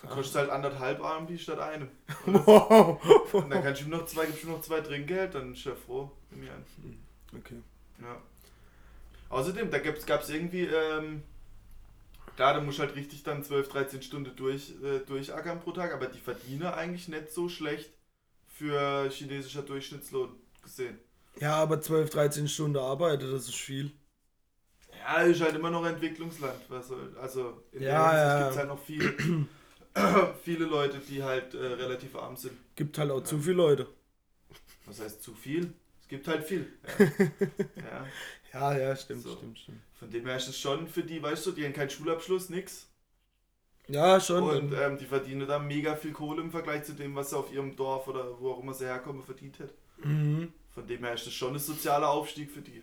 Kostet 0.08 0.36
halt 0.36 0.50
anderthalb 0.50 1.00
RMB 1.00 1.38
statt 1.38 1.58
einem. 1.58 1.88
Wow. 2.26 3.02
Und 3.32 3.50
dann 3.50 3.62
kannst 3.62 3.80
du 3.80 3.86
ihm 3.86 3.90
noch 3.92 4.04
zwei, 4.06 4.26
gibst 4.26 4.42
du 4.44 4.48
noch 4.48 4.60
zwei 4.60 4.80
Trinkgeld, 4.80 5.34
dann 5.34 5.52
ist 5.54 5.64
er 5.66 5.76
froh. 5.76 6.10
Nimm. 6.30 6.98
Okay. 7.36 7.56
Ja. 8.02 8.20
Außerdem, 9.28 9.70
da 9.70 9.78
gab 9.78 9.96
es 10.22 10.30
irgendwie, 10.30 10.64
ähm, 10.66 11.22
klar, 12.36 12.54
da 12.54 12.60
musst 12.60 12.78
du 12.78 12.82
halt 12.82 12.94
richtig 12.96 13.22
dann 13.22 13.42
12, 13.44 13.68
13 13.68 14.02
Stunden 14.02 14.34
durch, 14.36 14.72
äh, 14.82 15.00
durchackern 15.00 15.60
pro 15.60 15.72
Tag, 15.72 15.92
aber 15.92 16.06
die 16.06 16.20
verdienen 16.20 16.66
eigentlich 16.66 17.08
nicht 17.08 17.30
so 17.30 17.48
schlecht 17.48 17.90
für 18.48 19.08
chinesischer 19.10 19.62
Durchschnittslohn 19.62 20.34
gesehen. 20.62 20.98
Ja, 21.40 21.54
aber 21.56 21.80
12, 21.80 22.10
13 22.10 22.46
Stunden 22.48 22.76
Arbeit, 22.76 23.22
das 23.22 23.48
ist 23.48 23.54
viel. 23.54 23.90
Ja, 25.00 25.22
ist 25.22 25.40
halt 25.40 25.54
immer 25.54 25.70
noch 25.70 25.84
Entwicklungsland. 25.86 26.60
Soll, 26.82 27.16
also 27.20 27.62
in 27.72 27.84
Ja, 27.84 27.88
der 27.88 28.16
ja. 28.16 28.36
gibt 28.36 28.50
es 28.50 28.56
halt 28.56 28.68
noch 28.68 28.82
viele, 28.82 29.14
viele 30.44 30.64
Leute, 30.64 30.98
die 30.98 31.22
halt 31.22 31.54
äh, 31.54 31.58
relativ 31.58 32.16
arm 32.16 32.36
sind. 32.36 32.56
Gibt 32.76 32.96
halt 32.98 33.10
auch 33.10 33.22
zu 33.24 33.40
viele 33.40 33.56
Leute. 33.56 33.88
Was 34.86 35.00
heißt 35.00 35.22
zu 35.22 35.34
viel? 35.34 35.74
Es 36.00 36.08
gibt 36.08 36.26
halt 36.28 36.44
viel. 36.44 36.72
Ja. 37.80 38.12
Ja. 38.52 38.76
Ja, 38.78 38.96
stimmt, 38.96 39.22
So. 39.22 39.36
stimmt, 39.36 39.58
stimmt. 39.58 39.82
Von 39.98 40.10
dem 40.10 40.26
her 40.26 40.36
ist 40.36 40.48
es 40.48 40.58
schon 40.58 40.86
für 40.88 41.02
die, 41.02 41.22
weißt 41.22 41.46
du, 41.46 41.52
die 41.52 41.64
haben 41.64 41.72
keinen 41.72 41.90
Schulabschluss, 41.90 42.50
nix. 42.50 42.86
Ja, 43.88 44.20
schon. 44.20 44.42
Und 44.42 44.72
ähm, 44.72 44.98
die 44.98 45.06
verdienen 45.06 45.46
da 45.46 45.58
mega 45.58 45.94
viel 45.96 46.12
Kohle 46.12 46.42
im 46.42 46.50
Vergleich 46.50 46.84
zu 46.84 46.94
dem, 46.94 47.14
was 47.14 47.30
sie 47.30 47.38
auf 47.38 47.52
ihrem 47.52 47.76
Dorf 47.76 48.08
oder 48.08 48.40
wo 48.40 48.52
auch 48.52 48.60
immer 48.62 48.74
sie 48.74 48.84
herkommen, 48.86 49.22
verdient 49.22 49.58
hätten. 49.58 49.74
mhm. 50.04 50.52
Von 50.70 50.86
dem 50.86 51.04
her 51.04 51.14
ist 51.14 51.26
das 51.26 51.34
schon 51.34 51.54
ein 51.54 51.58
sozialer 51.58 52.08
Aufstieg 52.10 52.50
für 52.52 52.60
die. 52.62 52.82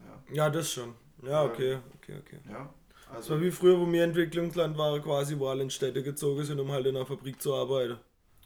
Ja. 0.00 0.22
Ja, 0.32 0.50
das 0.50 0.70
schon. 0.72 0.94
Ja, 1.22 1.44
okay, 1.44 1.78
okay, 1.96 2.18
okay. 2.18 2.40
ja. 2.48 2.72
Das 3.14 3.16
Also, 3.16 3.30
war 3.30 3.40
wie 3.40 3.50
früher, 3.50 3.78
wo 3.80 3.90
wir 3.90 4.04
Entwicklungsland 4.04 4.76
waren, 4.76 5.02
quasi, 5.02 5.38
wo 5.38 5.48
alle 5.48 5.62
in 5.62 5.70
Städte 5.70 6.02
gezogen 6.02 6.44
sind, 6.44 6.60
um 6.60 6.70
halt 6.72 6.86
in 6.86 6.96
einer 6.96 7.06
Fabrik 7.06 7.40
zu 7.40 7.54
arbeiten. 7.54 7.98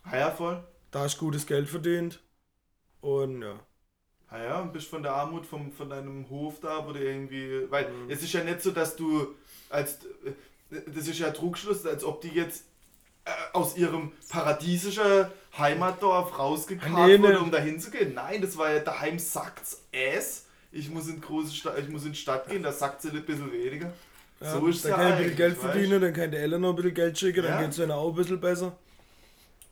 ah 0.04 0.16
ja, 0.16 0.30
voll. 0.30 0.62
Da 0.90 1.00
hast 1.00 1.16
du 1.16 1.20
gutes 1.26 1.46
Geld 1.46 1.68
verdient. 1.68 2.20
Und 3.00 3.42
ja. 3.42 3.60
Ah 4.30 4.42
ja, 4.42 4.60
und 4.60 4.72
bist 4.72 4.88
von 4.88 5.02
der 5.02 5.12
Armut 5.12 5.46
vom, 5.46 5.72
von 5.72 5.88
deinem 5.88 6.28
Hof 6.28 6.60
da, 6.60 6.86
wo 6.86 6.92
du 6.92 7.02
irgendwie. 7.02 7.70
Weil 7.70 7.90
mhm. 7.90 8.10
es 8.10 8.22
ist 8.22 8.32
ja 8.32 8.44
nicht 8.44 8.60
so, 8.60 8.70
dass 8.70 8.96
du 8.96 9.34
als. 9.70 9.98
Das 10.70 11.08
ist 11.08 11.18
ja 11.18 11.30
Trugschluss, 11.30 11.86
als 11.86 12.04
ob 12.04 12.20
die 12.20 12.28
jetzt 12.28 12.64
äh, 13.24 13.30
aus 13.54 13.76
ihrem 13.76 14.12
paradiesischen 14.28 15.26
Heimatdorf 15.56 16.38
rausgekarrt 16.38 16.94
ah, 16.94 17.06
nee, 17.06 17.18
wurde, 17.18 17.40
um 17.40 17.50
da 17.50 17.58
hinzugehen. 17.58 18.12
Nein, 18.14 18.42
das 18.42 18.56
war 18.58 18.70
ja 18.72 18.80
daheim 18.80 19.18
sackt's 19.18 19.82
es. 19.92 20.46
Ich 20.70 20.90
muss 20.90 21.08
in 21.08 21.20
große 21.20 21.54
Stadt, 21.54 21.78
ich 21.78 21.88
muss 21.88 22.04
in 22.04 22.12
die 22.12 22.18
Stadt 22.18 22.48
gehen, 22.48 22.62
da 22.62 22.70
sackt 22.70 23.00
sie 23.00 23.08
ein 23.08 23.24
bisschen 23.24 23.50
weniger. 23.50 23.92
Ja, 24.40 24.52
so 24.52 24.66
ist 24.66 24.84
dann 24.84 24.92
kann 24.92 25.06
ich 25.06 25.12
ein 25.12 25.18
bisschen 25.18 25.36
Geld 25.36 25.56
verdienen, 25.56 25.92
weißt? 25.92 26.02
dann 26.02 26.12
kann 26.12 26.30
der 26.30 26.58
noch 26.58 26.68
ein 26.70 26.76
bisschen 26.76 26.94
Geld 26.94 27.18
schicken, 27.18 27.42
dann 27.42 27.52
ja. 27.52 27.60
geht 27.62 27.70
es 27.70 27.78
ihnen 27.78 27.90
auch 27.90 28.10
ein 28.10 28.14
bisschen 28.14 28.40
besser. 28.40 28.76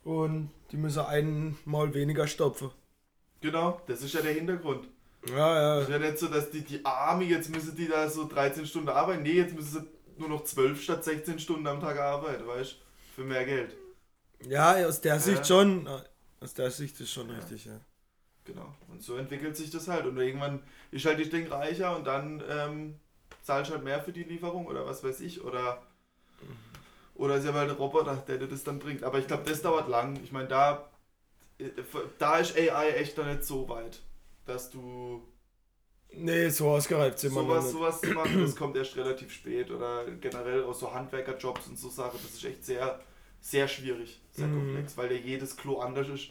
Und 0.03 0.49
die 0.71 0.77
müssen 0.77 1.05
einmal 1.05 1.93
weniger 1.93 2.27
stopfen. 2.27 2.71
Genau, 3.41 3.81
das 3.87 4.01
ist 4.01 4.13
ja 4.13 4.21
der 4.21 4.33
Hintergrund. 4.33 4.87
Ja, 5.29 5.35
ja. 5.35 5.77
Es 5.77 5.83
ist 5.83 5.91
ja 5.91 5.99
nicht 5.99 6.19
so, 6.19 6.27
dass 6.27 6.49
die, 6.49 6.61
die 6.61 6.85
Arme, 6.85 7.25
jetzt 7.25 7.49
müssen 7.49 7.75
die 7.75 7.87
da 7.87 8.09
so 8.09 8.27
13 8.27 8.65
Stunden 8.65 8.89
arbeiten. 8.89 9.23
Nee, 9.23 9.33
jetzt 9.33 9.55
müssen 9.55 9.81
sie 9.81 10.19
nur 10.19 10.29
noch 10.29 10.43
12 10.43 10.81
statt 10.81 11.03
16 11.03 11.39
Stunden 11.39 11.67
am 11.67 11.79
Tag 11.79 11.97
arbeiten, 11.99 12.47
weißt 12.47 12.73
du? 12.73 12.75
Für 13.15 13.23
mehr 13.23 13.45
Geld. 13.45 13.75
Ja, 14.47 14.85
aus 14.85 15.01
der 15.01 15.19
Sicht 15.19 15.47
schon. 15.47 15.87
Aus 16.39 16.53
der 16.53 16.69
Sicht 16.69 16.99
ist 16.99 17.11
schon 17.11 17.29
ja. 17.29 17.35
richtig, 17.35 17.65
ja. 17.65 17.79
Genau. 18.45 18.73
Und 18.89 19.01
so 19.01 19.15
entwickelt 19.15 19.57
sich 19.57 19.71
das 19.71 19.87
halt. 19.87 20.05
Und 20.05 20.17
irgendwann 20.17 20.61
ist 20.91 21.05
halt 21.05 21.19
das 21.19 21.29
Ding 21.29 21.47
reicher 21.47 21.95
und 21.95 22.05
dann 22.05 22.43
ähm, 22.49 22.95
zahlst 23.41 23.71
halt 23.71 23.83
mehr 23.83 24.01
für 24.01 24.11
die 24.11 24.23
Lieferung 24.23 24.67
oder 24.67 24.85
was 24.85 25.03
weiß 25.03 25.19
ich. 25.21 25.43
Oder, 25.43 25.81
oder 27.15 27.35
ist 27.35 27.45
ja 27.45 27.51
mal 27.51 27.67
ein 27.67 27.75
Roboter, 27.75 28.15
der 28.27 28.37
dir 28.37 28.47
das 28.47 28.63
dann 28.63 28.79
bringt. 28.79 29.03
Aber 29.03 29.19
ich 29.19 29.27
glaube, 29.27 29.49
das 29.49 29.61
dauert 29.61 29.89
lang. 29.89 30.19
Ich 30.23 30.31
meine, 30.31 30.47
da, 30.47 30.89
da 32.19 32.39
ist 32.39 32.55
AI 32.57 32.91
echt 32.91 33.17
noch 33.17 33.25
nicht 33.25 33.43
so 33.43 33.67
weit, 33.69 33.99
dass 34.45 34.69
du. 34.69 35.21
Nee, 36.13 36.49
so 36.49 36.69
ausgereift 36.69 37.19
sind 37.19 37.33
wir 37.33 37.41
sowas, 37.41 37.71
sowas 37.71 38.01
zu 38.01 38.09
machen, 38.11 38.41
das 38.41 38.55
kommt 38.55 38.77
erst 38.77 38.95
relativ 38.95 39.31
spät. 39.31 39.69
Oder 39.71 40.05
generell 40.21 40.63
aus 40.63 40.79
so 40.79 40.93
Handwerkerjobs 40.93 41.67
und 41.67 41.77
so 41.77 41.89
Sachen, 41.89 42.19
das 42.23 42.33
ist 42.33 42.45
echt 42.45 42.65
sehr, 42.65 42.99
sehr 43.41 43.67
schwierig, 43.67 44.21
sehr 44.31 44.47
mhm. 44.47 44.55
komplex, 44.55 44.97
weil 44.97 45.09
der 45.09 45.19
jedes 45.19 45.57
Klo 45.57 45.79
anders 45.79 46.07
ist. 46.09 46.29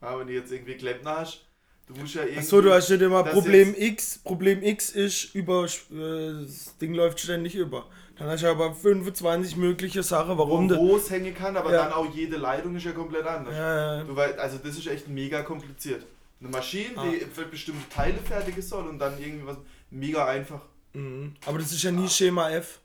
Ja, 0.00 0.18
wenn 0.18 0.26
du 0.26 0.32
jetzt 0.32 0.50
irgendwie 0.50 0.74
Klempner 0.74 1.20
hast, 1.20 1.46
du 1.86 1.94
musst 1.94 2.14
ja 2.14 2.22
irgendwie. 2.22 2.40
Achso, 2.40 2.60
du 2.60 2.72
hast 2.72 2.90
nicht 2.90 3.02
immer 3.02 3.22
Problem 3.22 3.74
X. 3.76 4.18
Problem 4.18 4.62
X 4.62 4.90
ist, 4.90 5.34
über, 5.34 5.64
äh, 5.64 6.42
das 6.42 6.76
Ding 6.78 6.94
läuft 6.94 7.20
ständig 7.20 7.54
über. 7.54 7.88
Dann 8.18 8.28
hast 8.28 8.42
du 8.42 8.48
aber 8.48 8.74
25 8.74 9.56
mögliche 9.56 10.02
Sachen, 10.02 10.36
warum 10.38 10.68
du. 10.68 10.76
Wo 10.76 10.96
es 10.96 11.10
hängen 11.10 11.34
kann, 11.34 11.56
aber 11.56 11.72
ja. 11.72 11.84
dann 11.84 11.92
auch 11.92 12.06
jede 12.14 12.36
Leitung 12.36 12.76
ist 12.76 12.84
ja 12.84 12.92
komplett 12.92 13.26
anders. 13.26 13.54
Ja, 13.54 13.96
ja. 13.96 14.04
Du 14.04 14.14
weißt, 14.14 14.38
also 14.38 14.58
das 14.58 14.76
ist 14.76 14.86
echt 14.86 15.08
mega 15.08 15.42
kompliziert. 15.42 16.04
Eine 16.40 16.50
Maschine, 16.50 16.96
ah. 16.96 17.04
die 17.06 17.18
für 17.20 17.44
bestimmte 17.44 17.88
Teile 17.88 18.18
fertig 18.18 18.58
ist 18.58 18.68
soll 18.68 18.86
und 18.88 18.98
dann 18.98 19.18
irgendwie 19.18 19.46
was 19.46 19.56
mega 19.90 20.26
einfach. 20.26 20.60
Mhm. 20.92 21.34
Aber 21.46 21.58
das 21.58 21.72
ist 21.72 21.82
ja 21.82 21.90
nie 21.90 22.06
ah. 22.06 22.08
Schema 22.08 22.50
F. 22.50 22.80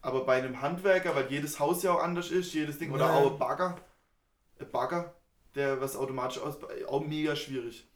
Aber 0.00 0.24
bei 0.24 0.36
einem 0.36 0.60
Handwerker, 0.60 1.14
weil 1.14 1.30
jedes 1.30 1.58
Haus 1.58 1.82
ja 1.82 1.92
auch 1.92 2.02
anders 2.02 2.30
ist, 2.30 2.52
jedes 2.54 2.78
Ding, 2.78 2.92
oder 2.92 3.12
auch 3.12 3.32
ein 3.32 3.38
Bagger. 3.38 3.76
Ein 4.58 4.70
Bagger, 4.70 5.14
der 5.54 5.80
was 5.80 5.96
automatisch 5.96 6.40
aus, 6.42 6.56
auch 6.88 7.04
mega 7.04 7.36
schwierig. 7.36 7.86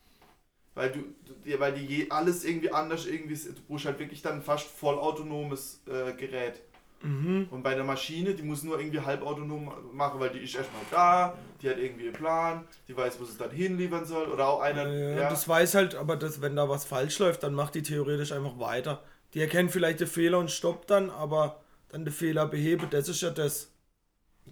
Weil 0.77 0.93
du, 0.93 1.59
weil 1.59 1.73
die 1.73 1.87
je, 1.87 2.11
alles 2.11 2.45
irgendwie 2.45 2.71
anders 2.71 3.07
irgendwie, 3.07 3.35
du 3.35 3.63
brauchst 3.67 3.87
halt 3.87 3.99
wirklich 3.99 4.21
dann 4.21 4.43
fast 4.43 4.67
vollautonomes 4.67 5.81
äh, 5.87 6.13
Gerät. 6.13 6.61
Mhm. 7.03 7.49
Und 7.51 7.63
bei 7.63 7.75
der 7.75 7.83
Maschine, 7.83 8.35
die 8.35 8.43
muss 8.43 8.63
nur 8.63 8.79
irgendwie 8.79 9.01
halbautonom 9.01 9.73
machen, 9.95 10.21
weil 10.21 10.31
die 10.31 10.41
ist 10.41 10.55
erstmal 10.55 10.83
da, 10.91 11.39
die 11.63 11.71
hat 11.71 11.79
irgendwie 11.79 12.05
einen 12.05 12.13
Plan, 12.13 12.65
die 12.89 12.97
weiß, 12.97 13.19
wo 13.19 13.25
sie 13.25 13.33
es 13.33 13.39
dann 13.39 13.51
hinliefern 13.51 14.05
soll. 14.05 14.29
Oder 14.29 14.49
auch 14.49 14.61
einer. 14.61 14.87
Ja, 14.87 15.21
ja. 15.23 15.31
Das 15.31 15.49
weiß 15.49 15.75
halt, 15.75 15.95
aber 15.95 16.17
das, 16.17 16.43
wenn 16.43 16.55
da 16.55 16.69
was 16.69 16.85
falsch 16.85 17.19
läuft, 17.21 17.43
dann 17.43 17.55
macht 17.55 17.75
die 17.75 17.83
theoretisch 17.83 18.33
einfach 18.33 18.59
weiter. 18.59 19.03
Die 19.33 19.41
erkennt 19.41 19.71
vielleicht 19.71 20.01
den 20.01 20.07
Fehler 20.07 20.39
und 20.39 20.51
stoppt 20.51 20.91
dann, 20.91 21.09
aber 21.09 21.63
dann 21.89 22.05
den 22.05 22.13
Fehler 22.13 22.47
behebe, 22.47 22.87
das 22.87 23.09
ist 23.09 23.23
ja 23.23 23.31
das. 23.31 23.73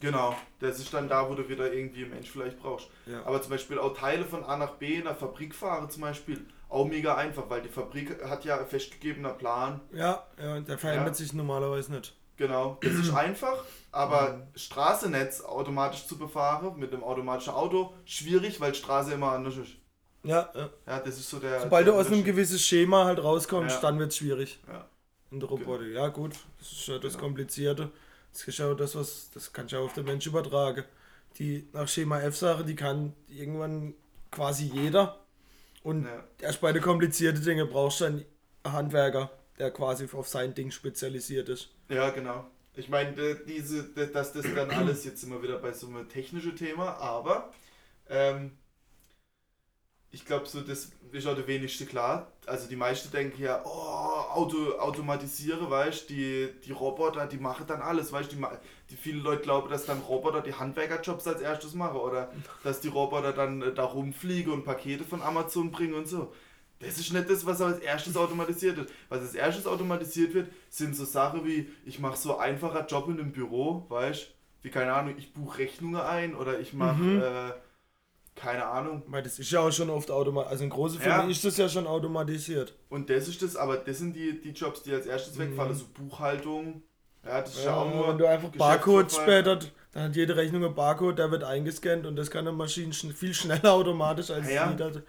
Genau, 0.01 0.35
das 0.59 0.79
ist 0.79 0.93
dann 0.93 1.09
da, 1.09 1.29
wo 1.29 1.35
du 1.35 1.49
wieder 1.49 1.73
irgendwie 1.73 2.03
einen 2.03 2.15
Mensch 2.15 2.31
vielleicht 2.31 2.61
brauchst. 2.61 2.89
Ja. 3.07 3.25
Aber 3.25 3.41
zum 3.41 3.51
Beispiel 3.51 3.79
auch 3.79 3.97
Teile 3.97 4.25
von 4.25 4.45
A 4.45 4.57
nach 4.57 4.73
B 4.73 4.97
in 4.97 5.05
der 5.05 5.15
Fabrik 5.15 5.55
fahren 5.55 5.89
zum 5.89 6.03
Beispiel, 6.03 6.45
auch 6.69 6.85
mega 6.87 7.15
einfach, 7.15 7.49
weil 7.49 7.63
die 7.63 7.69
Fabrik 7.69 8.23
hat 8.25 8.45
ja 8.45 8.65
festgegebener 8.65 9.31
Plan. 9.31 9.81
Ja, 9.93 10.25
ja 10.43 10.61
der 10.61 10.79
verändert 10.79 11.09
ja. 11.09 11.15
sich 11.15 11.33
normalerweise 11.33 11.93
nicht. 11.93 12.15
Genau, 12.37 12.79
das 12.83 12.93
ist 12.95 13.15
einfach, 13.15 13.63
aber 13.93 14.35
mhm. 14.35 14.43
Straßennetz 14.57 15.43
automatisch 15.43 16.07
zu 16.07 16.19
befahren 16.19 16.79
mit 16.79 16.93
einem 16.93 17.05
automatischen 17.05 17.53
Auto, 17.53 17.95
schwierig, 18.05 18.61
weil 18.61 18.75
Straße 18.75 19.15
immer 19.15 19.33
anders 19.33 19.57
ist. 19.57 19.73
Ja, 20.25 20.51
ja. 20.55 20.71
Ja, 20.87 20.99
das 21.01 21.19
ist 21.19 21.29
so 21.29 21.39
der. 21.39 21.61
Sobald 21.61 21.87
der 21.87 21.95
du 21.95 22.01
aus 22.01 22.07
einem 22.07 22.25
gewissen 22.25 22.59
Schema 22.59 23.05
halt 23.05 23.23
rauskommst, 23.23 23.77
ja. 23.77 23.81
dann 23.83 23.99
wird 23.99 24.11
es 24.11 24.17
schwierig. 24.17 24.59
Ja. 24.67 24.87
In 25.31 25.39
der 25.39 25.49
Robotik. 25.49 25.89
Genau. 25.89 26.01
Ja, 26.01 26.09
gut, 26.09 26.33
das 26.59 26.73
ist 26.73 26.87
ja 26.89 26.99
das 26.99 27.13
genau. 27.13 27.25
Komplizierte. 27.25 27.91
Das 28.35 28.47
ist 28.49 28.59
ja 28.59 28.75
das, 28.75 28.95
was, 28.95 29.31
das 29.33 29.53
kann 29.53 29.67
ich 29.67 29.73
ja 29.73 29.79
auf 29.79 29.95
den 29.95 30.05
Mensch 30.05 30.27
übertragen. 30.27 30.85
Die 31.39 31.67
nach 31.73 31.89
Schema 31.89 32.21
F-Sache, 32.21 32.65
die 32.65 32.77
kann 32.77 33.15
irgendwann 33.29 33.95
quasi 34.31 34.71
jeder. 34.73 35.21
Und 35.83 36.05
ja. 36.05 36.25
erst 36.41 36.61
bei 36.61 36.73
den 36.73 36.83
komplizierten 36.83 37.43
Dingen 37.43 37.69
brauchst 37.69 38.01
du 38.01 38.05
einen 38.07 38.25
Handwerker, 38.65 39.31
der 39.59 39.71
quasi 39.71 40.09
auf 40.13 40.29
sein 40.29 40.55
Ding 40.55 40.71
spezialisiert 40.71 41.49
ist. 41.49 41.71
Ja, 41.89 42.11
genau. 42.11 42.47
Ich 42.75 42.89
meine, 42.89 43.37
diese, 43.47 43.85
dass 43.95 44.33
das 44.33 44.47
dann 44.55 44.71
alles 44.71 45.05
jetzt 45.05 45.23
immer 45.23 45.43
wieder 45.43 45.59
bei 45.59 45.73
so 45.73 45.87
einem 45.87 46.09
technischen 46.09 46.57
Thema, 46.57 46.97
aber 46.97 47.53
ähm, 48.09 48.53
ich 50.15 50.25
glaube, 50.25 50.47
so 50.47 50.61
das 50.61 50.93
ist 51.11 51.27
auch 51.27 51.35
der 51.35 51.47
wenigste 51.47 51.87
klar. 51.87 52.29
Also 52.47 52.69
die 52.69 52.77
meisten 52.77 53.11
denken 53.11 53.43
ja, 53.43 53.63
oh, 53.65 54.33
Auto, 54.33 54.79
automatisiere, 54.79 55.69
weißt 55.69 56.09
die, 56.09 56.49
die 56.65 56.73
Roboter, 56.73 57.27
die 57.27 57.39
machen 57.39 57.67
dann 57.67 57.83
alles, 57.83 58.13
weißt 58.13 58.31
die, 58.33 58.37
die 58.91 58.97
viele 58.97 59.21
Leute 59.21 59.43
glauben, 59.43 59.71
dass 59.71 59.87
dann 59.87 60.01
Roboter 60.01 60.41
die 60.41 60.55
Handwerkerjobs 60.55 61.27
als 61.27 61.41
erstes 61.41 61.75
machen 61.75 61.97
oder 61.97 62.31
dass 62.63 62.81
die 62.81 62.89
Roboter 62.89 63.33
dann 63.33 63.61
äh, 63.61 63.75
da 63.75 63.85
rumfliegen 63.85 64.53
und 64.53 64.65
Pakete 64.65 65.05
von 65.05 65.21
Amazon 65.21 65.73
bringen 65.73 65.95
und 65.95 66.07
so. 66.07 66.33
Das 66.79 66.99
ist 66.99 67.13
nicht 67.13 67.31
das, 67.31 67.45
was 67.45 67.61
als 67.61 67.79
erstes 67.79 68.17
automatisiert 68.17 68.77
wird. 68.77 68.91
Was 69.09 69.21
als 69.21 69.35
erstes 69.35 69.67
automatisiert 69.67 70.35
wird, 70.35 70.53
sind 70.71 70.95
so 70.95 71.05
Sachen 71.05 71.45
wie, 71.45 71.69
ich 71.85 71.99
mache 71.99 72.17
so 72.17 72.39
einfacher 72.39 72.87
Job 72.87 73.09
in 73.09 73.19
einem 73.19 73.33
Büro, 73.33 73.87
weißt 73.89 74.31
wie 74.63 74.71
keine 74.71 74.95
Ahnung, 74.95 75.15
ich 75.19 75.35
buche 75.35 75.59
Rechnungen 75.59 76.01
ein 76.01 76.35
oder 76.35 76.59
ich 76.59 76.73
mache 76.73 77.03
mhm. 77.03 77.21
äh, 77.21 77.53
keine 78.35 78.67
Ahnung. 78.67 79.03
Weil 79.07 79.23
das 79.23 79.39
ist 79.39 79.51
ja 79.51 79.61
auch 79.61 79.71
schon 79.71 79.91
oft 79.91 80.11
automatisiert. 80.11 80.53
Also 80.53 80.65
in 80.65 80.71
großen 80.71 81.01
Firmen 81.01 81.27
ja. 81.27 81.31
ist 81.31 81.45
das 81.45 81.57
ja 81.57 81.69
schon 81.69 81.87
automatisiert. 81.87 82.75
Und 82.89 83.09
das 83.11 83.29
ist 83.29 83.43
das, 83.43 83.57
aber 83.57 83.77
das 83.77 83.99
sind 83.99 84.15
die, 84.15 84.41
die 84.41 84.51
Jobs, 84.51 84.83
die 84.83 84.93
als 84.93 85.07
erstes 85.07 85.39
wegfallen. 85.39 85.73
Mhm. 85.73 85.77
So 85.77 85.85
Buchhaltung. 85.95 86.83
Ja, 87.25 87.41
das 87.41 87.55
ist 87.55 87.65
ja, 87.65 87.71
ja 87.71 87.77
auch 87.77 87.95
nur. 87.95 88.09
Wenn 88.09 88.19
du 88.19 88.29
einfach 88.29 88.51
Barcode 88.51 89.13
später, 89.13 89.59
dann 89.93 90.03
hat 90.03 90.17
jede 90.17 90.37
Rechnung 90.37 90.65
einen 90.65 90.75
Barcode, 90.75 91.19
der 91.19 91.31
wird 91.31 91.45
eingescannt 91.45 92.07
und 92.07 92.17
das 92.17 92.31
kann 92.31 92.47
eine 92.47 92.57
Maschine 92.57 92.93
viel 92.93 93.33
schneller 93.33 93.73
automatisch 93.73 94.31
als 94.31 94.51
ja, 94.51 94.71
jeder. 94.71 95.03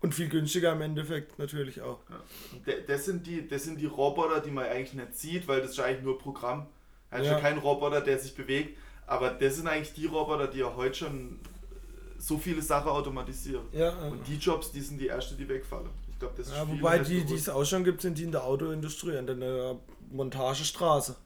Und 0.00 0.14
viel 0.14 0.28
günstiger 0.28 0.72
im 0.72 0.82
Endeffekt 0.82 1.40
natürlich 1.40 1.80
auch. 1.80 1.98
Ja. 2.08 2.72
Das, 2.86 3.04
sind 3.04 3.26
die, 3.26 3.48
das 3.48 3.64
sind 3.64 3.80
die 3.80 3.86
Roboter, 3.86 4.40
die 4.40 4.52
man 4.52 4.66
eigentlich 4.66 4.94
nicht 4.94 5.18
sieht, 5.18 5.48
weil 5.48 5.60
das 5.60 5.72
ist 5.72 5.80
eigentlich 5.80 6.04
nur 6.04 6.18
Programm. 6.18 6.68
Das 7.10 7.22
ist 7.22 7.26
ja 7.26 7.40
kein 7.40 7.58
Roboter, 7.58 8.00
der 8.00 8.16
sich 8.18 8.36
bewegt. 8.36 8.78
Aber 9.08 9.30
das 9.30 9.56
sind 9.56 9.66
eigentlich 9.66 9.94
die 9.94 10.06
Roboter, 10.06 10.46
die 10.46 10.58
ja 10.58 10.76
heute 10.76 10.94
schon 10.94 11.40
so 12.18 12.36
viele 12.36 12.60
Sachen 12.60 12.88
automatisieren. 12.90 13.64
Ja, 13.72 13.90
und 13.90 14.26
die 14.26 14.36
Jobs, 14.36 14.72
die 14.72 14.80
sind 14.80 14.98
die 15.00 15.08
ersten, 15.08 15.36
die 15.36 15.48
wegfallen. 15.48 15.88
Ich 16.10 16.18
glaube, 16.18 16.34
das 16.36 16.48
ist 16.48 16.54
ja, 16.54 16.68
Wobei 16.68 16.98
die, 16.98 17.24
die 17.24 17.34
es 17.34 17.48
auch 17.48 17.64
schon 17.64 17.84
gibt, 17.84 18.02
sind 18.02 18.18
die 18.18 18.24
in 18.24 18.32
der 18.32 18.44
Autoindustrie, 18.44 19.16
an 19.16 19.26
der 19.26 19.76
Montagestraße. 20.10 21.16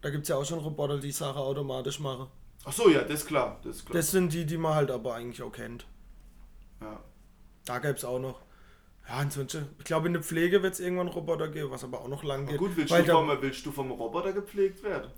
Da 0.00 0.10
gibt 0.10 0.22
es 0.22 0.28
ja 0.28 0.36
auch 0.36 0.44
schon 0.44 0.58
Roboter, 0.58 0.98
die 0.98 1.12
Sachen 1.12 1.38
automatisch 1.38 2.00
machen. 2.00 2.28
Ach 2.64 2.72
so, 2.72 2.88
ja, 2.88 3.02
das 3.02 3.20
ist 3.20 3.26
klar. 3.26 3.60
Das, 3.62 3.76
ist 3.76 3.86
klar. 3.86 3.96
das 3.96 4.10
sind 4.10 4.32
die, 4.32 4.46
die 4.46 4.56
man 4.56 4.74
halt 4.74 4.90
aber 4.90 5.14
eigentlich 5.14 5.42
auch 5.42 5.52
kennt. 5.52 5.86
Ja. 6.80 7.00
Da 7.64 7.78
gäbe 7.78 7.94
es 7.94 8.04
auch 8.04 8.18
noch. 8.18 8.40
Ja, 9.08 9.16
ansonsten, 9.16 9.66
ich 9.78 9.84
glaube, 9.84 10.06
in 10.06 10.12
der 10.12 10.22
Pflege 10.22 10.62
wird 10.62 10.74
es 10.74 10.80
irgendwann 10.80 11.08
Roboter 11.08 11.48
geben, 11.48 11.70
was 11.70 11.82
aber 11.82 12.00
auch 12.00 12.08
noch 12.08 12.24
lang 12.24 12.46
geht. 12.46 12.58
Gut, 12.58 12.76
willst, 12.76 12.92
du 12.92 13.04
vom, 13.04 13.30
willst 13.40 13.66
du 13.66 13.72
vom 13.72 13.90
Roboter 13.90 14.32
gepflegt 14.32 14.82
werden? 14.82 15.10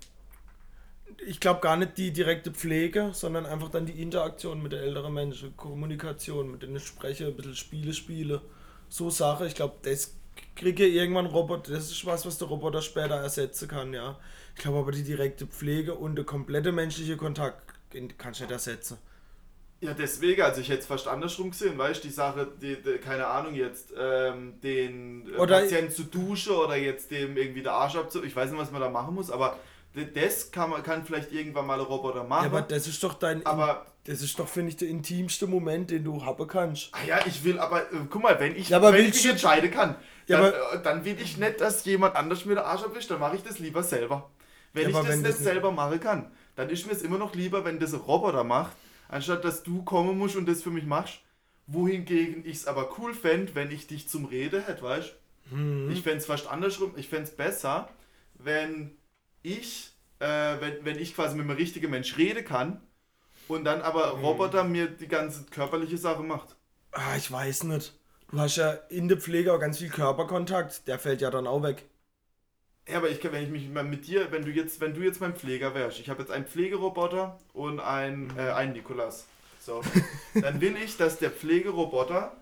Ich 1.25 1.39
glaube 1.39 1.61
gar 1.61 1.77
nicht 1.77 1.97
die 1.97 2.11
direkte 2.11 2.51
Pflege, 2.51 3.11
sondern 3.13 3.45
einfach 3.45 3.69
dann 3.69 3.85
die 3.85 4.01
Interaktion 4.01 4.61
mit 4.61 4.71
den 4.71 4.79
älteren 4.81 5.13
Menschen, 5.13 5.55
Kommunikation, 5.57 6.51
mit 6.51 6.63
denen 6.63 6.75
ich 6.75 6.85
spreche, 6.85 7.27
ein 7.27 7.35
bisschen 7.35 7.55
Spiele 7.55 7.93
spiele. 7.93 8.41
So 8.89 9.09
Sache, 9.09 9.47
ich 9.47 9.55
glaube, 9.55 9.75
das 9.83 10.13
kriege 10.55 10.87
irgendwann 10.87 11.25
Roboter, 11.25 11.73
das 11.73 11.91
ist 11.91 12.05
was, 12.05 12.25
was 12.25 12.37
der 12.37 12.47
Roboter 12.47 12.81
später 12.81 13.15
ersetzen 13.15 13.67
kann, 13.67 13.93
ja. 13.93 14.19
Ich 14.55 14.61
glaube 14.61 14.79
aber 14.79 14.91
die 14.91 15.03
direkte 15.03 15.47
Pflege 15.47 15.95
und 15.95 16.15
der 16.15 16.25
komplette 16.25 16.71
menschliche 16.71 17.17
Kontakt 17.17 17.61
kann 18.17 18.33
ich 18.33 18.41
nicht 18.41 18.51
ersetzen. 18.51 18.97
Ja, 19.81 19.95
deswegen, 19.95 20.43
also 20.43 20.61
ich 20.61 20.69
hätte 20.69 20.81
es 20.81 20.85
fast 20.85 21.07
andersrum 21.07 21.49
gesehen, 21.49 21.75
weißt 21.75 22.03
du, 22.03 22.07
die 22.07 22.13
Sache, 22.13 22.47
die, 22.61 22.75
die, 22.75 22.99
keine 22.99 23.25
Ahnung, 23.25 23.55
jetzt 23.55 23.91
ähm, 23.97 24.53
den 24.61 25.27
oder 25.37 25.61
Patienten 25.61 25.91
zu 25.91 26.03
duschen 26.03 26.53
oder 26.53 26.75
jetzt 26.75 27.09
dem 27.09 27.35
irgendwie 27.35 27.63
der 27.63 27.73
Arsch 27.73 27.95
abzu. 27.95 28.23
Ich 28.23 28.35
weiß 28.35 28.51
nicht, 28.51 28.59
was 28.59 28.71
man 28.71 28.79
da 28.79 28.89
machen 28.89 29.15
muss, 29.15 29.31
aber 29.31 29.57
Das 30.15 30.51
kann, 30.51 30.69
man, 30.69 30.83
kann 30.83 31.05
vielleicht 31.05 31.31
irgendwann 31.33 31.65
mal 31.67 31.79
ein 31.79 31.85
Roboter 31.85 32.23
machen. 32.23 32.43
Ja, 32.45 32.49
aber 32.57 32.61
das 32.61 32.87
ist 32.87 33.03
doch 33.03 33.13
dein. 33.15 33.45
aber 33.45 33.85
das 34.05 34.21
ist 34.21 34.39
doch, 34.39 34.47
finde 34.47 34.69
ich, 34.69 34.77
der 34.77 34.87
intimste 34.87 35.47
Moment, 35.47 35.91
den 35.91 36.03
du 36.05 36.23
haben 36.25 36.47
kannst. 36.47 36.89
Ah 36.93 37.03
ja, 37.05 37.19
ich 37.25 37.43
will 37.43 37.59
aber, 37.59 37.81
äh, 37.91 37.97
guck 38.09 38.23
mal, 38.23 38.39
wenn 38.39 38.55
ich, 38.55 38.69
Ja, 38.69 38.77
aber 38.77 38.93
wenn 38.93 39.05
ich 39.05 39.13
mich 39.13 39.23
du- 39.23 39.29
entscheiden 39.31 39.69
kann, 39.69 39.95
Ja, 40.27 40.41
dann, 40.49 40.53
äh, 40.79 40.83
dann 40.83 41.05
will 41.05 41.17
ich 41.21 41.37
nicht, 41.37 41.59
dass 41.59 41.83
jemand 41.85 42.15
anders 42.15 42.45
mir 42.45 42.55
den 42.55 42.63
Arsch 42.63 42.83
abwischt, 42.83 43.11
dann 43.11 43.19
mache 43.19 43.35
ich 43.35 43.43
das 43.43 43.59
lieber 43.59 43.83
selber. 43.83 44.29
Wenn 44.73 44.83
Ja, 44.83 44.89
ich 44.89 44.95
aber 44.95 45.03
das 45.03 45.13
wenn 45.13 45.21
nicht 45.23 45.33
das 45.33 45.43
selber 45.43 45.71
machen 45.73 45.99
kann, 45.99 46.31
dann 46.55 46.69
ist 46.69 46.85
mir 46.87 46.93
es 46.93 47.01
immer 47.01 47.17
noch 47.17 47.35
lieber, 47.35 47.65
wenn 47.65 47.79
das 47.79 47.93
ein 47.93 47.99
Roboter 47.99 48.45
macht, 48.45 48.71
anstatt 49.09 49.43
dass 49.43 49.61
du 49.63 49.83
kommen 49.83 50.17
musst 50.17 50.37
und 50.37 50.47
das 50.47 50.63
für 50.63 50.71
mich 50.71 50.85
machst. 50.85 51.19
Wohingegen 51.67 52.45
ich 52.45 52.57
es 52.57 52.67
aber 52.67 52.97
cool 52.97 53.13
fände, 53.13 53.53
wenn 53.55 53.71
ich 53.71 53.87
dich 53.87 54.07
zum 54.09 54.25
Rede 54.25 54.61
hätte, 54.61 54.83
weißt 54.83 55.15
Mhm. 55.51 55.91
Ich 55.91 56.01
fände 56.01 56.19
es 56.19 56.25
fast 56.27 56.47
andersrum, 56.47 56.93
ich 56.95 57.09
fände 57.09 57.25
es 57.25 57.35
besser, 57.35 57.89
wenn 58.35 58.95
ich, 59.43 59.93
äh, 60.19 60.25
wenn, 60.59 60.85
wenn 60.85 60.99
ich 60.99 61.15
quasi 61.15 61.35
mit 61.35 61.45
einem 61.45 61.57
richtigen 61.57 61.91
Mensch 61.91 62.17
reden 62.17 62.45
kann 62.45 62.81
und 63.47 63.65
dann 63.65 63.81
aber 63.81 64.17
Mhm. 64.17 64.21
Roboter 64.21 64.63
mir 64.65 64.87
die 64.89 65.07
ganze 65.07 65.45
körperliche 65.45 65.97
Sache 65.97 66.23
macht. 66.23 66.55
Ah, 66.93 67.15
ich 67.17 67.29
weiß 67.31 67.63
nicht. 67.65 67.93
Du 68.29 68.39
hast 68.39 68.55
ja 68.55 68.71
in 68.89 69.07
der 69.09 69.17
Pflege 69.19 69.53
auch 69.53 69.59
ganz 69.59 69.77
viel 69.79 69.89
Körperkontakt. 69.89 70.87
Der 70.87 70.99
fällt 70.99 71.19
ja 71.21 71.29
dann 71.29 71.47
auch 71.47 71.63
weg. 71.63 71.83
Ja, 72.87 72.97
aber 72.97 73.09
ich 73.09 73.21
kann, 73.21 73.31
wenn 73.31 73.43
ich 73.43 73.49
mich 73.49 73.69
mal 73.69 73.83
mit 73.83 74.07
dir, 74.07 74.31
wenn 74.31 74.43
du 74.43 74.51
jetzt, 74.51 74.81
wenn 74.81 74.93
du 74.93 75.01
jetzt 75.01 75.21
mein 75.21 75.35
Pfleger 75.35 75.73
wärst, 75.75 75.99
ich 75.99 76.09
habe 76.09 76.21
jetzt 76.21 76.31
einen 76.31 76.45
Pflegeroboter 76.45 77.39
und 77.53 77.79
einen, 77.79 78.35
äh, 78.37 78.51
einen 78.51 78.73
Nikolas. 78.73 79.27
So, 79.59 79.81
dann 80.41 80.59
will 80.61 80.75
ich, 80.77 80.97
dass 80.97 81.19
der 81.19 81.29
Pflegeroboter 81.31 82.35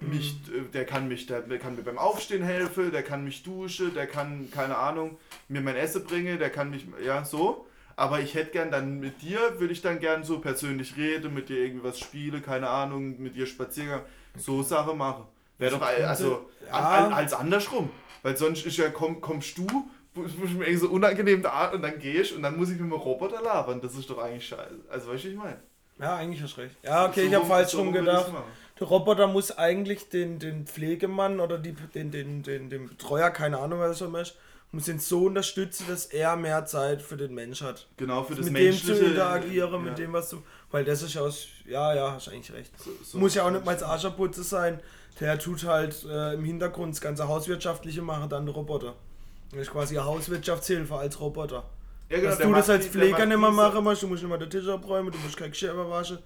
mich, 0.00 0.36
äh, 0.48 0.62
der 0.72 0.84
kann 0.84 1.08
mich, 1.08 1.26
der, 1.26 1.42
der 1.42 1.58
kann 1.58 1.76
mir 1.76 1.82
beim 1.82 1.98
Aufstehen 1.98 2.42
helfen, 2.42 2.90
der 2.92 3.02
kann 3.02 3.24
mich 3.24 3.42
duschen, 3.42 3.94
der 3.94 4.06
kann, 4.06 4.50
keine 4.50 4.76
Ahnung, 4.76 5.18
mir 5.48 5.60
mein 5.60 5.76
Essen 5.76 6.04
bringen, 6.04 6.38
der 6.38 6.50
kann 6.50 6.70
mich, 6.70 6.86
ja, 7.04 7.24
so. 7.24 7.66
Aber 7.96 8.20
ich 8.20 8.34
hätte 8.34 8.52
gern 8.52 8.70
dann 8.70 9.00
mit 9.00 9.22
dir, 9.22 9.58
würde 9.58 9.72
ich 9.72 9.82
dann 9.82 9.98
gern 9.98 10.22
so 10.22 10.38
persönlich 10.38 10.96
reden, 10.96 11.34
mit 11.34 11.48
dir 11.48 11.58
irgendwie 11.64 11.84
was 11.84 11.98
spielen, 11.98 12.40
keine 12.42 12.68
Ahnung, 12.68 13.20
mit 13.20 13.34
dir 13.34 13.46
Spaziergang, 13.46 14.02
so 14.36 14.62
Sache 14.62 14.94
machen. 14.94 15.24
Wäre 15.58 15.72
doch, 15.72 15.82
also, 15.82 16.48
Ja. 16.66 16.74
an, 16.74 17.12
als 17.12 17.32
andersrum. 17.32 17.90
Weil 18.22 18.36
sonst 18.36 18.64
ist 18.66 18.76
ja, 18.76 18.90
komm, 18.90 19.20
kommst 19.20 19.58
du, 19.58 19.66
muss 20.14 20.30
ich 20.44 20.54
mir 20.54 20.64
irgendwie 20.66 20.76
so 20.76 20.88
unangenehm 20.90 21.42
da 21.42 21.70
und 21.72 21.82
dann 21.82 21.98
gehe 21.98 22.22
ich 22.22 22.34
und 22.34 22.42
dann 22.42 22.56
muss 22.56 22.68
ich 22.70 22.78
mit 22.78 22.90
dem 22.90 22.92
Roboter 22.92 23.42
labern. 23.42 23.80
Das 23.80 23.94
ist 23.94 24.08
doch 24.08 24.18
eigentlich 24.18 24.46
scheiße. 24.46 24.76
Also, 24.88 25.10
weißt 25.10 25.24
du, 25.24 25.28
ich 25.28 25.36
meine? 25.36 25.60
Ja, 25.98 26.16
eigentlich 26.16 26.40
hast 26.42 26.56
recht. 26.58 26.76
Ja, 26.84 27.06
okay, 27.06 27.22
So 27.22 27.26
ich 27.26 27.34
habe 27.34 27.46
falsch 27.46 27.70
so 27.70 27.78
rum 27.78 27.92
gedacht. 27.92 28.32
Der 28.80 28.86
Roboter 28.86 29.26
muss 29.26 29.56
eigentlich 29.56 30.08
den, 30.08 30.38
den 30.38 30.66
Pflegemann 30.66 31.40
oder 31.40 31.58
die, 31.58 31.72
den, 31.72 32.10
den, 32.10 32.42
den, 32.42 32.70
den 32.70 32.88
Betreuer, 32.88 33.30
keine 33.30 33.58
Ahnung, 33.58 33.80
was 33.80 34.00
er 34.00 34.14
ist, 34.20 34.36
muss 34.70 34.86
ihn 34.88 34.98
so 34.98 35.26
unterstützen, 35.26 35.86
dass 35.88 36.06
er 36.06 36.36
mehr 36.36 36.66
Zeit 36.66 37.00
für 37.00 37.16
den 37.16 37.34
Mensch 37.34 37.62
hat. 37.62 37.86
Genau, 37.96 38.22
für 38.22 38.34
das 38.34 38.46
mit 38.46 38.56
dem 38.56 38.64
menschliche. 38.64 38.98
zu 38.98 39.04
interagieren, 39.06 39.72
ja. 39.72 39.78
mit 39.78 39.98
dem, 39.98 40.12
was 40.12 40.28
du. 40.28 40.42
Weil 40.70 40.84
das 40.84 41.02
ist 41.02 41.16
aus. 41.16 41.46
Ja, 41.66 41.94
ja, 41.94 42.12
hast 42.12 42.28
eigentlich 42.28 42.52
recht. 42.52 42.72
So, 42.78 42.90
so. 43.02 43.18
Muss 43.18 43.34
ja 43.34 43.46
auch 43.46 43.50
nicht 43.50 43.64
mal 43.64 43.72
als 43.72 43.82
Ascherputze 43.82 44.42
sein. 44.42 44.80
Der 45.20 45.38
tut 45.38 45.64
halt 45.64 46.04
äh, 46.04 46.34
im 46.34 46.44
Hintergrund 46.44 46.94
das 46.94 47.00
ganze 47.00 47.26
Hauswirtschaftliche 47.26 48.02
machen, 48.02 48.28
dann 48.28 48.44
der 48.44 48.54
Roboter. 48.54 48.94
Das 49.50 49.62
ist 49.62 49.70
quasi 49.70 49.96
eine 49.96 50.06
Hauswirtschaftshilfe 50.06 50.94
als 50.94 51.18
Roboter. 51.18 51.64
Ja, 52.10 52.18
genau, 52.18 52.30
Dass 52.30 52.38
du 52.38 52.52
das 52.52 52.70
als 52.70 52.86
Pfleger 52.86 53.26
nicht 53.26 53.38
mehr 53.38 53.50
machen 53.50 53.82
musst, 53.82 54.02
du 54.02 54.06
musst 54.06 54.22
nicht 54.22 54.28
mehr 54.28 54.38
den 54.38 54.50
Tisch 54.50 54.68
abräumen, 54.68 55.10
du 55.10 55.18
musst 55.18 55.36
kein 55.36 55.50
Geschirr 55.50 55.76
waschen, 55.90 56.18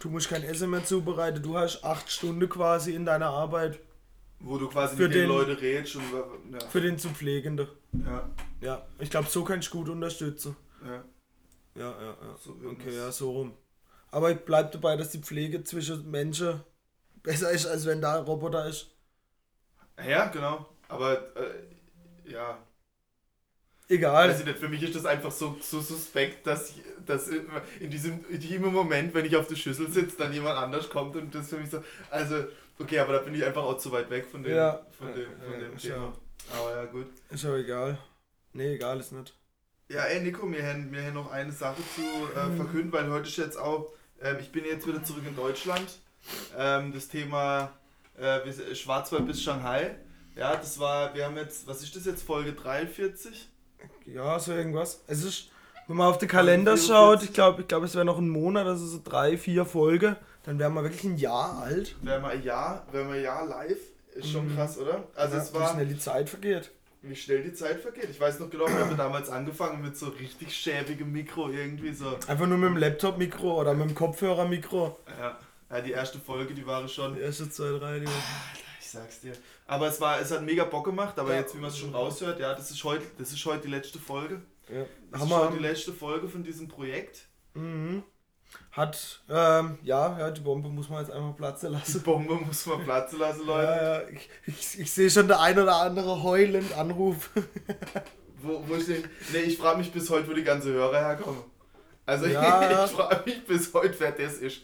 du 0.00 0.08
musst 0.10 0.28
kein 0.28 0.42
Essen 0.42 0.70
mehr 0.70 0.84
zubereiten, 0.84 1.42
du 1.42 1.56
hast 1.56 1.84
acht 1.84 2.10
Stunden 2.10 2.48
quasi 2.48 2.94
in 2.94 3.04
deiner 3.04 3.30
Arbeit 3.30 3.80
Wo 4.40 4.58
du 4.58 4.68
quasi 4.68 4.96
für 4.96 5.02
mit 5.04 5.14
den 5.14 5.20
den- 5.22 5.28
Leuten 5.28 5.52
redest 5.52 5.96
und. 5.96 6.04
Ja. 6.52 6.60
für 6.68 6.80
den 6.80 6.98
zu 6.98 7.08
Pflegenden. 7.10 7.68
ja, 7.92 8.28
Ja, 8.60 8.86
ich 8.98 9.10
glaube, 9.10 9.28
so 9.28 9.44
kannst 9.44 9.68
du 9.72 9.78
gut 9.78 9.88
unterstützen. 9.88 10.56
ja. 10.84 11.04
Ja, 11.74 11.90
ja, 12.02 12.16
ja. 12.20 12.36
So 12.44 12.56
okay, 12.72 12.96
ja, 12.96 13.12
so 13.12 13.30
rum. 13.30 13.54
Aber 14.10 14.32
ich 14.32 14.38
bleib 14.38 14.72
dabei, 14.72 14.96
dass 14.96 15.10
die 15.10 15.20
Pflege 15.20 15.62
zwischen 15.62 16.10
Menschen 16.10 16.60
besser 17.22 17.52
ist, 17.52 17.66
als 17.66 17.86
wenn 17.86 18.00
da 18.00 18.18
ein 18.18 18.24
Roboter 18.24 18.66
ist. 18.66 18.90
Ja, 20.04 20.26
genau. 20.26 20.66
Aber, 20.88 21.36
äh, 21.36 22.30
ja. 22.32 22.58
Egal. 23.88 24.36
Nicht, 24.36 24.58
für 24.58 24.68
mich 24.68 24.82
ist 24.82 24.94
das 24.94 25.06
einfach 25.06 25.30
so, 25.30 25.56
so 25.62 25.80
suspekt, 25.80 26.46
dass, 26.46 26.70
ich- 26.70 26.82
dass 27.06 27.28
in 27.28 27.90
diesem 27.90 28.24
intimen 28.28 28.72
Moment, 28.72 29.14
wenn 29.14 29.24
ich 29.24 29.34
auf 29.36 29.46
der 29.48 29.56
Schüssel 29.56 29.90
sitze, 29.90 30.16
dann 30.18 30.32
jemand 30.32 30.58
anders 30.58 30.90
kommt 30.90 31.16
und 31.16 31.34
das 31.34 31.48
für 31.48 31.56
mich 31.56 31.70
so. 31.70 31.82
Also, 32.10 32.44
okay, 32.78 32.98
aber 32.98 33.14
da 33.14 33.18
bin 33.20 33.34
ich 33.34 33.44
einfach 33.44 33.62
auch 33.62 33.78
zu 33.78 33.90
weit 33.92 34.10
weg 34.10 34.26
von 34.30 34.42
dem, 34.42 34.54
Ja. 34.54 34.84
von 34.98 35.08
dem, 35.14 35.26
von 35.40 35.52
Ja, 35.52 35.58
dem 35.58 35.76
ist 35.76 35.82
Thema. 35.82 35.96
ja- 36.52 36.58
Aber 36.60 36.76
ja, 36.76 36.84
gut. 36.84 37.06
Ist 37.30 37.44
aber 37.46 37.56
egal. 37.56 37.98
Nee, 38.52 38.74
egal 38.74 39.00
ist 39.00 39.12
nicht. 39.12 39.34
Ja, 39.88 40.04
ey 40.04 40.20
Nico, 40.20 40.50
wir 40.52 40.66
haben, 40.66 40.92
wir 40.92 41.02
haben 41.02 41.14
noch 41.14 41.30
eine 41.30 41.52
Sache 41.52 41.82
zu 41.94 42.02
äh, 42.38 42.44
Mhm. 42.46 42.56
verkünden, 42.56 42.92
weil 42.92 43.08
heute 43.10 43.26
ist 43.28 43.38
jetzt 43.38 43.56
auch, 43.58 43.90
ähm, 44.20 44.36
ich 44.40 44.52
bin 44.52 44.64
jetzt 44.66 44.86
wieder 44.86 45.02
zurück 45.02 45.24
in 45.26 45.34
Deutschland. 45.34 45.98
Ähm, 46.58 46.92
das 46.92 47.08
Thema 47.08 47.72
äh, 48.18 48.74
Schwarzwald 48.74 49.26
bis 49.26 49.42
Shanghai. 49.42 49.94
Ja, 50.36 50.56
das 50.56 50.78
war, 50.78 51.14
wir 51.14 51.24
haben 51.24 51.36
jetzt, 51.38 51.66
was 51.66 51.82
ist 51.82 51.96
das 51.96 52.04
jetzt, 52.04 52.22
Folge 52.22 52.52
43? 52.52 53.48
Ja, 54.14 54.38
so 54.38 54.52
irgendwas. 54.52 55.02
Es 55.06 55.22
ist, 55.22 55.50
wenn 55.86 55.96
man 55.96 56.08
auf 56.08 56.18
den 56.18 56.28
Kalender 56.28 56.76
44. 56.76 56.86
schaut, 56.88 57.22
ich 57.22 57.32
glaube, 57.32 57.62
ich 57.62 57.68
glaub, 57.68 57.82
es 57.82 57.94
wäre 57.94 58.04
noch 58.04 58.18
ein 58.18 58.28
Monat, 58.28 58.66
also 58.66 58.86
so 58.86 59.00
drei, 59.04 59.36
vier 59.38 59.64
Folgen, 59.64 60.16
dann 60.44 60.58
wären 60.58 60.74
wir 60.74 60.82
wirklich 60.82 61.04
ein 61.04 61.16
Jahr 61.18 61.58
alt. 61.62 61.94
Wären 62.02 62.22
wir 62.22 62.28
ein 62.30 62.42
Jahr, 62.42 62.86
wären 62.92 63.08
wir 63.08 63.14
ein 63.16 63.22
Jahr 63.22 63.46
live, 63.46 63.78
ist 64.14 64.30
schon 64.30 64.48
Mhm. 64.50 64.56
krass, 64.56 64.78
oder? 64.78 65.04
Also 65.14 65.36
ja, 65.36 65.42
es 65.42 65.52
wie 65.54 65.58
war, 65.58 65.72
schnell 65.72 65.86
die 65.86 65.98
Zeit 65.98 66.28
vergeht. 66.30 66.70
wie 67.02 67.14
schnell 67.14 67.42
die 67.42 67.52
Zeit 67.52 67.80
vergeht. 67.80 68.08
Ich 68.10 68.20
weiß 68.20 68.40
noch 68.40 68.50
genau, 68.50 68.66
wir 68.66 68.78
haben 68.80 68.96
damals 68.96 69.28
angefangen 69.30 69.82
mit 69.82 69.96
so 69.96 70.08
richtig 70.08 70.54
schäbigem 70.56 71.12
Mikro 71.12 71.50
irgendwie 71.50 71.92
so. 71.92 72.16
Einfach 72.26 72.46
nur 72.46 72.58
mit 72.58 72.70
dem 72.70 72.76
Laptop-Mikro 72.78 73.60
oder 73.60 73.74
mit 73.74 73.88
dem 73.90 73.94
Kopfhörer-Mikro. 73.94 74.96
Ja, 75.20 75.38
ja 75.70 75.80
die 75.82 75.92
erste 75.92 76.18
Folge, 76.18 76.54
die 76.54 76.66
war 76.66 76.86
schon 76.88 77.14
Die 77.14 77.20
erste 77.20 77.48
zwei, 77.50 77.78
drei, 77.78 78.00
die 78.00 78.06
Ich 78.80 78.90
sag's 78.90 79.20
dir. 79.20 79.32
Aber 79.68 79.86
es 79.86 80.00
war, 80.00 80.18
es 80.20 80.30
hat 80.32 80.42
mega 80.42 80.64
Bock 80.64 80.86
gemacht, 80.86 81.18
aber 81.18 81.32
Ja. 81.34 81.40
jetzt, 81.40 81.54
wie 81.54 81.58
man 81.60 81.70
es 81.70 81.78
schon 81.78 81.94
raushört, 81.94 82.40
ja, 82.40 82.54
das 82.54 82.70
ist 82.70 82.82
heute, 82.82 83.04
das 83.18 83.32
ist 83.32 83.44
heute 83.44 83.62
die 83.66 83.70
letzte 83.70 83.98
Folge. 84.00 84.40
ja. 84.68 84.84
Das 85.12 85.20
Haben 85.20 85.28
ist 85.30 85.36
heute 85.36 85.56
die 85.58 85.62
letzte 85.62 85.92
Folge 85.92 86.26
von 86.28 86.42
diesem 86.42 86.66
Projekt. 86.68 87.28
mhm. 87.54 88.02
Hat, 88.72 89.20
ähm, 89.28 89.78
ja, 89.82 90.18
ja, 90.18 90.30
die 90.30 90.40
Bombe 90.40 90.70
muss 90.70 90.88
man 90.88 91.00
jetzt 91.04 91.12
einfach 91.14 91.36
platzen 91.36 91.70
Die 91.70 91.76
lassen. 91.78 92.02
Bombe 92.02 92.34
muss 92.34 92.64
man 92.64 92.82
platzen 92.82 93.18
lassen, 93.18 93.44
Leute. 93.46 93.62
Ja, 93.66 94.00
ja, 94.00 94.08
ich, 94.08 94.30
ich, 94.46 94.80
ich 94.80 94.90
sehe 94.90 95.10
schon 95.10 95.28
der 95.28 95.38
ein 95.40 95.58
oder 95.58 95.76
andere 95.76 96.22
heulend 96.22 96.72
Anruf. 96.78 97.28
Wo, 98.42 98.62
wo 98.66 98.74
ich 98.76 98.86
denke, 98.86 99.10
nee, 99.32 99.40
ich 99.40 99.58
frage 99.58 99.78
mich 99.78 99.92
bis 99.92 100.08
heute, 100.08 100.28
wo 100.28 100.32
die 100.32 100.44
ganzen 100.44 100.72
Hörer 100.72 100.98
herkommen. 100.98 101.42
Also 102.06 102.24
Ja. 102.26 102.84
ich 102.86 102.90
frage 102.92 103.22
mich 103.28 103.44
bis 103.44 103.74
heute, 103.74 103.94
wer 104.00 104.12
das 104.12 104.34
ist. 104.38 104.62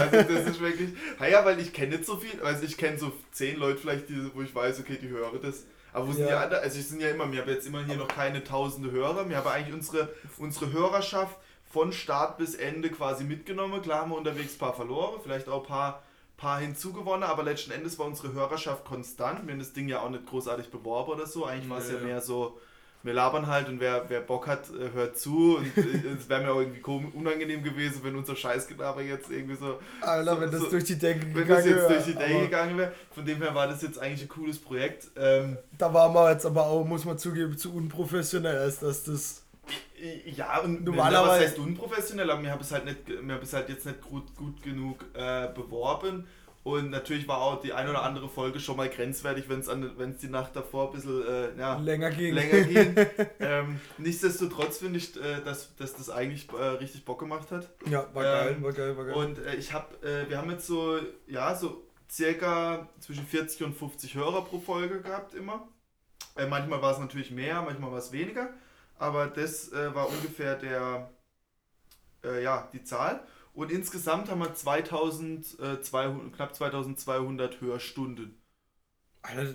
Also 0.00 0.16
das 0.32 0.46
ist 0.46 0.60
wirklich. 0.60 0.90
Naja, 1.18 1.44
weil 1.44 1.60
ich 1.60 1.72
kenne 1.72 1.96
nicht 1.96 2.06
so 2.06 2.16
viel. 2.16 2.40
Also 2.42 2.64
ich 2.64 2.76
kenne 2.76 2.98
so 2.98 3.12
zehn 3.32 3.58
Leute 3.58 3.78
vielleicht, 3.78 4.08
die, 4.08 4.30
wo 4.34 4.42
ich 4.42 4.54
weiß, 4.54 4.80
okay, 4.80 4.98
die 5.00 5.08
hören 5.08 5.38
das. 5.42 5.64
Aber 5.92 6.08
wo 6.08 6.12
sind 6.12 6.22
Ja. 6.22 6.28
die 6.28 6.34
anderen? 6.44 6.62
Also 6.64 6.78
ich 6.78 6.88
sind 6.88 7.00
ja 7.00 7.08
immer, 7.10 7.30
wir 7.30 7.40
haben 7.42 7.48
jetzt 7.50 7.66
immer 7.66 7.84
hier 7.84 7.96
noch 7.96 8.08
keine 8.08 8.42
tausende 8.42 8.90
Hörer. 8.90 9.28
Wir 9.28 9.36
haben 9.36 9.46
eigentlich 9.48 9.74
unsere, 9.74 10.08
unsere 10.38 10.72
Hörerschaft 10.72 11.36
von 11.70 11.92
Start 11.92 12.38
bis 12.38 12.54
Ende 12.54 12.90
quasi 12.90 13.24
mitgenommen. 13.24 13.80
Klar 13.82 14.00
haben 14.02 14.10
wir 14.10 14.16
unterwegs 14.18 14.54
ein 14.54 14.58
paar 14.58 14.74
verloren, 14.74 15.20
vielleicht 15.22 15.48
auch 15.48 15.62
ein 15.62 15.68
paar, 15.68 16.02
paar 16.36 16.58
hinzugewonnen, 16.60 17.22
aber 17.28 17.42
letzten 17.44 17.70
Endes 17.72 17.98
war 17.98 18.06
unsere 18.06 18.32
Hörerschaft 18.32 18.84
konstant. 18.84 19.44
Wir 19.46 19.52
haben 19.52 19.58
das 19.60 19.72
Ding 19.72 19.88
ja 19.88 20.00
auch 20.00 20.10
nicht 20.10 20.26
großartig 20.26 20.70
beworben 20.70 21.12
oder 21.12 21.26
so. 21.26 21.44
Eigentlich 21.46 21.70
war 21.70 21.78
es 21.78 21.88
ja 21.90 21.98
Nee. 21.98 22.06
mehr 22.06 22.20
so, 22.20 22.58
wir 23.04 23.12
labern 23.14 23.46
halt 23.46 23.68
und 23.68 23.78
wer, 23.80 24.04
wer 24.08 24.20
Bock 24.20 24.46
hat, 24.48 24.64
äh, 24.70 24.90
hört 24.92 25.16
zu. 25.18 25.58
Und 25.58 25.76
äh, 25.76 26.08
es 26.18 26.28
wäre 26.28 26.42
mir 26.42 26.50
auch 26.52 26.58
irgendwie 26.60 26.80
kom- 26.80 27.12
unangenehm 27.12 27.62
gewesen, 27.62 28.00
wenn 28.02 28.16
unser 28.16 28.34
Scheißgelaber 28.34 29.02
jetzt 29.02 29.30
irgendwie 29.30 29.54
so, 29.56 29.78
Alter, 30.00 30.34
So- 30.34 30.40
wenn 30.40 30.50
das 30.50 30.60
so- 30.62 30.70
durch 30.70 30.84
die 30.84 30.98
Decke 30.98 31.20
wenn 31.26 31.34
gegangen 31.34 31.48
das 31.48 31.64
jetzt 31.66 31.76
wäre. 31.76 31.88
durch 31.94 32.04
die 32.06 32.14
Decke 32.14 32.40
gegangen 32.40 32.78
wäre. 32.78 32.92
Von 33.14 33.24
dem 33.24 33.40
her 33.42 33.54
war 33.54 33.68
das 33.68 33.82
jetzt 33.82 33.98
eigentlich 33.98 34.22
ein 34.22 34.28
cooles 34.28 34.58
Projekt. 34.58 35.08
Ähm, 35.16 35.58
Da 35.78 35.92
waren 35.94 36.12
wir 36.14 36.32
jetzt 36.32 36.46
aber 36.46 36.66
auch, 36.66 36.84
muss 36.84 37.04
man 37.04 37.18
zugeben, 37.18 37.56
zu 37.56 37.74
unprofessionell, 37.74 38.56
als 38.58 38.78
dass 38.80 39.04
das. 39.04 39.42
ja, 40.24 40.58
und 40.60 40.84
Normalerweise- 40.84 41.28
was 41.28 41.40
heißt 41.40 41.58
unprofessionell, 41.58 42.30
aber 42.30 42.42
wir 42.42 42.50
haben 42.50 42.60
es 42.60 42.72
halt, 42.72 42.84
nicht, 42.84 43.06
wir 43.08 43.34
haben 43.34 43.42
es 43.42 43.52
halt 43.52 43.68
jetzt 43.68 43.86
nicht 43.86 44.00
gut, 44.02 44.34
gut 44.36 44.62
genug 44.62 45.04
äh, 45.14 45.48
beworben. 45.54 46.26
Und 46.64 46.88
natürlich 46.88 47.28
war 47.28 47.42
auch 47.42 47.60
die 47.60 47.74
eine 47.74 47.90
oder 47.90 48.02
andere 48.02 48.26
Folge 48.26 48.58
schon 48.58 48.78
mal 48.78 48.88
grenzwertig, 48.88 49.50
wenn 49.50 49.60
es 49.60 50.16
die 50.16 50.28
Nacht 50.28 50.56
davor 50.56 50.88
ein 50.88 50.94
bisschen 50.94 51.22
äh, 51.22 51.58
ja, 51.58 51.76
länger 51.76 52.10
ging. 52.10 52.32
länger 52.32 52.60
ging. 52.62 53.06
ähm, 53.38 53.80
nichtsdestotrotz 53.98 54.78
finde 54.78 54.98
ich, 54.98 55.14
äh, 55.14 55.42
dass, 55.44 55.76
dass 55.76 55.94
das 55.94 56.08
eigentlich 56.08 56.50
äh, 56.52 56.64
richtig 56.64 57.04
Bock 57.04 57.18
gemacht 57.18 57.50
hat. 57.50 57.68
Ja, 57.84 58.08
war 58.14 58.24
Ähm, 58.24 58.62
geil, 58.62 58.62
war 58.62 58.72
geil, 58.72 58.96
war 58.96 59.04
geil. 59.04 59.14
Und 59.14 59.38
äh, 59.40 59.56
ich 59.56 59.74
habe, 59.74 59.94
äh, 60.06 60.26
wir 60.30 60.38
haben 60.38 60.50
jetzt 60.50 60.66
so, 60.66 60.98
ja, 61.26 61.54
so 61.54 61.86
circa 62.10 62.88
zwischen 62.98 63.26
40 63.26 63.64
und 63.64 63.74
50 63.74 64.14
Hörer 64.14 64.42
pro 64.42 64.58
Folge 64.58 65.02
gehabt 65.02 65.34
immer. 65.34 65.68
Äh, 66.34 66.46
manchmal 66.46 66.80
war 66.80 66.92
es 66.92 66.98
natürlich 66.98 67.30
mehr, 67.30 67.60
manchmal 67.60 67.92
war 67.92 67.98
es 67.98 68.10
weniger, 68.10 68.48
aber 68.98 69.26
das 69.26 69.70
war 69.72 70.08
ungefähr 70.08 70.54
der, 70.54 71.10
ja, 72.42 72.68
die 72.72 72.84
Zahl. 72.84 73.20
Und 73.54 73.70
insgesamt 73.70 74.28
haben 74.30 74.40
wir 74.40 74.52
2200, 74.52 76.34
knapp 76.34 76.54
2200 76.54 77.60
Hörstunden. 77.60 78.36
Alter, 79.22 79.54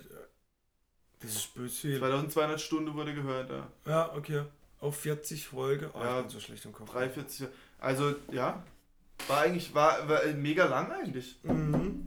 das 1.20 1.36
ist 1.36 1.54
böse 1.54 1.76
viel. 1.76 2.00
2200 2.00 2.62
Stunden 2.62 2.94
wurde 2.96 3.14
gehört, 3.14 3.50
ja. 3.50 3.68
Ja, 3.86 4.16
okay. 4.16 4.44
auf 4.80 4.98
40 5.00 5.46
Folge. 5.46 5.92
Oh, 5.94 6.00
Ja, 6.00 6.28
so 6.30 6.40
schlecht 6.40 6.64
im 6.64 6.72
Kopf. 6.72 6.92
43. 6.92 7.48
Also, 7.78 8.16
ja. 8.32 8.64
War 9.28 9.42
eigentlich, 9.42 9.74
war, 9.76 10.08
war 10.08 10.26
mega 10.34 10.66
lang 10.66 10.92
eigentlich. 10.92 11.38
Mhm. 11.44 12.06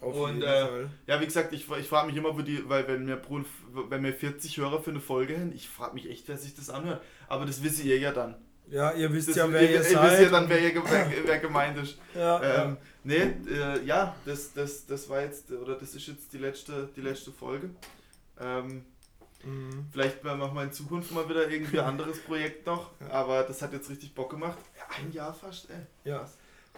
Auf 0.00 0.14
Und, 0.14 0.42
äh. 0.42 0.86
Ja, 1.06 1.20
wie 1.20 1.24
gesagt, 1.24 1.52
ich, 1.52 1.68
ich 1.68 1.88
frage 1.88 2.06
mich 2.06 2.16
immer, 2.16 2.36
wo 2.36 2.42
die, 2.42 2.68
weil 2.68 2.86
wenn 2.86 3.04
mir, 3.04 3.20
wenn 3.88 4.02
mir 4.02 4.12
40 4.12 4.58
Hörer 4.58 4.80
für 4.80 4.90
eine 4.90 5.00
Folge 5.00 5.36
haben, 5.36 5.52
ich 5.52 5.68
frage 5.68 5.94
mich 5.94 6.08
echt, 6.08 6.28
wer 6.28 6.38
sich 6.38 6.54
das 6.54 6.70
anhört. 6.70 7.02
Aber 7.26 7.46
das 7.46 7.64
wisst 7.64 7.82
ihr 7.82 7.98
ja 7.98 8.12
dann. 8.12 8.36
Ja, 8.68 8.92
ihr 8.92 9.12
wisst 9.12 9.28
Das, 9.28 9.36
ja, 9.36 9.52
wer 9.52 9.62
ihr, 9.62 9.70
ihr, 9.70 9.76
ihr 9.76 9.82
seid. 9.84 10.10
wisst 10.10 10.22
ja 10.22 10.30
dann, 10.30 10.48
wer, 10.48 10.60
ihr, 10.60 10.74
wer, 10.74 11.10
wer 11.24 11.38
gemeint 11.38 11.78
ist. 11.78 11.98
ja, 12.14 12.64
Ähm, 12.64 12.76
nee, 13.02 13.32
äh, 13.48 13.84
ja, 13.84 14.14
das, 14.24 14.52
das, 14.52 14.86
das 14.86 15.08
war 15.08 15.20
jetzt, 15.20 15.50
oder 15.52 15.74
das 15.76 15.94
ist 15.94 16.06
jetzt 16.06 16.32
die 16.32 16.38
letzte, 16.38 16.88
die 16.96 17.02
letzte 17.02 17.32
Folge. 17.32 17.70
Ähm. 18.40 18.84
Mhm. 19.44 19.88
vielleicht 19.92 20.24
machen 20.24 20.54
wir 20.54 20.62
in 20.62 20.72
Zukunft 20.72 21.12
mal 21.12 21.28
wieder 21.28 21.50
irgendwie 21.50 21.78
ein 21.78 21.84
anderes 21.90 22.18
Projekt 22.20 22.66
noch, 22.66 22.92
aber 23.10 23.42
das 23.42 23.60
hat 23.60 23.74
jetzt 23.74 23.90
richtig 23.90 24.14
Bock 24.14 24.30
gemacht. 24.30 24.56
Ein 24.98 25.12
Jahr 25.12 25.34
fast, 25.34 25.68
ey. 25.68 26.10
Ja, 26.10 26.26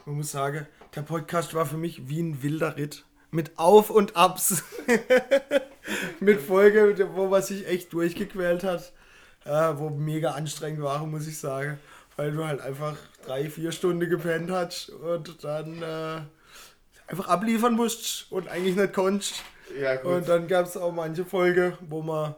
man 0.05 0.17
muss 0.17 0.33
sagen, 0.33 0.67
der 0.95 1.03
Podcast 1.03 1.55
war 1.55 1.65
für 1.67 1.77
mich 1.77 2.09
wie 2.09 2.21
ein 2.21 2.43
wilder 2.43 2.77
Ritt. 2.77 3.05
Mit 3.31 3.59
Auf 3.59 3.91
und 3.91 4.17
Abs. 4.17 4.65
mit 6.21 6.41
Folge, 6.41 7.09
wo 7.15 7.27
man 7.27 7.43
sich 7.43 7.67
echt 7.67 7.93
durchgequält 7.93 8.65
hat. 8.65 8.93
Äh, 9.47 9.79
wo 9.79 9.91
mega 9.91 10.33
anstrengend 10.33 10.83
war, 10.83 11.07
muss 11.07 11.27
ich 11.27 11.39
sagen. 11.39 11.79
Weil 12.17 12.33
du 12.33 12.47
halt 12.47 12.61
einfach 12.61 12.97
drei, 13.25 13.49
vier 13.51 13.73
Stunden 13.73 14.09
gepennt 14.09 14.51
hast 14.51 14.89
und 14.89 15.45
dann 15.45 15.83
äh, 15.83 16.21
einfach 17.07 17.29
abliefern 17.29 17.75
musst 17.75 18.31
und 18.31 18.49
eigentlich 18.49 18.77
nicht 18.77 18.93
konntest. 18.93 19.43
Ja, 19.79 19.97
gut. 19.97 20.13
Und 20.13 20.29
dann 20.29 20.49
gab 20.49 20.67
es 20.67 20.77
auch 20.77 20.93
manche 20.93 21.25
Folge, 21.25 21.77
wo 21.81 22.03
man 22.03 22.35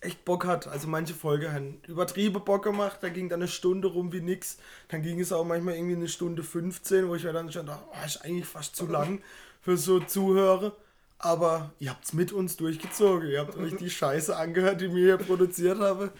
echt 0.00 0.24
Bock 0.24 0.44
hat. 0.44 0.68
Also 0.68 0.88
manche 0.88 1.14
Folge 1.14 1.52
haben 1.52 1.80
übertrieben 1.86 2.44
Bock 2.44 2.64
gemacht, 2.64 2.98
da 3.00 3.08
ging 3.08 3.28
dann 3.28 3.40
eine 3.40 3.48
Stunde 3.48 3.88
rum 3.88 4.12
wie 4.12 4.20
nix. 4.20 4.58
Dann 4.88 5.02
ging 5.02 5.20
es 5.20 5.32
auch 5.32 5.44
manchmal 5.44 5.74
irgendwie 5.74 5.96
eine 5.96 6.08
Stunde 6.08 6.42
15, 6.42 7.08
wo 7.08 7.14
ich 7.14 7.24
mir 7.24 7.32
dann 7.32 7.50
schon 7.50 7.66
dachte, 7.66 7.84
oh, 7.90 8.06
ist 8.06 8.24
eigentlich 8.24 8.46
fast 8.46 8.76
zu 8.76 8.86
lang 8.86 9.22
für 9.60 9.76
so 9.76 10.00
Zuhörer. 10.00 10.76
Aber 11.18 11.72
ihr 11.78 11.90
habt's 11.90 12.12
mit 12.12 12.32
uns 12.32 12.56
durchgezogen. 12.56 13.28
Ihr 13.28 13.40
habt 13.40 13.56
euch 13.56 13.76
die 13.76 13.90
Scheiße 13.90 14.36
angehört, 14.36 14.80
die 14.80 14.94
wir 14.94 15.16
hier 15.16 15.16
produziert 15.16 15.78
haben. 15.78 16.10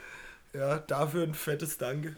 Ja, 0.53 0.79
dafür 0.79 1.25
ein 1.25 1.35
fettes 1.35 1.77
Danke. 1.77 2.17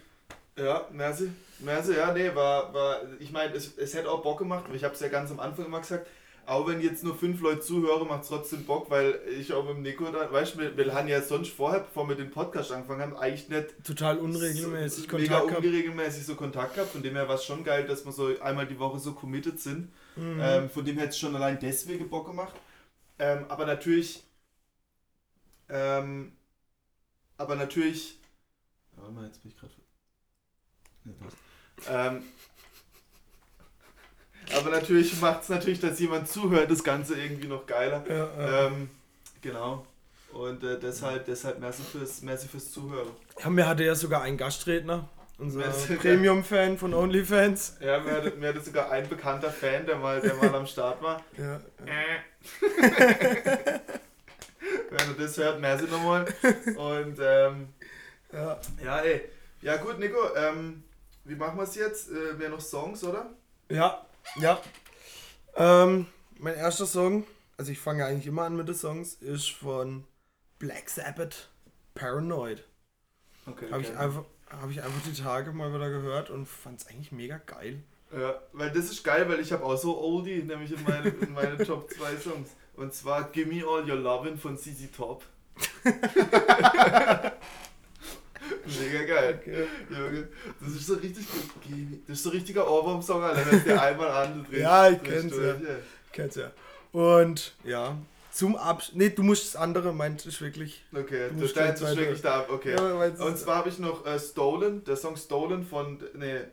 Ja, 0.57 0.87
merci. 0.93 1.31
Merci, 1.59 1.95
ja, 1.95 2.13
nee, 2.13 2.35
war, 2.35 2.73
war 2.75 3.01
ich 3.19 3.33
meine, 3.33 3.55
es, 3.55 3.77
es 3.79 3.95
hätte 3.95 4.11
auch 4.11 4.23
Bock 4.23 4.39
gemacht, 4.39 4.65
ich 4.75 4.85
habe 4.85 4.95
es 4.95 5.01
ja 5.01 5.09
ganz 5.09 5.31
am 5.31 5.41
Anfang 5.41 5.67
immer 5.67 5.81
gesagt, 5.81 6.07
auch 6.45 6.67
wenn 6.69 6.81
jetzt 6.81 7.03
nur 7.03 7.17
fünf 7.17 7.41
Leute 7.41 7.61
zuhören, 7.61 8.07
macht 8.07 8.23
es 8.23 8.29
trotzdem 8.29 8.65
Bock, 8.65 8.89
weil 8.89 9.19
ich 9.39 9.53
auch 9.53 9.65
mit 9.65 9.77
dem 9.77 9.83
Nico 9.83 10.05
da, 10.05 10.31
weißt 10.31 10.55
du, 10.55 10.59
wir, 10.61 10.77
wir 10.77 10.95
haben 10.95 11.09
ja 11.09 11.21
sonst 11.21 11.53
vorher, 11.53 11.81
bevor 11.81 12.09
wir 12.09 12.15
den 12.15 12.31
Podcast 12.31 12.71
angefangen 12.73 13.03
haben, 13.03 13.17
eigentlich 13.17 13.49
nicht 13.49 13.75
Total 13.85 14.17
unregelmäßig 14.19 15.09
so, 15.11 15.17
mega 15.17 15.41
Kontakt 15.41 15.49
gehabt. 15.49 15.67
unregelmäßig 15.67 16.27
so 16.27 16.35
Kontakt 16.37 16.75
gehabt, 16.75 16.93
von 16.93 17.03
dem 17.03 17.15
her 17.15 17.27
war 17.27 17.35
es 17.35 17.45
schon 17.45 17.65
geil, 17.65 17.85
dass 17.87 18.05
wir 18.05 18.13
so 18.13 18.29
einmal 18.41 18.67
die 18.67 18.79
Woche 18.79 18.99
so 18.99 19.13
committed 19.13 19.59
sind. 19.59 19.93
Mhm. 20.15 20.41
Ähm, 20.41 20.71
von 20.71 20.85
dem 20.85 20.99
hätte 20.99 21.11
es 21.11 21.19
schon 21.19 21.35
allein 21.35 21.59
deswegen 21.61 22.09
Bock 22.09 22.27
gemacht. 22.27 22.55
Ähm, 23.19 23.47
aber 23.49 23.67
natürlich, 23.67 24.23
ähm, 25.69 26.37
aber 27.39 27.57
natürlich, 27.57 28.19
warte 28.97 29.13
mal, 29.13 29.27
jetzt 29.27 29.43
bin 29.43 29.53
ich 29.53 29.59
gerade. 29.59 29.73
Nee, 31.05 31.15
passt. 31.15 31.37
ähm, 31.89 32.23
aber 34.55 34.71
natürlich 34.71 35.21
macht 35.21 35.43
es 35.43 35.49
natürlich, 35.49 35.81
dass 35.81 35.99
jemand 35.99 36.29
zuhört, 36.29 36.71
das 36.71 36.85
Ganze 36.85 37.19
irgendwie 37.21 37.49
noch 37.49 37.67
geiler. 37.67 38.05
Ja, 38.09 38.17
ja. 38.39 38.67
Ähm, 38.67 38.91
genau. 39.41 39.87
Und 40.33 40.63
äh, 40.63 40.79
deshalb, 40.79 41.25
deshalb 41.27 41.59
merci 41.59 41.83
fürs, 41.83 42.23
merci 42.23 42.47
fürs 42.47 42.71
Zuhören. 42.71 43.09
Ja, 43.43 43.51
mir 43.51 43.67
hatte 43.67 43.85
ja 43.85 43.95
sogar 43.95 44.23
einen 44.23 44.37
Gastredner, 44.37 45.09
unser? 45.39 45.63
Premium-Fan 45.97 46.79
von 46.79 46.95
OnlyFans. 46.95 47.77
Ja, 47.81 48.01
mir 48.01 48.13
hatte, 48.13 48.31
mir 48.33 48.49
hatte 48.49 48.61
sogar 48.61 48.91
ein 48.91 49.09
bekannter 49.09 49.51
Fan, 49.51 49.87
der 49.87 49.97
mal, 49.97 50.21
der 50.21 50.35
mal 50.35 50.55
am 50.55 50.67
Start 50.67 51.03
war. 51.03 51.23
Ja, 51.37 51.61
Wenn 54.91 55.09
du 55.09 55.23
das 55.23 55.37
hört, 55.37 55.61
merci 55.61 55.85
nochmal. 55.85 56.27
Und 56.77 57.19
ähm, 57.21 57.69
ja. 58.33 58.61
ja, 58.83 58.99
ey. 59.01 59.29
Ja 59.63 59.77
gut, 59.77 59.99
Nico, 59.99 60.19
ähm, 60.37 60.85
wie 61.25 61.35
machen 61.35 61.57
wir 61.57 61.65
es 61.65 61.75
jetzt? 61.75 62.11
Äh, 62.11 62.35
mehr 62.35 62.49
noch 62.49 62.61
Songs, 62.61 63.03
oder? 63.05 63.31
Ja, 63.69 64.07
ja. 64.37 64.61
Ähm, 65.57 66.07
mein 66.39 66.55
erster 66.55 66.87
Song, 66.87 67.27
also 67.57 67.73
ich 67.73 67.79
fange 67.79 68.01
ja 68.01 68.07
eigentlich 68.07 68.27
immer 68.27 68.45
an 68.45 68.57
mit 68.57 68.69
den 68.69 68.75
Songs, 68.75 69.15
ist 69.15 69.51
von 69.51 70.05
Black 70.59 70.91
Sabbath, 70.91 71.51
Paranoid. 71.95 72.65
Okay. 73.47 73.71
Habe 73.71 73.83
ich, 73.83 73.97
einfach, 73.97 74.25
hab 74.51 74.71
ich 74.71 74.83
einfach 74.83 75.01
die 75.07 75.13
Tage 75.21 75.53
mal 75.53 75.73
wieder 75.75 75.91
gehört 75.91 76.31
und 76.31 76.47
fand 76.47 76.81
es 76.81 76.87
eigentlich 76.89 77.13
mega 77.13 77.39
geil. 77.39 77.83
Ja, 78.17 78.41
weil 78.53 78.71
das 78.71 78.85
ist 78.87 79.03
geil, 79.03 79.29
weil 79.29 79.41
ich 79.41 79.53
habe 79.53 79.65
auch 79.65 79.77
so 79.77 80.01
Oldie, 80.01 80.43
nämlich 80.43 80.73
in 80.73 80.83
meine, 80.85 81.09
in 81.09 81.33
meine 81.33 81.59
Top 81.59 81.91
2 81.91 82.17
Songs. 82.17 82.51
Und 82.77 82.95
zwar 82.95 83.25
Gimme 83.31 83.65
All 83.67 83.89
Your 83.89 83.97
Lovin' 83.97 84.39
von 84.39 84.57
CC 84.57 84.89
Top. 84.95 85.25
Mega 88.67 89.05
geil. 89.07 89.39
Okay. 89.41 89.67
Junge, 89.91 90.29
das 90.61 90.69
ist 90.73 90.87
so 90.87 90.95
richtig 90.95 91.27
gut. 91.29 92.01
Das 92.07 92.19
ist 92.19 92.23
so 92.25 92.31
ein 92.31 92.37
richtiger 92.37 92.71
Ohrwurm-Song, 92.71 93.23
Alter. 93.23 93.45
Hörst 93.45 93.67
dir 93.67 93.81
einmal 93.81 94.11
an. 94.11 94.45
du 94.45 94.51
drehst- 94.51 94.63
Ja, 94.63 94.89
ich 94.89 95.03
kenn's, 95.03 95.33
ja. 95.37 95.53
ey. 95.53 95.77
Kennst 96.13 96.37
ja. 96.37 96.51
Und 96.93 97.55
ja, 97.65 97.97
zum 98.37 98.57
Absch... 98.57 98.91
Nee, 98.95 99.11
du 99.11 99.23
musst 99.23 99.47
das 99.55 99.57
andere, 99.61 99.93
meint 99.95 100.25
ich 100.27 100.41
wirklich. 100.41 100.85
Okay, 100.95 101.29
Du 101.31 101.41
das, 101.41 101.53
das 101.53 101.53
gleich 101.55 101.75
ist 101.75 101.83
weiter. 101.83 101.97
wirklich 101.97 102.23
da. 102.23 102.47
Okay. 102.49 102.75
Ja, 102.77 103.05
es 103.05 103.21
Und 103.21 103.35
ist- 103.35 103.41
zwar 103.43 103.57
habe 103.57 103.69
ich 103.69 103.79
noch 103.79 104.05
äh, 104.07 104.19
Stolen, 104.19 104.85
der 104.85 104.97
Song 104.97 105.17
Stolen 105.17 105.65
von, 105.65 106.03
nee, 106.15 106.35
jetzt 106.35 106.51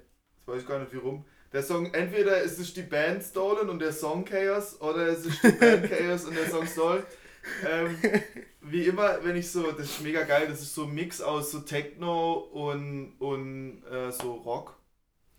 weiß 0.48 0.62
ich 0.62 0.68
gar 0.68 0.80
nicht 0.80 0.94
wie 0.94 0.98
rum. 0.98 1.26
Der 1.52 1.62
Song, 1.62 1.94
entweder 1.94 2.42
ist 2.42 2.58
es 2.60 2.74
die 2.74 2.82
Band 2.82 3.22
Stolen 3.24 3.70
und 3.70 3.80
der 3.80 3.94
Song 3.94 4.26
Chaos 4.26 4.82
oder 4.82 5.08
es 5.08 5.26
ist 5.26 5.44
die 5.44 5.52
Band 5.60 5.90
Chaos 5.90 6.26
und 6.26 6.36
der 6.36 6.50
Song 6.50 6.66
Stolen. 6.66 7.04
Ähm, 7.70 7.98
wie 8.62 8.84
immer, 8.86 9.24
wenn 9.24 9.36
ich 9.36 9.52
so, 9.52 9.72
das 9.74 9.88
ist 9.88 10.02
mega 10.02 10.24
geil, 10.24 10.48
das 10.48 10.62
ist 10.62 10.74
so 10.74 10.86
ein 10.86 10.94
Mix 10.94 11.20
aus 11.22 11.52
so 11.52 11.60
Techno 11.60 12.34
und, 12.54 13.16
und 13.20 13.84
äh, 13.92 14.12
so 14.12 14.34
Rock. 14.36 14.76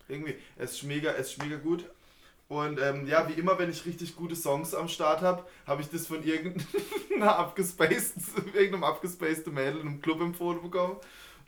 Irgendwie, 0.07 0.37
es 0.57 0.73
ist 0.73 0.83
mega, 0.83 1.13
es 1.13 1.31
ist 1.33 1.43
mega 1.43 1.57
gut. 1.57 1.87
Und 2.55 2.79
ähm, 2.81 3.07
ja, 3.07 3.29
wie 3.29 3.33
immer, 3.33 3.59
wenn 3.59 3.71
ich 3.71 3.85
richtig 3.85 4.15
gute 4.17 4.37
Songs 4.37 4.75
am 4.75 4.89
Start 4.89 5.23
habe, 5.23 5.45
habe 5.67 5.83
ich 5.83 5.89
das 5.91 6.07
von 6.07 6.23
irgendeiner 6.23 7.37
abgespaced, 7.39 8.15
irgendeinem 8.55 8.85
abgespaceden 8.85 9.55
Mädel 9.55 9.81
in 9.81 9.89
einem 9.89 10.03
Club 10.03 10.21
empfohlen 10.21 10.63
bekommen. 10.63 10.97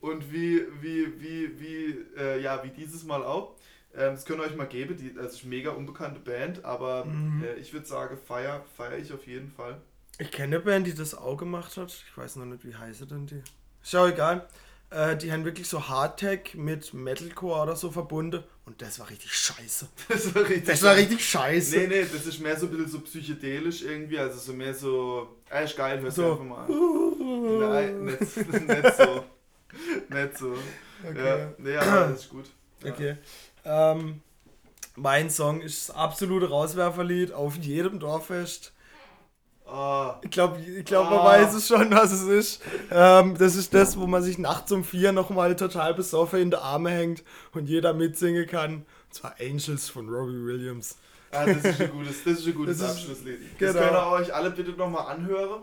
Und 0.01 0.33
wie, 0.33 0.63
wie, 0.81 1.21
wie, 1.21 1.61
wie, 1.61 2.05
äh, 2.19 2.41
ja, 2.43 2.63
wie 2.65 2.71
dieses 2.71 3.05
Mal 3.05 3.23
auch. 3.25 3.55
Ähm, 3.95 4.15
das 4.15 4.25
könnt 4.25 4.41
ihr 4.41 4.45
euch 4.45 4.57
mal 4.57 4.67
geben, 4.67 4.97
die, 4.97 5.15
das 5.15 5.35
ist 5.35 5.41
eine 5.43 5.51
mega 5.51 5.71
unbekannte 5.71 6.21
Band, 6.21 6.65
aber 6.65 7.05
Mhm. 7.07 7.45
äh, 7.45 7.55
ich 7.55 7.73
würde 7.73 7.87
sagen, 7.87 8.19
feier, 8.27 8.65
feier 8.77 8.99
ich 8.99 9.13
auf 9.13 9.27
jeden 9.27 9.51
Fall. 9.51 9.81
Ich 10.19 10.31
kenne 10.31 10.57
eine 10.57 10.65
Band, 10.65 10.87
die 10.87 10.95
das 10.95 11.15
auch 11.15 11.37
gemacht 11.37 11.77
hat. 11.77 11.93
Ich 12.09 12.17
weiß 12.17 12.37
noch 12.37 12.47
nicht, 12.47 12.65
wie 12.65 12.75
heißt 12.75 13.11
denn 13.11 13.27
die. 13.27 13.43
Ist 13.83 13.93
ja 13.93 14.07
egal. 14.07 14.47
Äh, 14.91 15.17
die 15.17 15.33
haben 15.33 15.45
wirklich 15.45 15.69
so 15.69 15.89
Hardtech 15.89 16.55
mit 16.55 16.95
Metalcore 16.95 17.63
oder 17.63 17.77
so 17.77 17.91
verbunden. 17.91 18.45
Und 18.67 18.81
das 18.83 18.99
war 19.01 19.11
richtig 19.11 19.33
scheiße. 19.33 19.89
Das 20.09 20.35
war 20.35 20.43
richtig. 20.43 20.65
Das 20.67 20.83
war 20.83 20.97
richtig 20.97 21.29
scheiße. 21.29 21.77
Nee, 21.79 21.87
nee, 21.89 22.03
das 22.03 22.27
ist 22.27 22.39
mehr 22.41 22.59
so 22.59 22.67
ein 22.67 22.71
bisschen 22.73 22.89
so 22.89 23.01
psychedelisch 23.01 23.83
irgendwie, 23.83 24.19
also 24.19 24.39
so 24.39 24.53
mehr 24.53 24.75
so. 24.75 25.37
Ah, 25.51 25.61
ist 25.61 25.77
geil, 25.77 26.01
hörst 26.01 26.19
du 26.19 26.23
So. 26.23 26.33
einfach 26.33 26.45
mal 26.45 26.65
an. 26.67 27.59
Nein, 27.59 28.05
nicht, 28.05 28.21
nicht 28.69 28.97
so. 28.97 29.25
Nicht 30.09 30.39
so. 30.39 30.57
Okay. 31.09 31.27
Ja, 31.27 31.53
nee, 31.59 31.77
aber 31.77 32.09
das 32.09 32.21
ist 32.23 32.29
gut. 32.31 32.47
Ja. 32.83 32.91
Okay. 32.93 33.17
Ähm, 33.65 34.21
mein 34.95 35.31
Song 35.31 35.61
ist 35.61 35.89
das 35.89 35.97
absolute 35.97 36.49
Rauswerferlied 36.49 37.33
auf 37.33 37.57
jedem 37.57 37.99
Dorffest. 38.01 38.73
Ah, 39.69 40.21
Ich 40.23 40.31
glaube, 40.31 40.61
ich 40.61 40.85
glaub, 40.85 41.11
man 41.11 41.19
Ah. 41.21 41.25
weiß 41.25 41.55
es 41.55 41.67
schon, 41.67 41.91
was 41.91 42.13
es 42.13 42.23
ist. 42.23 42.63
Ähm, 42.91 43.37
das 43.37 43.57
ist 43.57 43.75
das, 43.75 43.99
wo 43.99 44.07
man 44.07 44.23
sich 44.23 44.39
nachts 44.39 44.71
um 44.71 44.85
vier 44.85 45.11
nochmal 45.13 45.57
total 45.57 45.93
besoffen 45.95 46.41
in 46.41 46.51
die 46.51 46.57
Arme 46.57 46.91
hängt 46.91 47.25
und 47.53 47.69
jeder 47.69 47.93
mitsingen 47.93 48.47
kann. 48.47 48.75
Und 48.77 49.15
zwar 49.15 49.35
Angels 49.41 49.89
von 49.89 50.09
Robbie 50.09 50.45
Williams. 50.45 50.97
ah, 51.33 51.45
das 51.47 51.65
ist 51.65 51.81
ein 51.81 51.91
gutes, 51.91 52.23
das 52.25 52.39
ist 52.39 52.47
ein 52.47 52.55
gutes 52.55 52.79
Das 52.79 52.91
ist- 52.93 52.97
Abschlusslied. 52.99 53.59
genau. 53.59 53.73
Das 53.73 53.83
könnt 53.83 53.97
ihr 53.97 54.07
euch 54.13 54.35
alle 54.35 54.51
bitte 54.51 54.71
nochmal 54.71 55.07
anhören. 55.13 55.63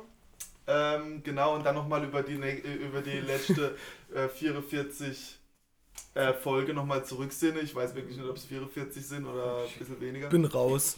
Ähm, 0.68 1.22
genau, 1.24 1.56
und 1.56 1.66
dann 1.66 1.76
nochmal 1.76 2.04
über 2.04 2.24
die, 2.24 2.36
ne- 2.38 2.58
über 2.60 3.02
die 3.02 3.20
letzte 3.20 3.76
äh, 4.16 4.28
44 4.30 5.40
äh, 6.16 6.34
Folge 6.34 6.74
nochmal 6.74 7.04
zurücksehen. 7.06 7.58
Ich 7.62 7.74
weiß 7.76 7.96
wirklich 7.96 8.18
nicht, 8.18 8.30
ob 8.30 8.36
es 8.38 8.46
44 8.46 9.06
sind 9.06 9.26
oder 9.26 9.58
ein 9.64 9.80
bisschen 9.80 10.00
weniger. 10.02 10.30
Bin 10.30 10.46
raus. 10.46 10.98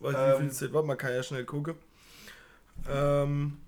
Weiß 0.00 0.12
nicht, 0.12 0.40
wie 0.40 0.44
Ähm. 0.46 0.50
viel. 0.50 0.72
Warte, 0.74 0.86
man 0.86 0.98
kann 0.98 1.12
ja 1.14 1.22
schnell 1.22 1.44
gucken. 1.44 1.74
Ähm, 2.90 3.58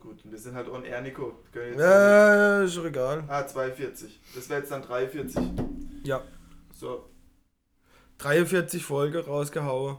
Gut, 0.00 0.24
und 0.24 0.30
wir 0.30 0.38
sind 0.38 0.54
halt 0.54 0.68
on 0.68 0.84
air, 0.84 1.00
Nico. 1.02 1.32
Ja, 1.76 2.62
ist 2.62 2.76
doch 2.76 2.84
egal. 2.84 3.24
Ah, 3.28 3.44
42. 3.46 4.20
Das 4.34 4.48
wäre 4.48 4.60
jetzt 4.60 4.70
dann 4.70 4.82
43. 4.82 5.42
Ja. 6.04 6.22
So. 6.72 7.08
43 8.18 8.84
Folge 8.84 9.26
rausgehauen. 9.26 9.96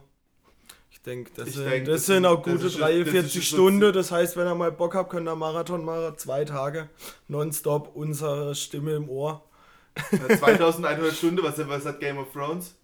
Ich 0.90 1.02
denke, 1.02 1.32
das, 1.36 1.50
Ich 1.50 1.56
sind, 1.56 1.66
denk, 1.70 1.86
das 1.86 1.96
das 1.96 2.06
sind 2.06 2.26
auch 2.26 2.42
gute 2.42 2.68
ist 2.68 2.74
schon- 2.74 2.82
das 2.82 2.90
ist 2.92 3.04
43 3.06 3.48
schon 3.48 3.58
Stunden. 3.58 3.94
Das 3.94 4.12
heißt, 4.12 4.38
wenn 4.38 4.48
ihr 4.48 4.56
mal 4.56 4.72
Bock 4.72 4.96
habt, 4.96 5.10
könnt 5.10 5.28
ihr 5.28 5.36
Marathon 5.36 5.84
machen. 5.84 6.18
Zwei 6.18 6.46
Tage. 6.46 6.90
Nonstop 7.28 7.94
unsere 7.96 8.56
Stimme 8.56 8.94
im 8.96 9.10
Ohr. 9.10 9.44
Äh, 10.12 10.38
2100 10.38 11.14
Stunden, 11.14 11.44
was, 11.44 11.58
was 11.68 11.86
hat 11.86 12.00
Game 12.00 12.18
of 12.18 12.32
Thrones? 12.32 12.76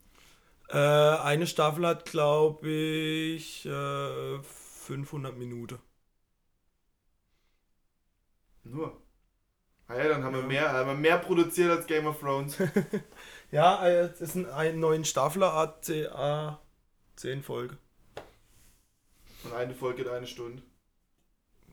Äh, 0.74 0.78
eine 0.78 1.48
Staffel 1.48 1.86
hat, 1.88 2.06
glaube 2.06 2.68
ich, 2.70 3.66
äh, 3.66 4.42
500 4.44 5.38
Minuten. 5.38 5.80
Nur. 8.64 9.02
Ah 9.88 9.98
ja, 9.98 10.10
dann 10.10 10.24
haben 10.24 10.36
wir 10.36 10.42
Ja. 10.42 10.48
mehr, 10.48 10.72
haben 10.74 10.88
wir 10.90 10.96
mehr 10.96 11.18
produziert 11.20 11.72
als 11.72 11.88
Game 11.88 12.08
of 12.08 12.20
Thrones. 12.20 12.58
Ja, 13.52 13.86
äh, 13.86 14.06
es 14.08 14.20
ist 14.22 14.36
eine 14.36 14.78
neuen 14.78 15.06
Staffel, 15.06 15.44
ACA 15.44 16.60
10 17.16 17.44
Folge. 17.44 17.78
Und 19.44 19.54
eine 19.54 19.76
Folge 19.76 20.04
geht 20.04 20.12
eine 20.12 20.28
Stunde. 20.28 20.64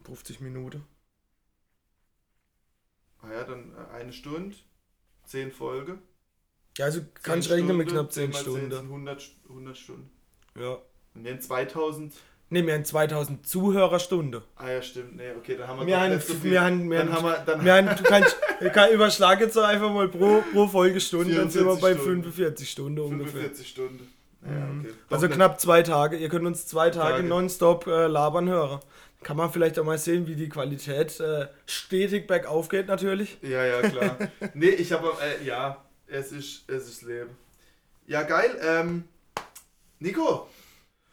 50 0.05 0.41
Minuten. 0.41 0.85
Ah 3.23 3.33
ja, 3.33 3.45
dann 3.45 3.75
äh, 3.77 3.95
eine 3.95 4.13
Stunde, 4.13 4.57
10 5.25 5.53
Folge. 5.53 5.99
Ja, 6.79 6.85
also 6.87 7.01
kann 7.23 7.39
ich 7.41 7.47
10 7.49 7.55
rechnen 7.57 7.77
mit 7.77 7.89
knapp 7.89 8.13
10 8.13 8.25
10 8.25 8.31
mal 8.33 8.37
10 8.37 8.43
Stunden. 8.45 8.71
sind 8.71 8.85
100, 8.87 9.21
St- 9.21 9.49
100 9.49 9.77
Stunden. 9.77 10.11
Ja. 10.59 10.79
Und 11.15 11.25
wir 11.25 11.33
haben 11.33 11.41
2000. 11.41 12.15
Ne, 12.53 12.67
wir 12.67 12.75
haben 12.75 12.85
2000 12.85 13.47
Zuhörerstunden. 13.47 14.43
Ah 14.57 14.71
ja, 14.71 14.83
stimmt. 14.83 15.17
Nee, 15.17 15.31
okay, 15.39 15.57
dann 15.57 15.69
haben 15.69 15.81
wir, 15.81 15.87
Wir 15.87 15.95
doch 15.95 16.03
haben, 16.03 16.15
nicht 16.15 16.27
so 16.27 16.35
viel. 16.35 16.51
wir 16.51 16.61
haben, 16.63 16.91
wir 16.91 16.99
dann 16.99 17.13
haben 17.13 17.25
wir, 17.25 17.39
dann 17.47 17.65
wir 17.65 17.75
haben, 17.75 17.87
du 17.97 18.03
kannst, 18.03 18.37
kann 18.73 18.91
überschlag 18.93 19.41
jetzt 19.41 19.57
einfach 19.57 19.93
mal 19.93 20.09
pro, 20.09 20.43
pro 20.53 20.67
Folgestunde, 20.67 21.35
dann 21.35 21.49
sind 21.51 21.65
wir 21.65 21.77
44 21.77 21.83
bei 21.83 21.93
Stunden. 22.03 22.23
45 22.25 22.71
Stunden 22.71 22.99
ungefähr. 23.01 23.31
45 23.43 23.69
Stunden. 23.69 24.13
Ja, 24.45 24.51
Mhm. 24.51 24.81
okay. 24.81 24.95
Also 25.11 25.27
Doch 25.29 25.35
knapp 25.35 25.61
zwei 25.61 25.83
Tage. 25.83 26.17
Ihr 26.17 26.29
könnt 26.29 26.47
uns 26.47 26.67
zwei 26.67 26.91
Tage, 26.91 27.17
Tage. 27.17 27.29
nonstop 27.29 27.87
äh, 27.87 28.07
labern 28.07 28.49
hören. 28.49 28.81
Kann 29.23 29.37
man 29.37 29.53
vielleicht 29.53 29.79
auch 29.79 29.85
mal 29.85 29.99
sehen, 29.99 30.27
wie 30.27 30.35
die 30.35 30.49
Qualität 30.49 31.21
äh, 31.21 31.47
stetig 31.67 32.27
bergauf 32.27 32.69
geht 32.71 32.87
natürlich. 32.89 33.37
Ja, 33.43 33.65
ja, 33.67 33.83
klar. 33.83 34.17
nee, 34.55 34.71
ich 34.71 34.93
habe, 34.93 35.09
äh, 35.23 35.45
ja, 35.45 35.77
es 36.11 36.33
ist, 36.33 36.69
es 36.69 36.89
ist 36.89 37.03
Leben. 37.03 37.31
Ja, 38.07 38.23
geil. 38.23 38.59
Ähm, 38.63 39.05
Nico. 39.99 40.49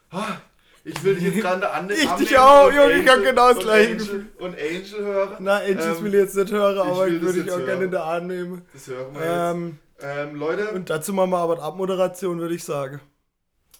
Ah, 0.10 0.38
ich 0.84 1.04
will 1.04 1.16
dich 1.16 1.26
jetzt 1.26 1.42
gerade 1.42 1.70
an 1.70 1.90
Ich 1.90 2.08
annehmen 2.10 2.18
dich 2.18 2.38
auch, 2.38 2.72
Junge, 2.72 2.94
ich 2.94 3.10
Angel- 3.12 3.26
genau 3.30 3.54
das 3.54 3.60
gleiche 3.64 3.92
Angel, 3.92 4.26
Und 4.40 4.56
Angel 4.58 5.06
hören. 5.06 5.36
Na, 5.40 5.58
Angels 5.58 5.98
Ähm, 5.98 6.04
will 6.04 6.14
ich 6.16 6.22
jetzt 6.22 6.36
nicht 6.36 6.52
hören, 6.52 6.78
aber 6.78 7.08
ich 7.08 7.22
würde 7.22 7.40
ich 7.40 7.46
jetzt 7.46 7.52
auch 7.54 7.58
hören. 7.58 7.66
gerne 7.68 7.86
in 7.86 7.92
der 7.92 8.04
Arm 8.04 8.28
nehmen. 8.28 8.66
Das 8.74 8.88
hören 8.88 9.14
wir 9.14 9.22
jetzt. 9.22 9.30
Ähm, 9.56 9.80
Ähm, 10.00 10.36
Leute, 10.36 10.70
und 10.72 10.90
dazu 10.90 11.12
machen 11.12 11.32
wir 11.32 11.40
aber 11.40 11.56
die 11.56 11.62
Abmoderation, 11.62 12.40
würde 12.40 12.54
ich 12.56 12.64
sagen. 12.64 13.02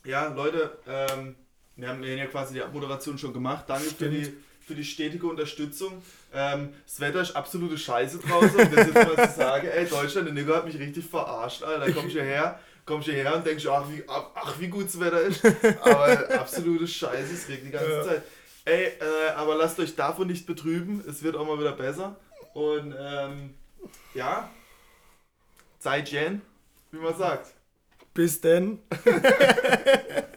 ja, 0.04 0.28
Leute, 0.34 0.78
ähm, 0.88 1.36
wir 1.76 1.90
haben 1.90 2.02
ja 2.04 2.26
quasi 2.26 2.56
die 2.56 2.62
Abmoderation 2.64 3.18
schon 3.20 3.34
gemacht. 3.34 3.66
Danke 3.68 3.84
für 3.84 3.90
Stimmt. 3.92 4.14
die, 4.26 4.34
für 4.68 4.76
die 4.76 4.84
stetige 4.84 5.26
Unterstützung. 5.28 6.04
Ähm, 6.34 6.74
das 6.86 7.00
Wetter 7.00 7.22
ist 7.22 7.36
absolute 7.36 7.78
Scheiße 7.78 8.20
draußen. 8.20 8.60
Und 8.60 8.76
das 8.76 8.88
jetzt 8.88 8.94
mal 8.94 9.30
zu 9.30 9.36
sagen, 9.40 9.68
ey, 9.68 9.88
Deutschland, 9.88 10.28
der 10.28 10.34
Nigger 10.34 10.58
hat 10.58 10.66
mich 10.66 10.78
richtig 10.78 11.06
verarscht, 11.06 11.64
Alter. 11.64 11.86
Da 11.86 11.92
komm 11.92 12.08
ich 12.08 12.14
hierher, 12.14 12.60
komm 12.86 13.00
ich 13.00 13.06
hierher 13.06 13.36
und 13.36 13.46
denk 13.46 13.58
ich, 13.60 13.70
ach 13.70 13.86
wie, 13.90 14.04
ach, 14.08 14.60
wie 14.60 14.68
gut 14.68 14.86
das 14.88 15.00
Wetter 15.00 15.22
ist. 15.22 15.44
Aber 15.82 16.30
absolute 16.40 16.86
Scheiße, 16.88 17.34
es 17.34 17.48
regnet 17.48 17.68
die 17.68 17.72
ganze 17.72 17.92
Ja. 17.92 18.04
Zeit. 18.04 18.24
Ey, 18.66 18.86
äh, 18.88 19.30
aber 19.38 19.56
lasst 19.56 19.80
euch 19.80 19.96
davon 19.96 20.28
nicht 20.28 20.46
betrüben. 20.46 21.02
Es 21.08 21.24
wird 21.24 21.38
auch 21.38 21.48
mal 21.48 21.58
wieder 21.58 21.72
besser. 21.72 22.18
Und 22.54 22.94
ähm, 23.00 23.54
ja, 24.14 24.50
Zeit 25.80 26.10
Jen, 26.12 26.42
wie 26.92 26.98
man 26.98 27.18
sagt. 27.18 27.54
Bis 28.14 28.42
denn. 28.42 28.80